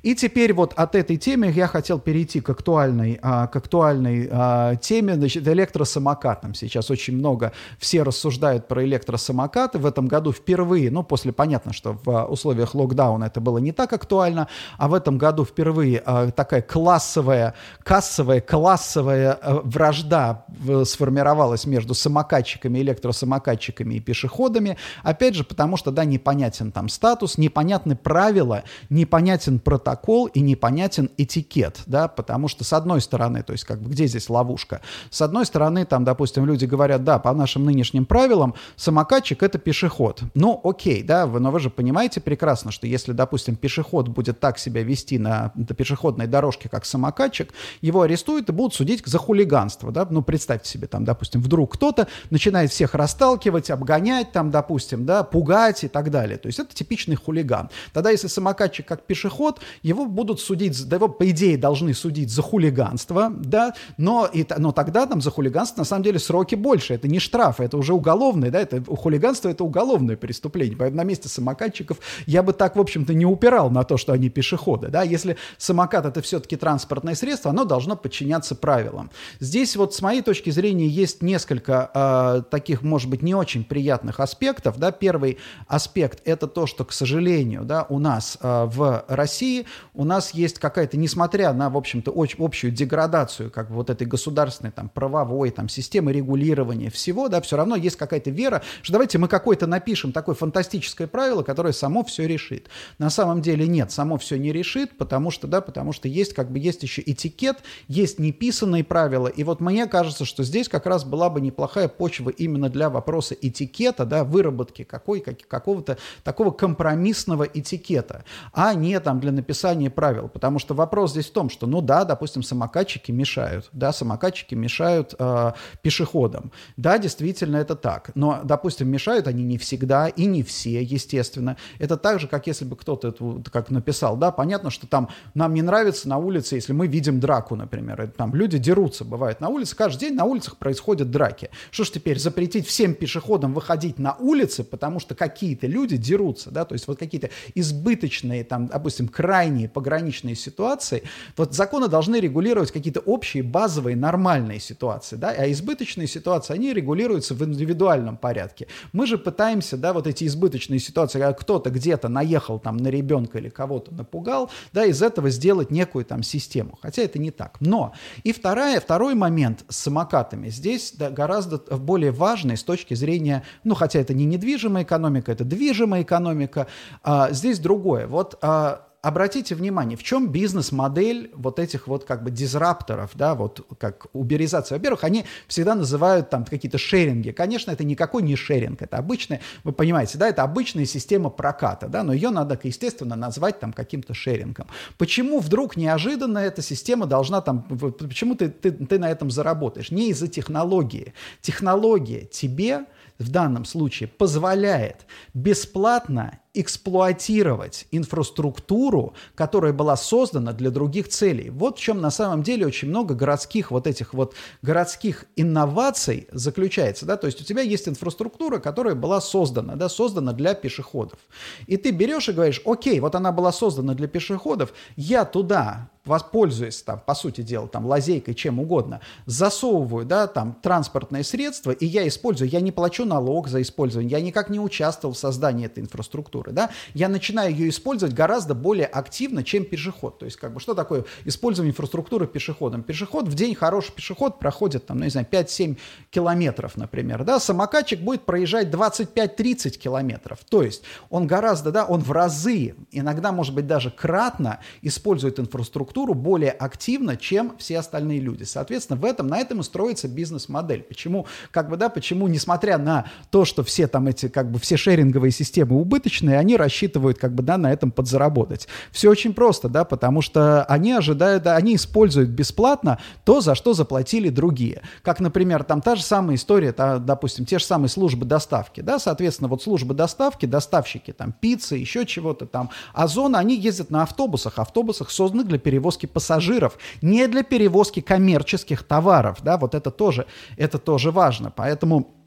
И 0.02 0.15
теперь 0.15 0.54
вот 0.54 0.74
от 0.76 0.96
этой 0.96 1.17
темы 1.17 1.52
я 1.52 1.67
хотел 1.67 2.00
перейти 2.00 2.41
к 2.41 2.50
актуальной, 2.50 3.20
а, 3.22 3.48
к 3.48 3.56
актуальной 3.56 4.28
а, 4.32 4.76
теме, 4.76 5.15
значит, 5.15 5.48
электросамокатам. 5.48 6.54
Сейчас 6.54 6.89
очень 6.91 7.15
много 7.15 7.52
все 7.80 8.04
рассуждают 8.04 8.67
про 8.67 8.84
электросамокаты. 8.84 9.80
В 9.80 9.86
этом 9.86 10.08
году 10.08 10.32
впервые, 10.32 10.91
ну, 10.91 11.04
после, 11.04 11.32
понятно, 11.32 11.74
что 11.74 11.98
в 12.04 12.26
условиях 12.26 12.76
локдауна 12.76 13.26
это 13.26 13.41
было 13.41 13.58
не 13.58 13.72
так 13.72 13.94
актуально, 13.94 14.48
а 14.78 14.88
в 14.88 14.94
этом 14.94 15.17
году 15.17 15.46
впервые 15.46 16.02
а, 16.06 16.32
такая 16.32 16.62
классовая, 16.62 17.54
кассовая, 17.84 18.41
классовая 18.41 19.34
а, 19.34 19.62
вражда 19.63 20.46
сформировалась 20.86 21.65
между 21.65 21.94
самокатчиками 21.94 22.80
и 22.80 22.82
электросамокатчиками 22.82 23.70
самокатчиками 23.71 23.95
и 23.95 23.99
пешеходами. 23.99 24.77
Опять 25.03 25.36
же, 25.36 25.43
потому 25.43 25.77
что, 25.77 25.91
да, 25.91 26.05
непонятен 26.05 26.71
там 26.71 26.89
статус, 26.89 27.38
непонятны 27.38 27.95
правила, 27.95 28.63
непонятен 28.89 29.60
протокол 29.60 30.27
и 30.27 30.41
непонятен 30.41 31.10
этикет, 31.17 31.81
да, 31.86 32.07
потому 32.07 32.47
что 32.47 32.63
с 32.63 32.73
одной 32.73 33.01
стороны, 33.01 33.43
то 33.43 33.53
есть 33.53 33.63
как 33.65 33.81
бы 33.81 33.89
где 33.89 34.07
здесь 34.07 34.29
ловушка? 34.29 34.81
С 35.10 35.21
одной 35.21 35.45
стороны, 35.45 35.86
там, 35.86 36.03
допустим, 36.03 36.45
люди 36.45 36.65
говорят, 36.65 37.03
да, 37.03 37.19
по 37.19 37.34
нашим 37.34 37.65
нынешним 37.65 38.05
правилам 38.05 38.53
самокатчик 38.75 39.43
это 39.43 39.57
пешеход. 39.60 40.21
Ну, 40.36 40.60
окей, 40.63 41.03
да, 41.03 41.25
вы, 41.25 41.39
но 41.39 41.51
вы 41.51 41.60
же 41.60 41.69
понимаете 41.69 42.21
прекрасно, 42.21 42.71
что 42.71 42.88
если, 42.88 43.13
допустим, 43.13 43.55
пешеход 43.55 44.07
будет 44.07 44.39
так 44.39 44.60
себя 44.60 44.84
вести 44.84 45.19
на, 45.19 45.51
на 45.55 45.65
пешеходной 45.65 46.27
дорожке, 46.27 46.69
как 46.69 46.86
самокатчик, 46.86 47.53
его 47.81 48.01
арестуют 48.01 48.49
и 48.49 48.51
будут 48.51 48.73
судить 48.73 49.01
за 49.05 49.17
хулиганство, 49.17 49.91
да, 49.91 50.07
ну, 50.10 50.21
представьте 50.21 50.69
себе, 50.69 50.88
там, 50.88 51.05
допустим, 51.05 51.41
вдруг 51.41 51.73
кто-то 51.73 52.07
начинает 52.29 52.71
всех 52.71 52.95
расталкивать, 52.95 53.61
обгонять, 53.69 54.32
там, 54.32 54.52
допустим, 54.52 55.06
да, 55.06 55.24
пугать 55.24 55.84
и 55.84 55.88
так 55.88 56.10
далее. 56.10 56.38
То 56.38 56.47
есть 56.47 56.60
это 56.60 56.74
типичный 56.74 57.15
хулиган. 57.15 57.69
Тогда, 57.93 58.10
если 58.10 58.28
самокатчик 58.28 58.86
как 58.86 59.04
пешеход, 59.04 59.60
его 59.84 60.06
будут 60.06 60.39
судить, 60.39 60.88
да 60.88 60.95
его, 60.95 61.08
по 61.08 61.30
идее, 61.30 61.58
должны 61.58 61.93
судить 61.93 62.32
за 62.32 62.41
хулиганство, 62.41 63.30
да, 63.30 63.74
но, 63.97 64.28
и, 64.32 64.45
но 64.58 64.71
тогда 64.71 65.06
там 65.06 65.21
за 65.21 65.32
хулиганство, 65.32 65.82
на 65.82 65.86
самом 65.86 66.04
деле, 66.04 66.19
сроки 66.19 66.56
больше. 66.56 66.93
Это 66.93 67.08
не 67.08 67.19
штраф, 67.19 67.60
это 67.60 67.78
уже 67.78 67.93
уголовное, 67.93 68.50
да, 68.52 68.62
это 68.62 68.84
хулиганство, 68.95 69.50
это 69.50 69.63
уголовное 69.63 70.15
преступление. 70.15 70.78
Поэтому 70.78 70.97
на 70.97 71.04
месте 71.04 71.30
самокатчиков 71.30 71.97
я 72.26 72.43
бы 72.43 72.54
так, 72.54 72.76
в 72.76 72.80
общем-то, 72.80 73.13
не 73.13 73.26
упирал 73.26 73.69
на 73.69 73.84
то, 73.84 73.97
что 73.97 74.13
они 74.13 74.30
пешеходы, 74.30 74.88
да. 74.88 75.04
Если 75.04 75.38
самокат 75.58 76.06
это 76.06 76.21
все-таки 76.21 76.56
транспортное 76.56 77.15
средство, 77.15 77.52
оно 77.52 77.65
должно 77.65 77.95
подчиняться 77.95 78.56
правилам. 78.56 79.12
Здесь 79.39 79.76
вот 79.76 79.93
с 79.93 80.02
моей 80.02 80.21
точки 80.21 80.50
зрения 80.50 80.88
есть 80.88 81.21
несколько 81.21 81.91
э, 81.93 82.43
таких, 82.50 82.82
может 82.82 83.10
быть, 83.10 83.21
не 83.21 83.36
очень 83.36 83.50
приятных 83.59 84.19
аспектов, 84.19 84.77
да. 84.77 84.91
Первый 84.91 85.37
аспект 85.67 86.21
это 86.25 86.47
то, 86.47 86.65
что, 86.65 86.85
к 86.85 86.93
сожалению, 86.93 87.63
да, 87.63 87.85
у 87.89 87.99
нас 87.99 88.37
э, 88.41 88.65
в 88.65 89.05
России 89.07 89.65
у 89.93 90.03
нас 90.03 90.33
есть 90.33 90.59
какая-то, 90.59 90.97
несмотря 90.97 91.53
на, 91.53 91.69
в 91.69 91.77
общем-то, 91.77 92.13
общую 92.15 92.71
деградацию 92.71 93.51
как 93.51 93.69
бы 93.69 93.75
вот 93.75 93.89
этой 93.89 94.07
государственной, 94.07 94.71
там, 94.71 94.89
правовой, 94.89 95.51
там, 95.51 95.69
системы 95.69 96.13
регулирования 96.13 96.89
всего, 96.89 97.27
да, 97.27 97.41
все 97.41 97.57
равно 97.57 97.75
есть 97.75 97.97
какая-то 97.97 98.29
вера, 98.29 98.61
что 98.81 98.93
давайте 98.93 99.17
мы 99.17 99.27
какое-то 99.27 99.67
напишем 99.67 100.11
такое 100.11 100.35
фантастическое 100.35 101.07
правило, 101.07 101.43
которое 101.43 101.73
само 101.73 102.03
все 102.03 102.27
решит. 102.27 102.69
На 102.97 103.09
самом 103.09 103.41
деле 103.41 103.67
нет, 103.67 103.91
само 103.91 104.17
все 104.17 104.37
не 104.37 104.51
решит, 104.51 104.97
потому 104.97 105.31
что, 105.31 105.47
да, 105.47 105.61
потому 105.61 105.93
что 105.93 106.07
есть 106.07 106.33
как 106.33 106.51
бы 106.51 106.59
есть 106.59 106.83
еще 106.83 107.01
этикет, 107.05 107.57
есть 107.87 108.19
неписанные 108.19 108.83
правила, 108.83 109.27
и 109.27 109.43
вот 109.43 109.59
мне 109.59 109.87
кажется, 109.87 110.25
что 110.25 110.43
здесь 110.43 110.69
как 110.69 110.85
раз 110.85 111.03
была 111.03 111.29
бы 111.29 111.41
неплохая 111.41 111.87
почва 111.87 112.29
именно 112.29 112.69
для 112.69 112.89
вопроса 112.89 113.33
этикета, 113.41 114.06
да, 114.06 114.23
выработки 114.23 114.84
какой, 114.84 115.19
как, 115.19 115.47
какого-то 115.47 115.97
такого 116.23 116.51
компромиссного 116.51 117.43
этикета, 117.43 118.23
а 118.54 118.73
не 118.73 118.99
там 118.99 119.19
для 119.19 119.32
написания 119.32 119.89
правил, 119.89 120.27
потому 120.27 120.60
что 120.60 120.73
вопрос 120.73 121.12
здесь 121.12 121.27
в 121.27 121.34
том, 121.34 121.49
что, 121.49 121.67
ну 121.67 121.82
да, 121.82 122.06
допустим, 122.06 122.43
самокатчики 122.43 123.12
мешают, 123.12 123.69
да, 123.73 123.91
самокатчики 123.91 124.56
мешают 124.56 125.15
э, 125.17 125.51
пешеходам, 125.82 126.51
да, 126.77 126.97
действительно 126.97 127.58
это 127.58 127.75
так, 127.75 128.12
но, 128.15 128.41
допустим, 128.43 128.89
мешают 128.89 129.27
они 129.27 129.43
не 129.43 129.58
всегда 129.58 130.08
и 130.08 130.25
не 130.25 130.43
все, 130.43 130.82
естественно, 130.82 131.58
это 131.80 131.97
так 131.97 132.19
же, 132.19 132.27
как 132.27 132.47
если 132.47 132.65
бы 132.65 132.75
кто-то, 132.75 133.41
как 133.51 133.69
написал, 133.69 134.17
да, 134.17 134.32
понятно, 134.32 134.69
что 134.69 134.88
там 134.88 135.10
нам 135.34 135.54
не 135.54 135.62
нравится 135.62 136.08
на 136.08 136.17
улице, 136.17 136.56
если 136.56 136.73
мы 136.73 136.88
видим 136.88 137.19
драку, 137.19 137.56
например, 137.56 138.12
там 138.15 138.34
люди 138.36 138.58
дерутся, 138.58 139.04
бывает 139.04 139.41
на 139.41 139.49
улице, 139.49 139.75
каждый 139.75 140.01
день 140.01 140.15
на 140.15 140.25
улицах 140.25 140.58
происходят 140.58 141.12
драки, 141.12 141.49
что 141.71 141.84
ж 141.84 141.91
теперь, 141.91 142.19
запретить 142.19 142.67
всем 142.67 142.93
пешеходам 142.93 143.31
выходить 143.38 144.00
на 144.00 144.15
улицы, 144.15 144.63
потому 144.63 145.00
что 145.00 145.15
какие-то 145.15 145.67
люди 145.67 145.98
дерутся, 145.98 146.52
да, 146.52 146.65
то 146.65 146.74
есть 146.74 146.88
вот 146.88 147.00
какие-то 147.00 147.30
избыточные, 147.56 148.44
там, 148.44 148.67
допустим, 148.67 149.08
крайние 149.08 149.70
пограничные 149.70 150.36
ситуации, 150.36 151.04
вот 151.38 151.54
законы 151.54 151.88
должны 151.88 152.17
регулировать 152.17 152.72
какие-то 152.72 153.00
общие, 153.02 153.44
базовые, 153.44 153.96
нормальные 153.96 154.60
ситуации, 154.60 155.15
да, 155.15 155.30
а 155.30 155.52
избыточные 155.52 156.08
ситуации, 156.08 156.54
они 156.54 156.74
регулируются 156.74 157.34
в 157.36 157.44
индивидуальном 157.44 158.17
порядке. 158.17 158.67
Мы 158.94 159.08
же 159.08 159.17
пытаемся, 159.17 159.78
да, 159.78 159.94
вот 159.94 160.08
эти 160.08 160.26
избыточные 160.26 160.80
ситуации, 160.80 161.20
когда 161.20 161.34
кто-то 161.34 161.70
где-то 161.70 162.08
наехал 162.08 162.60
там 162.60 162.78
на 162.78 162.88
ребенка 162.88 163.38
или 163.38 163.50
кого-то 163.50 163.94
напугал, 163.94 164.50
да, 164.74 164.86
из 164.86 165.02
этого 165.02 165.30
сделать 165.30 165.72
некую 165.72 166.06
там 166.06 166.24
систему, 166.24 166.78
хотя 166.82 167.02
это 167.04 167.20
не 167.20 167.32
так. 167.32 167.58
Но 167.60 167.94
и 168.24 168.32
вторая, 168.32 168.80
второй 168.80 169.15
момент 169.15 169.63
с 169.70 169.78
самокатами 169.78 170.50
здесь 170.50 170.94
да, 170.98 171.10
гораздо 171.10 171.58
более 171.58 172.12
важный 172.12 172.58
с 172.58 172.63
точки 172.63 172.94
зрения, 172.94 173.20
ну, 173.63 173.75
хотя 173.75 173.99
это 173.99 174.13
не 174.13 174.25
недвижимая 174.25 174.84
экономика, 174.84 175.31
это 175.31 175.43
движимая 175.43 176.03
экономика, 176.03 176.67
а, 177.03 177.31
здесь 177.31 177.60
другое. 177.60 178.07
Вот 178.07 178.38
а, 178.41 178.88
обратите 179.01 179.55
внимание, 179.55 179.97
в 179.97 180.03
чем 180.03 180.29
бизнес-модель 180.29 181.31
вот 181.34 181.60
этих 181.60 181.88
вот 181.88 182.05
как 182.05 182.23
бы 182.23 182.31
дизрапторов, 182.31 183.12
да, 183.15 183.36
вот 183.36 183.65
как 183.79 184.07
уберизация. 184.13 184.77
Во-первых, 184.77 185.03
они 185.03 185.25
всегда 185.47 185.75
называют 185.75 186.29
там 186.29 186.45
какие-то 186.45 186.77
шеринги. 186.77 187.31
Конечно, 187.31 187.71
это 187.71 187.84
никакой 187.84 188.21
не 188.21 188.36
шеринг, 188.36 188.81
это 188.81 188.97
обычная, 188.97 189.41
вы 189.63 189.71
понимаете, 189.71 190.17
да, 190.17 190.29
это 190.29 190.43
обычная 190.43 190.86
система 190.86 191.29
проката, 191.29 191.88
да, 191.88 192.03
но 192.03 192.13
ее 192.13 192.29
надо, 192.29 192.60
естественно, 192.62 193.15
назвать 193.15 193.60
там 193.60 193.73
каким-то 193.73 194.13
шерингом. 194.13 194.67
Почему 194.97 195.39
вдруг 195.39 195.77
неожиданно 195.77 196.38
эта 196.38 196.62
система 196.62 197.07
должна 197.07 197.41
там, 197.41 197.63
почему 197.63 198.36
ты, 198.36 198.49
ты, 198.49 198.71
ты 198.71 198.99
на 198.99 199.10
этом 199.10 199.31
заработаешь? 199.31 199.91
Не 199.91 200.10
из-за 200.10 200.27
технологии. 200.27 201.13
Технология 201.41 202.25
тебе 202.25 202.86
в 203.21 203.29
данном 203.29 203.65
случае 203.65 204.07
позволяет 204.07 205.05
бесплатно 205.34 206.40
эксплуатировать 206.53 207.87
инфраструктуру, 207.91 209.13
которая 209.35 209.73
была 209.73 209.95
создана 209.95 210.51
для 210.51 210.69
других 210.69 211.07
целей. 211.07 211.49
Вот 211.49 211.77
в 211.77 211.81
чем 211.81 212.01
на 212.01 212.11
самом 212.11 212.43
деле 212.43 212.65
очень 212.65 212.89
много 212.89 213.15
городских 213.15 213.71
вот 213.71 213.87
этих 213.87 214.13
вот 214.13 214.35
городских 214.61 215.25
инноваций 215.35 216.27
заключается, 216.31 217.05
да, 217.05 217.17
то 217.17 217.27
есть 217.27 217.41
у 217.41 217.43
тебя 217.43 217.61
есть 217.61 217.87
инфраструктура, 217.87 218.59
которая 218.59 218.95
была 218.95 219.21
создана, 219.21 219.75
да, 219.75 219.87
создана 219.87 220.33
для 220.33 220.53
пешеходов. 220.53 221.19
И 221.67 221.77
ты 221.77 221.91
берешь 221.91 222.27
и 222.27 222.33
говоришь, 222.33 222.61
окей, 222.65 222.99
вот 222.99 223.15
она 223.15 223.31
была 223.31 223.51
создана 223.51 223.93
для 223.93 224.07
пешеходов, 224.07 224.73
я 224.95 225.25
туда 225.25 225.89
воспользуясь, 226.05 226.81
там, 226.81 226.99
по 226.99 227.13
сути 227.13 227.41
дела, 227.41 227.67
там, 227.67 227.85
лазейкой, 227.85 228.33
чем 228.33 228.59
угодно, 228.59 229.01
засовываю, 229.25 230.05
да, 230.05 230.27
там, 230.27 230.57
транспортное 230.61 231.23
средство, 231.23 231.71
и 231.71 231.85
я 231.85 232.07
использую, 232.07 232.49
я 232.49 232.59
не 232.59 232.71
плачу 232.71 233.05
налог 233.05 233.47
за 233.47 233.61
использование, 233.61 234.11
я 234.11 234.21
никак 234.21 234.49
не 234.49 234.59
участвовал 234.59 235.13
в 235.13 235.17
создании 235.17 235.67
этой 235.67 235.81
инфраструктуры, 235.81 236.40
инфраструктуры, 236.41 236.51
да, 236.51 236.69
я 236.93 237.10
начинаю 237.10 237.51
ее 237.51 237.69
использовать 237.69 238.13
гораздо 238.13 238.54
более 238.54 238.86
активно, 238.86 239.43
чем 239.43 239.65
пешеход. 239.65 240.19
То 240.19 240.25
есть, 240.25 240.38
как 240.38 240.54
бы, 240.54 240.60
что 240.60 240.73
такое 240.73 241.06
использование 241.25 241.71
инфраструктуры 241.71 242.27
пешеходом? 242.27 242.84
Пешеход 242.84 243.27
в 243.27 243.34
день, 243.34 243.56
хороший 243.56 243.93
пешеход 243.93 244.39
проходит, 244.39 244.86
там, 244.86 244.97
ну, 244.97 245.06
не 245.06 245.10
знаю, 245.10 245.27
5-7 245.30 245.77
километров, 246.10 246.77
например, 246.77 247.23
да, 247.23 247.39
самокатчик 247.39 247.99
будет 247.99 248.25
проезжать 248.25 248.67
25-30 248.67 249.77
километров. 249.77 250.39
То 250.49 250.63
есть, 250.63 250.84
он 251.10 251.27
гораздо, 251.27 251.71
да, 251.71 251.86
он 251.86 252.01
в 252.01 252.12
разы, 252.12 252.75
иногда, 252.91 253.32
может 253.32 253.54
быть, 253.54 253.67
даже 253.67 253.91
кратно 253.91 254.60
использует 254.82 255.39
инфраструктуру 255.39 256.13
более 256.13 256.51
активно, 256.51 257.17
чем 257.17 257.56
все 257.58 257.80
остальные 257.80 258.19
люди. 258.19 258.43
Соответственно, 258.43 258.99
в 258.99 259.06
этом, 259.06 259.27
на 259.27 259.39
этом 259.39 259.60
и 259.60 259.63
строится 259.63 260.08
бизнес-модель. 260.08 260.84
Почему, 260.84 261.27
как 261.51 261.69
бы, 261.69 261.77
да, 261.77 261.89
почему, 261.89 262.27
несмотря 262.27 262.77
на 262.77 263.06
то, 263.30 263.45
что 263.45 263.63
все 263.63 263.88
там 263.88 264.08
эти, 264.08 264.27
как 264.27 264.51
бы, 264.51 264.60
все 264.60 264.77
шеринговые 264.77 265.32
системы 265.32 265.80
убыточные, 265.80 266.31
и 266.32 266.36
они 266.36 266.58
рассчитывают 266.58 267.17
как 267.17 267.34
бы, 267.34 267.44
да, 267.44 267.58
на 267.58 267.72
этом 267.72 267.91
подзаработать. 267.91 268.67
Все 268.91 269.10
очень 269.10 269.34
просто, 269.34 269.70
да, 269.70 269.84
потому 269.84 270.22
что 270.22 270.63
они 270.65 270.94
ожидают, 270.94 271.44
да, 271.44 271.56
они 271.56 271.76
используют 271.76 272.30
бесплатно 272.30 273.00
то, 273.24 273.41
за 273.41 273.56
что 273.56 273.74
заплатили 273.74 274.30
другие. 274.30 274.82
Как, 275.02 275.20
например, 275.20 275.63
там 275.63 275.82
та 275.82 275.96
же 275.96 276.04
самая 276.04 276.36
история, 276.36 276.72
та, 276.72 276.98
допустим, 277.00 277.46
те 277.46 277.60
же 277.60 277.65
самые 277.65 277.89
службы 277.89 278.26
доставки, 278.26 278.82
да, 278.82 279.00
соответственно, 279.00 279.48
вот 279.48 279.63
службы 279.63 279.94
доставки, 279.94 280.46
доставщики 280.46 281.12
там 281.12 281.32
пиццы, 281.32 281.76
еще 281.76 282.06
чего-то 282.06 282.46
там, 282.46 282.70
Озон, 282.94 283.36
они 283.36 283.56
ездят 283.56 283.89
на 283.89 284.04
автобусах, 284.04 284.60
автобусах 284.60 285.12
созданных 285.12 285.48
для 285.48 285.60
перевозки 285.60 286.06
пассажиров, 286.06 286.77
не 287.02 287.27
для 287.27 287.44
перевозки 287.44 288.02
коммерческих 288.02 288.84
товаров, 288.84 289.40
да, 289.44 289.58
вот 289.58 289.75
это 289.75 289.92
тоже, 289.92 290.25
это 290.58 290.77
тоже 290.77 291.12
важно, 291.12 291.52
поэтому 291.52 292.21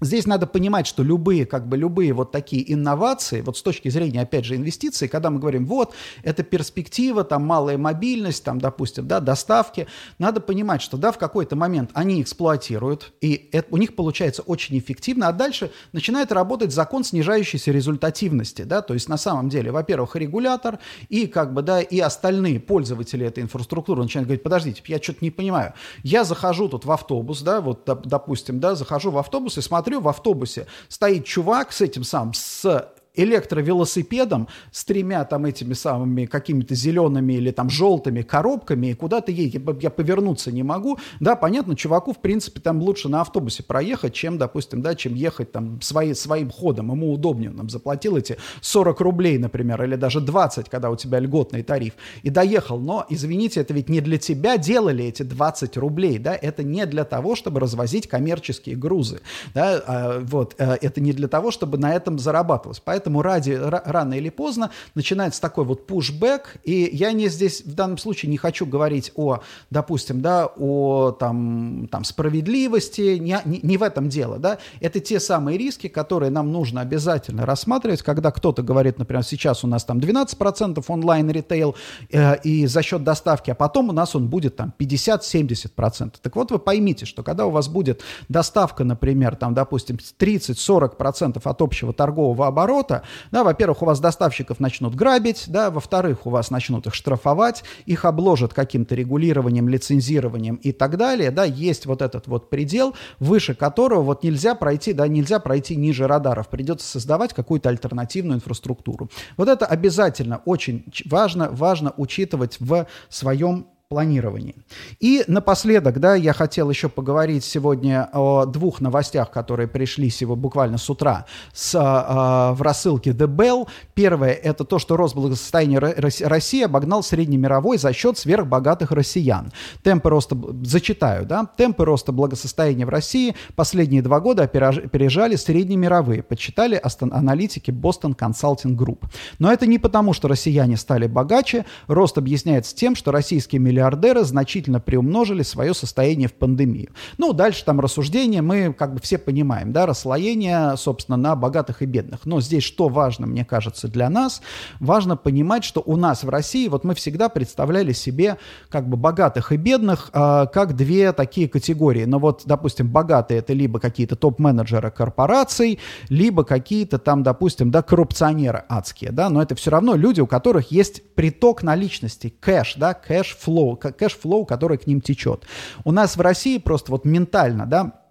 Здесь 0.00 0.26
надо 0.26 0.48
понимать, 0.48 0.88
что 0.88 1.04
любые, 1.04 1.46
как 1.46 1.68
бы 1.68 1.76
любые 1.76 2.12
вот 2.12 2.32
такие 2.32 2.72
инновации, 2.72 3.42
вот 3.42 3.56
с 3.56 3.62
точки 3.62 3.88
зрения, 3.90 4.22
опять 4.22 4.44
же, 4.44 4.56
инвестиций, 4.56 5.06
когда 5.06 5.30
мы 5.30 5.38
говорим, 5.38 5.66
вот, 5.66 5.94
это 6.24 6.42
перспектива, 6.42 7.22
там, 7.22 7.46
малая 7.46 7.78
мобильность, 7.78 8.42
там, 8.42 8.58
допустим, 8.58 9.06
да, 9.06 9.20
доставки, 9.20 9.86
надо 10.18 10.40
понимать, 10.40 10.82
что, 10.82 10.96
да, 10.96 11.12
в 11.12 11.18
какой-то 11.18 11.54
момент 11.54 11.90
они 11.94 12.20
эксплуатируют, 12.20 13.12
и 13.20 13.48
это, 13.52 13.68
у 13.70 13.76
них 13.76 13.94
получается 13.94 14.42
очень 14.42 14.76
эффективно, 14.76 15.28
а 15.28 15.32
дальше 15.32 15.70
начинает 15.92 16.32
работать 16.32 16.72
закон 16.72 17.04
снижающейся 17.04 17.70
результативности, 17.70 18.62
да, 18.62 18.82
то 18.82 18.94
есть 18.94 19.08
на 19.08 19.16
самом 19.16 19.48
деле, 19.48 19.70
во-первых, 19.70 20.16
регулятор 20.16 20.80
и, 21.08 21.28
как 21.28 21.54
бы, 21.54 21.62
да, 21.62 21.80
и 21.80 22.00
остальные 22.00 22.58
пользователи 22.58 23.24
этой 23.24 23.44
инфраструктуры 23.44 24.02
начинают 24.02 24.26
говорить, 24.26 24.42
подождите, 24.42 24.82
я 24.88 25.00
что-то 25.00 25.18
не 25.20 25.30
понимаю, 25.30 25.72
я 26.02 26.24
захожу 26.24 26.68
тут 26.68 26.84
в 26.84 26.90
автобус, 26.90 27.42
да, 27.42 27.60
вот, 27.60 27.88
допустим, 28.04 28.58
да, 28.58 28.74
захожу 28.74 29.12
в 29.12 29.18
автобус 29.18 29.56
и 29.56 29.60
смотрю, 29.60 29.83
смотрю, 29.84 30.00
в 30.00 30.08
автобусе 30.08 30.66
стоит 30.88 31.26
чувак 31.26 31.72
с 31.72 31.82
этим 31.82 32.04
самым, 32.04 32.32
с 32.32 32.88
электровелосипедом 33.14 34.48
с 34.70 34.84
тремя 34.84 35.24
там 35.24 35.44
этими 35.46 35.72
самыми 35.72 36.26
какими-то 36.26 36.74
зелеными 36.74 37.34
или 37.34 37.50
там 37.50 37.70
желтыми 37.70 38.22
коробками, 38.22 38.88
и 38.88 38.94
куда-то 38.94 39.32
едет, 39.32 39.62
я 39.82 39.90
повернуться 39.90 40.52
не 40.52 40.62
могу, 40.62 40.98
да, 41.20 41.36
понятно, 41.36 41.76
чуваку, 41.76 42.12
в 42.12 42.18
принципе, 42.18 42.60
там 42.60 42.80
лучше 42.80 43.08
на 43.08 43.20
автобусе 43.20 43.62
проехать, 43.62 44.14
чем, 44.14 44.38
допустим, 44.38 44.82
да, 44.82 44.94
чем 44.94 45.14
ехать 45.14 45.52
там 45.52 45.80
свои, 45.80 46.14
своим 46.14 46.50
ходом, 46.50 46.90
ему 46.90 47.12
удобнее, 47.12 47.50
он 47.50 47.56
нам 47.56 47.68
заплатил 47.68 48.16
эти 48.16 48.36
40 48.60 49.00
рублей, 49.00 49.38
например, 49.38 49.82
или 49.84 49.96
даже 49.96 50.20
20, 50.20 50.68
когда 50.68 50.90
у 50.90 50.96
тебя 50.96 51.20
льготный 51.20 51.62
тариф, 51.62 51.94
и 52.22 52.30
доехал, 52.30 52.78
но, 52.78 53.06
извините, 53.08 53.60
это 53.60 53.72
ведь 53.74 53.88
не 53.88 54.00
для 54.00 54.18
тебя 54.18 54.56
делали 54.56 55.04
эти 55.04 55.22
20 55.22 55.76
рублей, 55.76 56.18
да, 56.18 56.34
это 56.34 56.62
не 56.62 56.84
для 56.86 57.04
того, 57.04 57.36
чтобы 57.36 57.60
развозить 57.60 58.08
коммерческие 58.08 58.76
грузы, 58.76 59.20
да, 59.54 59.82
а, 59.86 60.20
вот, 60.20 60.54
э, 60.58 60.78
это 60.80 61.00
не 61.00 61.12
для 61.12 61.28
того, 61.28 61.50
чтобы 61.50 61.78
на 61.78 61.94
этом 61.94 62.18
зарабатывалось, 62.18 62.80
поэтому 62.80 63.03
Поэтому 63.04 63.20
ради, 63.20 63.50
рано 63.52 64.14
или 64.14 64.30
поздно 64.30 64.70
начинается 64.94 65.38
такой 65.38 65.66
вот 65.66 65.86
пушбэк, 65.86 66.56
и 66.64 66.88
я 66.90 67.12
не 67.12 67.28
здесь 67.28 67.60
в 67.62 67.74
данном 67.74 67.98
случае 67.98 68.30
не 68.30 68.38
хочу 68.38 68.64
говорить 68.64 69.12
о, 69.14 69.40
допустим, 69.68 70.22
да, 70.22 70.46
о 70.56 71.10
там, 71.10 71.86
там 71.92 72.02
справедливости, 72.04 73.18
не, 73.18 73.36
не, 73.44 73.60
не 73.62 73.76
в 73.76 73.82
этом 73.82 74.08
дело, 74.08 74.38
да, 74.38 74.56
это 74.80 75.00
те 75.00 75.20
самые 75.20 75.58
риски, 75.58 75.88
которые 75.88 76.30
нам 76.30 76.50
нужно 76.50 76.80
обязательно 76.80 77.44
рассматривать, 77.44 78.00
когда 78.00 78.30
кто-то 78.30 78.62
говорит, 78.62 78.98
например, 78.98 79.22
сейчас 79.22 79.64
у 79.64 79.66
нас 79.66 79.84
там 79.84 79.98
12% 79.98 80.82
онлайн-ритейл 80.88 81.74
э, 82.10 82.40
и 82.40 82.64
за 82.66 82.80
счет 82.80 83.04
доставки, 83.04 83.50
а 83.50 83.54
потом 83.54 83.90
у 83.90 83.92
нас 83.92 84.16
он 84.16 84.28
будет 84.28 84.56
там 84.56 84.72
50-70%. 84.78 86.14
Так 86.22 86.36
вот 86.36 86.50
вы 86.50 86.58
поймите, 86.58 87.04
что 87.04 87.22
когда 87.22 87.44
у 87.44 87.50
вас 87.50 87.68
будет 87.68 88.00
доставка, 88.30 88.82
например, 88.82 89.36
там, 89.36 89.52
допустим, 89.52 89.98
30-40% 90.18 91.42
от 91.44 91.60
общего 91.60 91.92
торгового 91.92 92.46
оборота, 92.46 92.93
что, 92.94 93.04
да, 93.30 93.44
во-первых, 93.44 93.82
у 93.82 93.86
вас 93.86 94.00
доставщиков 94.00 94.60
начнут 94.60 94.94
грабить, 94.94 95.44
да, 95.48 95.70
во-вторых, 95.70 96.26
у 96.26 96.30
вас 96.30 96.50
начнут 96.50 96.86
их 96.86 96.94
штрафовать, 96.94 97.64
их 97.86 98.04
обложат 98.04 98.54
каким-то 98.54 98.94
регулированием, 98.94 99.68
лицензированием 99.68 100.56
и 100.56 100.72
так 100.72 100.96
далее, 100.96 101.30
да, 101.30 101.44
есть 101.44 101.86
вот 101.86 102.02
этот 102.02 102.26
вот 102.26 102.50
предел, 102.50 102.94
выше 103.18 103.54
которого 103.54 104.02
вот 104.02 104.24
нельзя 104.24 104.54
пройти, 104.54 104.92
да, 104.92 105.08
нельзя 105.08 105.38
пройти 105.38 105.76
ниже 105.76 106.06
радаров, 106.06 106.48
придется 106.48 106.86
создавать 106.86 107.34
какую-то 107.34 107.68
альтернативную 107.68 108.36
инфраструктуру. 108.36 109.10
Вот 109.36 109.48
это 109.48 109.66
обязательно 109.66 110.40
очень 110.44 110.84
важно, 111.06 111.48
важно 111.50 111.92
учитывать 111.96 112.56
в 112.60 112.86
своем 113.08 113.66
планировании. 113.94 114.56
И 114.98 115.22
напоследок, 115.28 116.00
да, 116.00 116.16
я 116.16 116.32
хотел 116.32 116.68
еще 116.68 116.88
поговорить 116.88 117.44
сегодня 117.44 118.10
о 118.12 118.44
двух 118.44 118.80
новостях, 118.80 119.30
которые 119.30 119.68
пришли 119.68 120.10
сегодня 120.10 120.42
буквально 120.42 120.78
с 120.78 120.90
утра 120.90 121.26
с, 121.52 121.78
а, 121.80 122.54
в 122.54 122.62
рассылке 122.62 123.12
The 123.12 123.28
Bell. 123.28 123.68
Первое– 123.94 124.32
это 124.42 124.64
то, 124.64 124.80
что 124.80 124.96
рост 124.96 125.14
благосостояния 125.14 125.78
России 125.78 126.64
обогнал 126.64 127.04
среднемировой 127.04 127.78
за 127.78 127.92
счет 127.92 128.18
сверхбогатых 128.18 128.90
россиян. 128.90 129.52
Темпы 129.84 130.10
роста, 130.10 130.36
зачитаю, 130.64 131.24
да, 131.24 131.46
темпы 131.56 131.84
роста 131.84 132.10
благосостояния 132.10 132.86
в 132.86 132.88
России 132.88 133.36
последние 133.54 134.02
два 134.02 134.18
года 134.18 134.42
опережали 134.42 135.36
среднемировые, 135.36 136.24
подсчитали 136.24 136.82
аналитики 137.12 137.70
Boston 137.70 138.16
Consulting 138.16 138.76
Group. 138.76 139.04
Но 139.38 139.52
это 139.52 139.66
не 139.68 139.78
потому, 139.78 140.14
что 140.14 140.26
россияне 140.26 140.76
стали 140.76 141.06
богаче, 141.06 141.64
рост 141.86 142.18
объясняется 142.18 142.74
тем, 142.74 142.96
что 142.96 143.12
российские 143.12 143.60
миллионеры 143.60 143.83
миллиардеры 143.84 144.24
значительно 144.24 144.80
приумножили 144.80 145.42
свое 145.42 145.74
состояние 145.74 146.28
в 146.28 146.34
пандемию. 146.34 146.90
Ну, 147.18 147.32
дальше 147.32 147.64
там 147.64 147.80
рассуждения, 147.80 148.40
мы 148.40 148.72
как 148.72 148.94
бы 148.94 149.00
все 149.00 149.18
понимаем, 149.18 149.72
да, 149.72 149.86
расслоение, 149.86 150.76
собственно, 150.76 151.16
на 151.16 151.36
богатых 151.36 151.82
и 151.82 151.86
бедных. 151.86 152.24
Но 152.24 152.40
здесь 152.40 152.62
что 152.62 152.88
важно, 152.88 153.26
мне 153.26 153.44
кажется, 153.44 153.88
для 153.88 154.08
нас? 154.08 154.40
Важно 154.80 155.16
понимать, 155.16 155.64
что 155.64 155.82
у 155.84 155.96
нас 155.96 156.24
в 156.24 156.28
России, 156.28 156.68
вот 156.68 156.84
мы 156.84 156.94
всегда 156.94 157.28
представляли 157.28 157.92
себе 157.92 158.38
как 158.70 158.88
бы 158.88 158.96
богатых 158.96 159.52
и 159.52 159.56
бедных 159.56 160.10
э, 160.12 160.46
как 160.52 160.76
две 160.76 161.12
такие 161.12 161.48
категории. 161.48 162.04
Но 162.04 162.18
вот, 162.18 162.42
допустим, 162.44 162.88
богатые 162.88 163.40
это 163.40 163.52
либо 163.52 163.80
какие-то 163.80 164.16
топ-менеджеры 164.16 164.90
корпораций, 164.90 165.78
либо 166.08 166.44
какие-то 166.44 166.98
там, 166.98 167.22
допустим, 167.22 167.70
да, 167.70 167.82
коррупционеры 167.82 168.64
адские, 168.68 169.12
да, 169.12 169.28
но 169.28 169.42
это 169.42 169.54
все 169.54 169.70
равно 169.70 169.94
люди, 169.94 170.20
у 170.20 170.26
которых 170.26 170.70
есть 170.70 171.14
приток 171.14 171.62
наличности, 171.62 172.34
кэш, 172.40 172.74
да, 172.76 172.94
cash 172.94 173.29
flow, 173.29 173.73
cash 173.76 174.06
flow, 174.06 174.44
который 174.44 174.78
к 174.78 174.86
ним 174.86 175.00
течет. 175.00 175.46
У 175.84 175.92
нас 175.92 176.16
в 176.16 176.20
России 176.20 176.58
просто 176.58 176.90
вот 176.92 177.04
ментально, 177.04 177.66
да, 177.66 178.03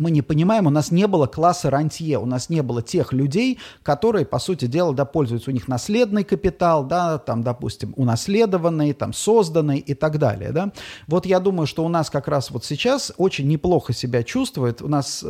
мы 0.00 0.10
не 0.10 0.22
понимаем, 0.22 0.66
у 0.66 0.70
нас 0.70 0.90
не 0.90 1.06
было 1.06 1.26
класса 1.26 1.68
рантье, 1.68 2.18
у 2.18 2.26
нас 2.26 2.48
не 2.48 2.62
было 2.62 2.82
тех 2.82 3.12
людей, 3.12 3.58
которые, 3.82 4.24
по 4.24 4.38
сути 4.38 4.64
дела, 4.64 4.94
да, 4.94 5.04
пользуются, 5.04 5.50
у 5.50 5.52
них 5.52 5.68
наследный 5.68 6.24
капитал, 6.24 6.84
да, 6.84 7.18
там, 7.18 7.42
допустим, 7.42 7.92
унаследованный, 7.96 8.94
там, 8.94 9.12
созданный 9.12 9.78
и 9.78 9.94
так 9.94 10.18
далее, 10.18 10.52
да. 10.52 10.72
Вот 11.06 11.26
я 11.26 11.38
думаю, 11.38 11.66
что 11.66 11.84
у 11.84 11.88
нас 11.88 12.08
как 12.08 12.28
раз 12.28 12.50
вот 12.50 12.64
сейчас 12.64 13.12
очень 13.18 13.46
неплохо 13.46 13.92
себя 13.92 14.22
чувствует, 14.22 14.82
у 14.82 14.88
нас 14.88 15.24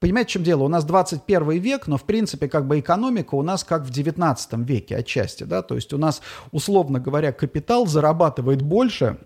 Понимаете, 0.00 0.30
в 0.30 0.32
чем 0.32 0.44
дело? 0.44 0.62
У 0.62 0.68
нас 0.68 0.84
21 0.84 1.50
век, 1.60 1.86
но, 1.86 1.98
в 1.98 2.04
принципе, 2.04 2.48
как 2.48 2.66
бы 2.66 2.80
экономика 2.80 3.34
у 3.34 3.42
нас 3.42 3.64
как 3.64 3.82
в 3.82 3.90
19 3.90 4.52
веке 4.66 4.96
отчасти, 4.96 5.44
да, 5.44 5.60
то 5.60 5.74
есть 5.74 5.92
у 5.92 5.98
нас, 5.98 6.22
условно 6.52 7.00
говоря, 7.00 7.32
капитал 7.32 7.86
зарабатывает 7.86 8.62
больше, 8.62 9.18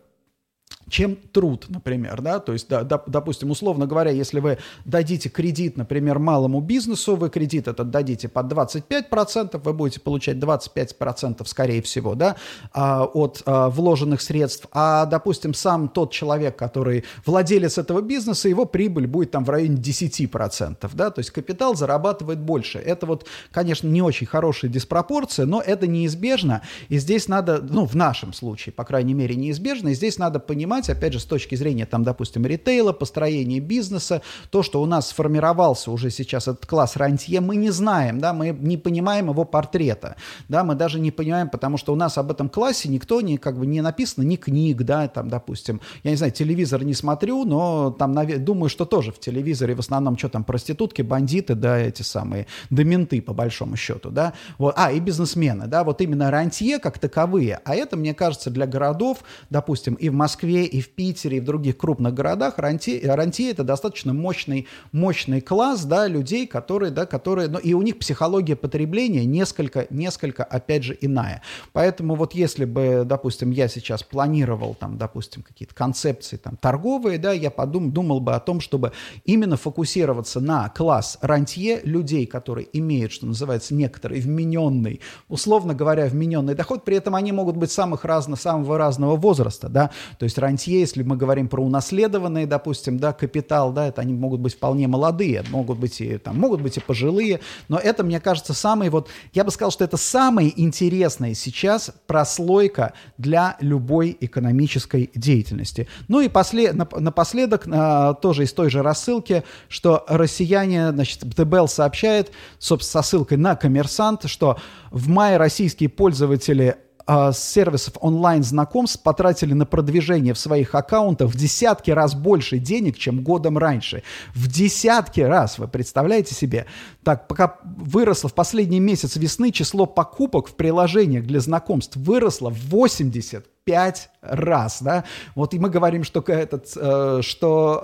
чем 0.88 1.16
труд, 1.16 1.66
например, 1.68 2.20
да, 2.20 2.40
то 2.40 2.52
есть, 2.52 2.68
да, 2.68 2.84
допустим, 3.06 3.50
условно 3.50 3.86
говоря, 3.86 4.10
если 4.10 4.40
вы 4.40 4.58
дадите 4.84 5.28
кредит, 5.28 5.76
например, 5.76 6.18
малому 6.18 6.60
бизнесу, 6.60 7.16
вы 7.16 7.30
кредит 7.30 7.68
этот 7.68 7.90
дадите 7.90 8.28
под 8.28 8.52
25%, 8.52 9.60
вы 9.62 9.72
будете 9.72 10.00
получать 10.00 10.36
25%, 10.36 11.44
скорее 11.46 11.82
всего, 11.82 12.14
да, 12.14 12.36
а, 12.72 13.04
от 13.04 13.42
а, 13.46 13.70
вложенных 13.70 14.20
средств, 14.20 14.68
а, 14.72 15.06
допустим, 15.06 15.54
сам 15.54 15.88
тот 15.88 16.12
человек, 16.12 16.56
который 16.56 17.04
владелец 17.24 17.78
этого 17.78 18.00
бизнеса, 18.00 18.48
его 18.48 18.64
прибыль 18.64 19.06
будет 19.06 19.30
там 19.30 19.44
в 19.44 19.50
районе 19.50 19.76
10%, 19.76 20.90
да, 20.94 21.10
то 21.10 21.18
есть 21.20 21.30
капитал 21.30 21.74
зарабатывает 21.74 22.40
больше. 22.40 22.78
Это 22.78 23.06
вот, 23.06 23.26
конечно, 23.50 23.88
не 23.88 24.02
очень 24.02 24.26
хорошая 24.26 24.70
диспропорция, 24.70 25.46
но 25.46 25.60
это 25.60 25.86
неизбежно, 25.86 26.62
и 26.88 26.98
здесь 26.98 27.28
надо, 27.28 27.60
ну, 27.62 27.86
в 27.86 27.94
нашем 27.94 28.32
случае, 28.32 28.72
по 28.72 28.84
крайней 28.84 29.14
мере, 29.14 29.34
неизбежно, 29.34 29.88
и 29.88 29.94
здесь 29.94 30.18
надо 30.18 30.40
понимать, 30.40 30.73
понимать, 30.74 30.90
опять 30.90 31.12
же, 31.12 31.20
с 31.20 31.24
точки 31.24 31.54
зрения, 31.54 31.86
там, 31.86 32.02
допустим, 32.02 32.44
ритейла, 32.46 32.92
построения 32.92 33.60
бизнеса, 33.60 34.22
то, 34.50 34.62
что 34.62 34.82
у 34.82 34.86
нас 34.86 35.08
сформировался 35.08 35.90
уже 35.92 36.10
сейчас 36.10 36.48
этот 36.48 36.66
класс 36.66 36.96
рантье, 36.96 37.40
мы 37.40 37.56
не 37.56 37.70
знаем, 37.70 38.18
да, 38.18 38.32
мы 38.32 38.48
не 38.48 38.76
понимаем 38.76 39.30
его 39.30 39.44
портрета, 39.44 40.16
да, 40.48 40.64
мы 40.64 40.74
даже 40.74 40.98
не 40.98 41.12
понимаем, 41.12 41.48
потому 41.48 41.76
что 41.76 41.92
у 41.92 41.96
нас 41.96 42.18
об 42.18 42.30
этом 42.30 42.48
классе 42.48 42.88
никто 42.88 43.20
не, 43.20 43.38
как 43.38 43.56
бы, 43.56 43.66
не 43.66 43.82
написано, 43.82 44.24
ни 44.24 44.36
книг, 44.36 44.82
да, 44.82 45.06
там, 45.06 45.28
допустим, 45.28 45.80
я 46.02 46.10
не 46.10 46.16
знаю, 46.16 46.32
телевизор 46.32 46.82
не 46.84 46.94
смотрю, 46.94 47.44
но 47.44 47.90
там, 47.90 48.14
думаю, 48.44 48.68
что 48.68 48.84
тоже 48.84 49.12
в 49.12 49.20
телевизоре 49.20 49.74
в 49.74 49.80
основном, 49.80 50.18
что 50.18 50.28
там, 50.28 50.42
проститутки, 50.42 51.02
бандиты, 51.02 51.54
да, 51.54 51.78
эти 51.78 52.02
самые, 52.02 52.46
да 52.70 52.82
менты, 52.82 53.22
по 53.22 53.32
большому 53.32 53.76
счету, 53.76 54.10
да, 54.10 54.32
вот, 54.58 54.74
а, 54.76 54.90
и 54.90 54.98
бизнесмены, 54.98 55.66
да, 55.66 55.84
вот 55.84 56.00
именно 56.00 56.30
рантье 56.32 56.80
как 56.80 56.98
таковые, 56.98 57.60
а 57.64 57.76
это, 57.76 57.96
мне 57.96 58.12
кажется, 58.12 58.50
для 58.50 58.66
городов, 58.66 59.18
допустим, 59.50 59.94
и 59.94 60.08
в 60.08 60.14
Москве, 60.14 60.63
и 60.66 60.80
в 60.80 60.90
Питере, 60.90 61.38
и 61.38 61.40
в 61.40 61.44
других 61.44 61.76
крупных 61.76 62.14
городах. 62.14 62.58
Рантье, 62.58 63.00
рантье 63.14 63.50
это 63.50 63.64
достаточно 63.64 64.12
мощный, 64.12 64.66
мощный 64.92 65.40
класс, 65.40 65.84
да, 65.84 66.06
людей, 66.06 66.46
которые, 66.46 66.90
да, 66.90 67.06
которые, 67.06 67.48
ну, 67.48 67.58
и 67.58 67.74
у 67.74 67.82
них 67.82 67.98
психология 67.98 68.56
потребления 68.56 69.24
несколько, 69.24 69.86
несколько, 69.90 70.44
опять 70.44 70.84
же, 70.84 70.96
иная. 71.00 71.42
Поэтому 71.72 72.14
вот 72.14 72.34
если 72.34 72.64
бы, 72.64 73.02
допустим, 73.04 73.50
я 73.50 73.68
сейчас 73.68 74.02
планировал, 74.02 74.74
там, 74.74 74.98
допустим, 74.98 75.42
какие-то 75.42 75.74
концепции 75.74 76.36
там 76.36 76.56
торговые, 76.56 77.18
да, 77.18 77.32
я 77.32 77.50
подумал, 77.50 77.90
думал 77.90 78.20
бы 78.20 78.34
о 78.34 78.40
том, 78.40 78.60
чтобы 78.60 78.92
именно 79.24 79.56
фокусироваться 79.56 80.40
на 80.40 80.68
класс 80.68 81.18
рантье 81.20 81.80
людей, 81.84 82.26
которые 82.26 82.68
имеют, 82.72 83.12
что 83.12 83.26
называется, 83.26 83.74
некоторый 83.74 84.20
вмененный, 84.20 85.00
условно 85.28 85.74
говоря, 85.74 86.06
вмененный 86.06 86.54
доход, 86.54 86.84
при 86.84 86.96
этом 86.96 87.14
они 87.14 87.32
могут 87.32 87.56
быть 87.56 87.70
самых 87.70 88.04
разно, 88.04 88.36
самого 88.36 88.78
разного 88.78 89.16
возраста, 89.16 89.68
да, 89.68 89.90
то 90.18 90.24
есть 90.24 90.38
рантье, 90.38 90.53
если 90.62 91.02
мы 91.02 91.16
говорим 91.16 91.48
про 91.48 91.62
унаследованные, 91.62 92.46
допустим, 92.46 92.98
да, 92.98 93.12
капитал, 93.12 93.72
да, 93.72 93.88
это 93.88 94.00
они 94.00 94.14
могут 94.14 94.40
быть 94.40 94.54
вполне 94.54 94.88
молодые, 94.88 95.44
могут 95.50 95.78
быть 95.78 96.00
и, 96.00 96.18
там, 96.18 96.38
могут 96.38 96.60
быть 96.60 96.76
и 96.76 96.80
пожилые, 96.80 97.40
но 97.68 97.78
это, 97.78 98.04
мне 98.04 98.20
кажется, 98.20 98.54
самый 98.54 98.90
вот, 98.90 99.08
я 99.32 99.44
бы 99.44 99.50
сказал, 99.50 99.70
что 99.70 99.84
это 99.84 99.96
самая 99.96 100.52
интересная 100.54 101.34
сейчас 101.34 101.92
прослойка 102.06 102.94
для 103.18 103.56
любой 103.60 104.16
экономической 104.20 105.10
деятельности. 105.14 105.88
Ну 106.08 106.20
и 106.20 106.28
после, 106.28 106.72
напоследок, 106.72 107.66
а, 107.70 108.14
тоже 108.14 108.44
из 108.44 108.52
той 108.52 108.70
же 108.70 108.82
рассылки, 108.82 109.44
что 109.68 110.04
россияне, 110.08 110.90
значит, 110.92 111.20
ТБЛ 111.20 111.68
сообщает, 111.68 112.30
собственно, 112.58 113.02
со 113.02 113.08
ссылкой 113.08 113.38
на 113.38 113.56
коммерсант, 113.56 114.28
что 114.28 114.58
в 114.90 115.08
мае 115.08 115.36
российские 115.36 115.88
пользователи 115.88 116.76
э, 117.06 117.32
сервисов 117.32 117.94
онлайн-знакомств 118.00 119.02
потратили 119.02 119.52
на 119.52 119.66
продвижение 119.66 120.34
в 120.34 120.38
своих 120.38 120.74
аккаунтах 120.74 121.30
в 121.30 121.36
десятки 121.36 121.90
раз 121.90 122.14
больше 122.14 122.58
денег, 122.58 122.98
чем 122.98 123.22
годом 123.22 123.58
раньше. 123.58 124.02
В 124.34 124.48
десятки 124.48 125.20
раз, 125.20 125.58
вы 125.58 125.68
представляете 125.68 126.34
себе? 126.34 126.66
Так, 127.02 127.28
пока 127.28 127.58
выросло 127.64 128.28
в 128.28 128.34
последний 128.34 128.80
месяц 128.80 129.16
весны 129.16 129.52
число 129.52 129.86
покупок 129.86 130.48
в 130.48 130.54
приложениях 130.54 131.24
для 131.24 131.40
знакомств 131.40 131.96
выросло 131.96 132.50
в 132.50 132.68
80 132.68 133.46
пять 133.64 134.10
раз, 134.20 134.82
да, 134.82 135.04
вот 135.34 135.54
и 135.54 135.58
мы 135.58 135.70
говорим, 135.70 136.04
что, 136.04 136.22
этот, 136.26 136.72
э, 136.76 137.20
что 137.22 137.82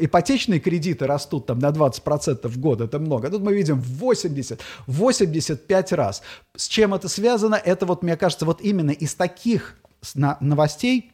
э, 0.00 0.04
ипотечные 0.04 0.60
кредиты 0.60 1.06
растут 1.06 1.46
там 1.46 1.58
на 1.58 1.68
20% 1.68 2.48
в 2.48 2.58
год, 2.58 2.80
это 2.80 2.98
много, 2.98 3.30
тут 3.30 3.42
мы 3.42 3.54
видим 3.54 3.80
80, 3.80 4.60
85 4.86 5.92
раз. 5.92 6.22
С 6.56 6.68
чем 6.68 6.94
это 6.94 7.08
связано? 7.08 7.54
Это 7.54 7.86
вот, 7.86 8.02
мне 8.02 8.16
кажется, 8.16 8.46
вот 8.46 8.60
именно 8.62 8.90
из 8.90 9.14
таких 9.14 9.76
новостей 10.40 11.12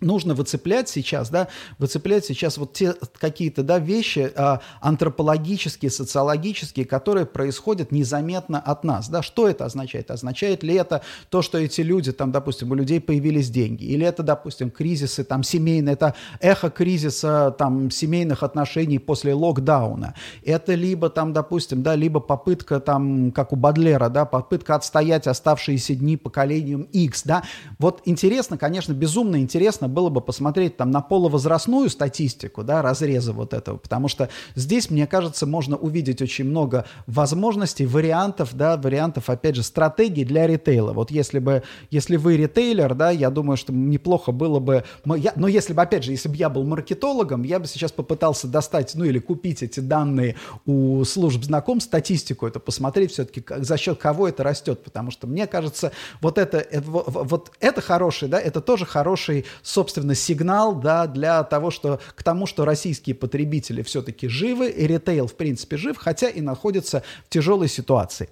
нужно 0.00 0.34
выцеплять 0.34 0.88
сейчас, 0.88 1.30
да, 1.30 1.48
выцеплять 1.78 2.24
сейчас 2.24 2.58
вот 2.58 2.72
те 2.72 2.94
какие-то, 3.18 3.62
да, 3.62 3.78
вещи 3.78 4.30
а, 4.36 4.60
антропологические, 4.80 5.90
социологические, 5.90 6.86
которые 6.86 7.26
происходят 7.26 7.90
незаметно 7.90 8.60
от 8.60 8.84
нас, 8.84 9.08
да, 9.08 9.22
что 9.22 9.48
это 9.48 9.64
означает? 9.64 10.10
Означает 10.10 10.62
ли 10.62 10.74
это 10.74 11.02
то, 11.30 11.42
что 11.42 11.58
эти 11.58 11.80
люди, 11.80 12.12
там, 12.12 12.30
допустим, 12.30 12.70
у 12.70 12.74
людей 12.74 13.00
появились 13.00 13.50
деньги, 13.50 13.84
или 13.84 14.06
это, 14.06 14.22
допустим, 14.22 14.70
кризисы, 14.70 15.24
там, 15.24 15.42
семейные, 15.42 15.94
это 15.94 16.14
эхо 16.40 16.70
кризиса, 16.70 17.54
там, 17.58 17.90
семейных 17.90 18.42
отношений 18.42 18.98
после 18.98 19.34
локдауна, 19.34 20.14
это 20.44 20.74
либо, 20.74 21.10
там, 21.10 21.32
допустим, 21.32 21.82
да, 21.82 21.96
либо 21.96 22.20
попытка, 22.20 22.78
там, 22.80 23.32
как 23.32 23.52
у 23.52 23.56
Бадлера, 23.56 24.08
да, 24.08 24.24
попытка 24.24 24.76
отстоять 24.76 25.26
оставшиеся 25.26 25.94
дни 25.94 26.16
поколением 26.16 26.82
X, 26.92 27.24
да, 27.24 27.42
вот 27.78 28.02
интересно, 28.04 28.56
конечно, 28.56 28.92
безумно 28.92 29.40
интересно 29.40 29.87
интересно 29.88 29.94
было 29.94 30.10
бы 30.10 30.20
посмотреть 30.20 30.76
там 30.76 30.90
на 30.90 31.00
полувозрастную 31.00 31.88
статистику, 31.90 32.62
да, 32.62 32.82
разреза 32.82 33.32
вот 33.32 33.54
этого, 33.54 33.78
потому 33.78 34.08
что 34.08 34.28
здесь, 34.54 34.90
мне 34.90 35.06
кажется, 35.06 35.46
можно 35.46 35.76
увидеть 35.76 36.22
очень 36.22 36.44
много 36.44 36.84
возможностей, 37.06 37.86
вариантов, 37.86 38.50
да, 38.54 38.76
вариантов, 38.76 39.30
опять 39.30 39.56
же, 39.56 39.62
стратегий 39.62 40.24
для 40.24 40.46
ритейла. 40.46 40.92
Вот 40.92 41.10
если 41.10 41.40
бы, 41.40 41.62
если 41.90 42.16
вы 42.16 42.36
ритейлер, 42.36 42.94
да, 42.94 43.10
я 43.10 43.30
думаю, 43.30 43.56
что 43.56 43.72
неплохо 43.72 44.32
было 44.32 44.60
бы, 44.60 44.84
я, 45.16 45.32
но 45.36 45.48
если 45.48 45.74
бы, 45.74 45.82
опять 45.82 46.04
же, 46.04 46.12
если 46.12 46.28
бы 46.28 46.36
я 46.36 46.48
был 46.48 46.64
маркетологом, 46.64 47.42
я 47.44 47.58
бы 47.58 47.66
сейчас 47.66 47.92
попытался 47.92 48.46
достать, 48.46 48.94
ну 48.94 49.04
или 49.04 49.18
купить 49.18 49.62
эти 49.62 49.80
данные 49.80 50.34
у 50.66 51.04
служб 51.04 51.42
знакомств, 51.42 51.88
статистику 51.88 52.46
это 52.46 52.60
посмотреть 52.60 53.12
все-таки, 53.12 53.42
за 53.48 53.76
счет 53.76 53.98
кого 53.98 54.28
это 54.28 54.42
растет, 54.42 54.84
потому 54.84 55.10
что 55.10 55.26
мне 55.26 55.46
кажется, 55.46 55.92
вот 56.20 56.38
это, 56.38 56.58
это 56.58 56.84
вот 56.88 57.50
это 57.60 57.80
хороший, 57.80 58.28
да, 58.28 58.38
это 58.38 58.60
тоже 58.60 58.84
хороший 58.86 59.44
собственно, 59.78 60.16
сигнал, 60.16 60.74
да, 60.74 61.06
для 61.06 61.44
того, 61.44 61.70
что, 61.70 62.00
к 62.16 62.24
тому, 62.24 62.46
что 62.46 62.64
российские 62.64 63.14
потребители 63.14 63.82
все-таки 63.82 64.26
живы, 64.26 64.70
и 64.70 64.88
ритейл, 64.88 65.28
в 65.28 65.34
принципе, 65.34 65.76
жив, 65.76 65.96
хотя 65.96 66.28
и 66.28 66.40
находится 66.40 67.04
в 67.24 67.28
тяжелой 67.28 67.68
ситуации. 67.68 68.28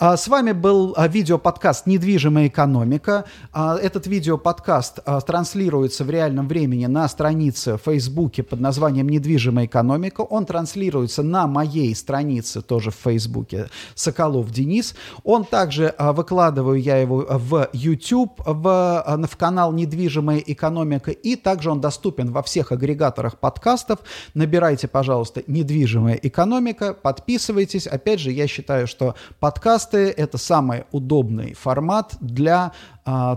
А, 0.00 0.16
с 0.16 0.26
вами 0.26 0.50
был 0.50 0.94
а, 0.96 1.06
видеоподкаст 1.06 1.86
«Недвижимая 1.86 2.48
экономика». 2.48 3.26
А, 3.52 3.76
этот 3.76 4.08
видеоподкаст 4.08 4.98
транслируется 5.24 6.02
в 6.02 6.10
реальном 6.10 6.48
времени 6.48 6.86
на 6.86 7.08
странице 7.08 7.76
в 7.76 7.82
Фейсбуке 7.84 8.42
под 8.42 8.58
названием 8.58 9.08
«Недвижимая 9.08 9.66
экономика». 9.66 10.22
Он 10.22 10.46
транслируется 10.46 11.22
на 11.22 11.46
моей 11.46 11.94
странице 11.94 12.60
тоже 12.60 12.90
в 12.90 12.96
Фейсбуке 13.04 13.68
«Соколов 13.94 14.50
Денис». 14.50 14.96
Он 15.22 15.44
также, 15.44 15.94
выкладываю 15.96 16.82
я 16.82 16.96
его 16.96 17.24
в 17.28 17.68
YouTube, 17.72 18.40
в, 18.44 19.26
в 19.30 19.36
канал 19.36 19.72
«Недвижимая 19.72 20.38
экономика», 20.38 20.87
экономика, 20.88 21.10
и 21.10 21.36
также 21.36 21.70
он 21.70 21.80
доступен 21.80 22.32
во 22.32 22.42
всех 22.42 22.72
агрегаторах 22.72 23.38
подкастов. 23.38 24.00
Набирайте, 24.34 24.88
пожалуйста, 24.88 25.42
«Недвижимая 25.46 26.18
экономика», 26.22 26.94
подписывайтесь. 26.94 27.86
Опять 27.86 28.20
же, 28.20 28.30
я 28.30 28.46
считаю, 28.46 28.86
что 28.86 29.14
подкасты– 29.40 30.08
это 30.16 30.38
самый 30.38 30.84
удобный 30.92 31.54
формат 31.54 32.16
для 32.20 32.72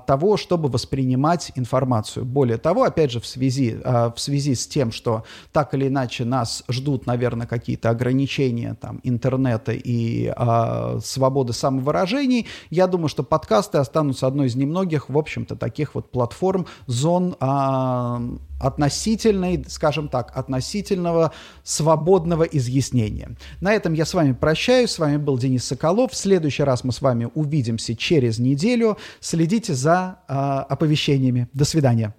того, 0.05 0.37
чтобы 0.37 0.69
воспринимать 0.69 1.51
информацию. 1.55 2.25
Более 2.25 2.57
того, 2.57 2.83
опять 2.83 3.11
же, 3.11 3.19
в 3.19 3.25
связи, 3.25 3.77
а, 3.83 4.11
в 4.11 4.19
связи 4.19 4.55
с 4.55 4.67
тем, 4.67 4.91
что 4.91 5.23
так 5.51 5.73
или 5.73 5.87
иначе 5.87 6.25
нас 6.25 6.63
ждут, 6.69 7.05
наверное, 7.05 7.47
какие-то 7.47 7.89
ограничения 7.89 8.75
там, 8.79 8.99
интернета 9.03 9.71
и 9.71 10.31
а, 10.35 10.99
свободы 11.03 11.53
самовыражений, 11.53 12.47
я 12.69 12.87
думаю, 12.87 13.07
что 13.07 13.23
подкасты 13.23 13.77
останутся 13.77 14.27
одной 14.27 14.47
из 14.47 14.55
немногих, 14.55 15.09
в 15.09 15.17
общем-то, 15.17 15.55
таких 15.55 15.95
вот 15.95 16.11
платформ, 16.11 16.65
зон 16.87 17.35
а, 17.39 18.21
относительной, 18.61 19.63
скажем 19.67 20.07
так, 20.07 20.31
относительного 20.35 21.31
свободного 21.63 22.43
изъяснения. 22.43 23.35
На 23.59 23.73
этом 23.73 23.93
я 23.93 24.05
с 24.05 24.13
вами 24.13 24.33
прощаюсь. 24.33 24.91
С 24.91 24.99
вами 24.99 25.17
был 25.17 25.37
Денис 25.37 25.65
Соколов. 25.65 26.11
В 26.11 26.15
следующий 26.15 26.63
раз 26.63 26.83
мы 26.83 26.91
с 26.91 27.01
вами 27.01 27.29
увидимся 27.33 27.95
через 27.95 28.39
неделю. 28.39 28.97
Следите 29.19 29.73
за 29.73 30.19
э, 30.27 30.33
оповещениями. 30.33 31.47
До 31.53 31.65
свидания. 31.65 32.13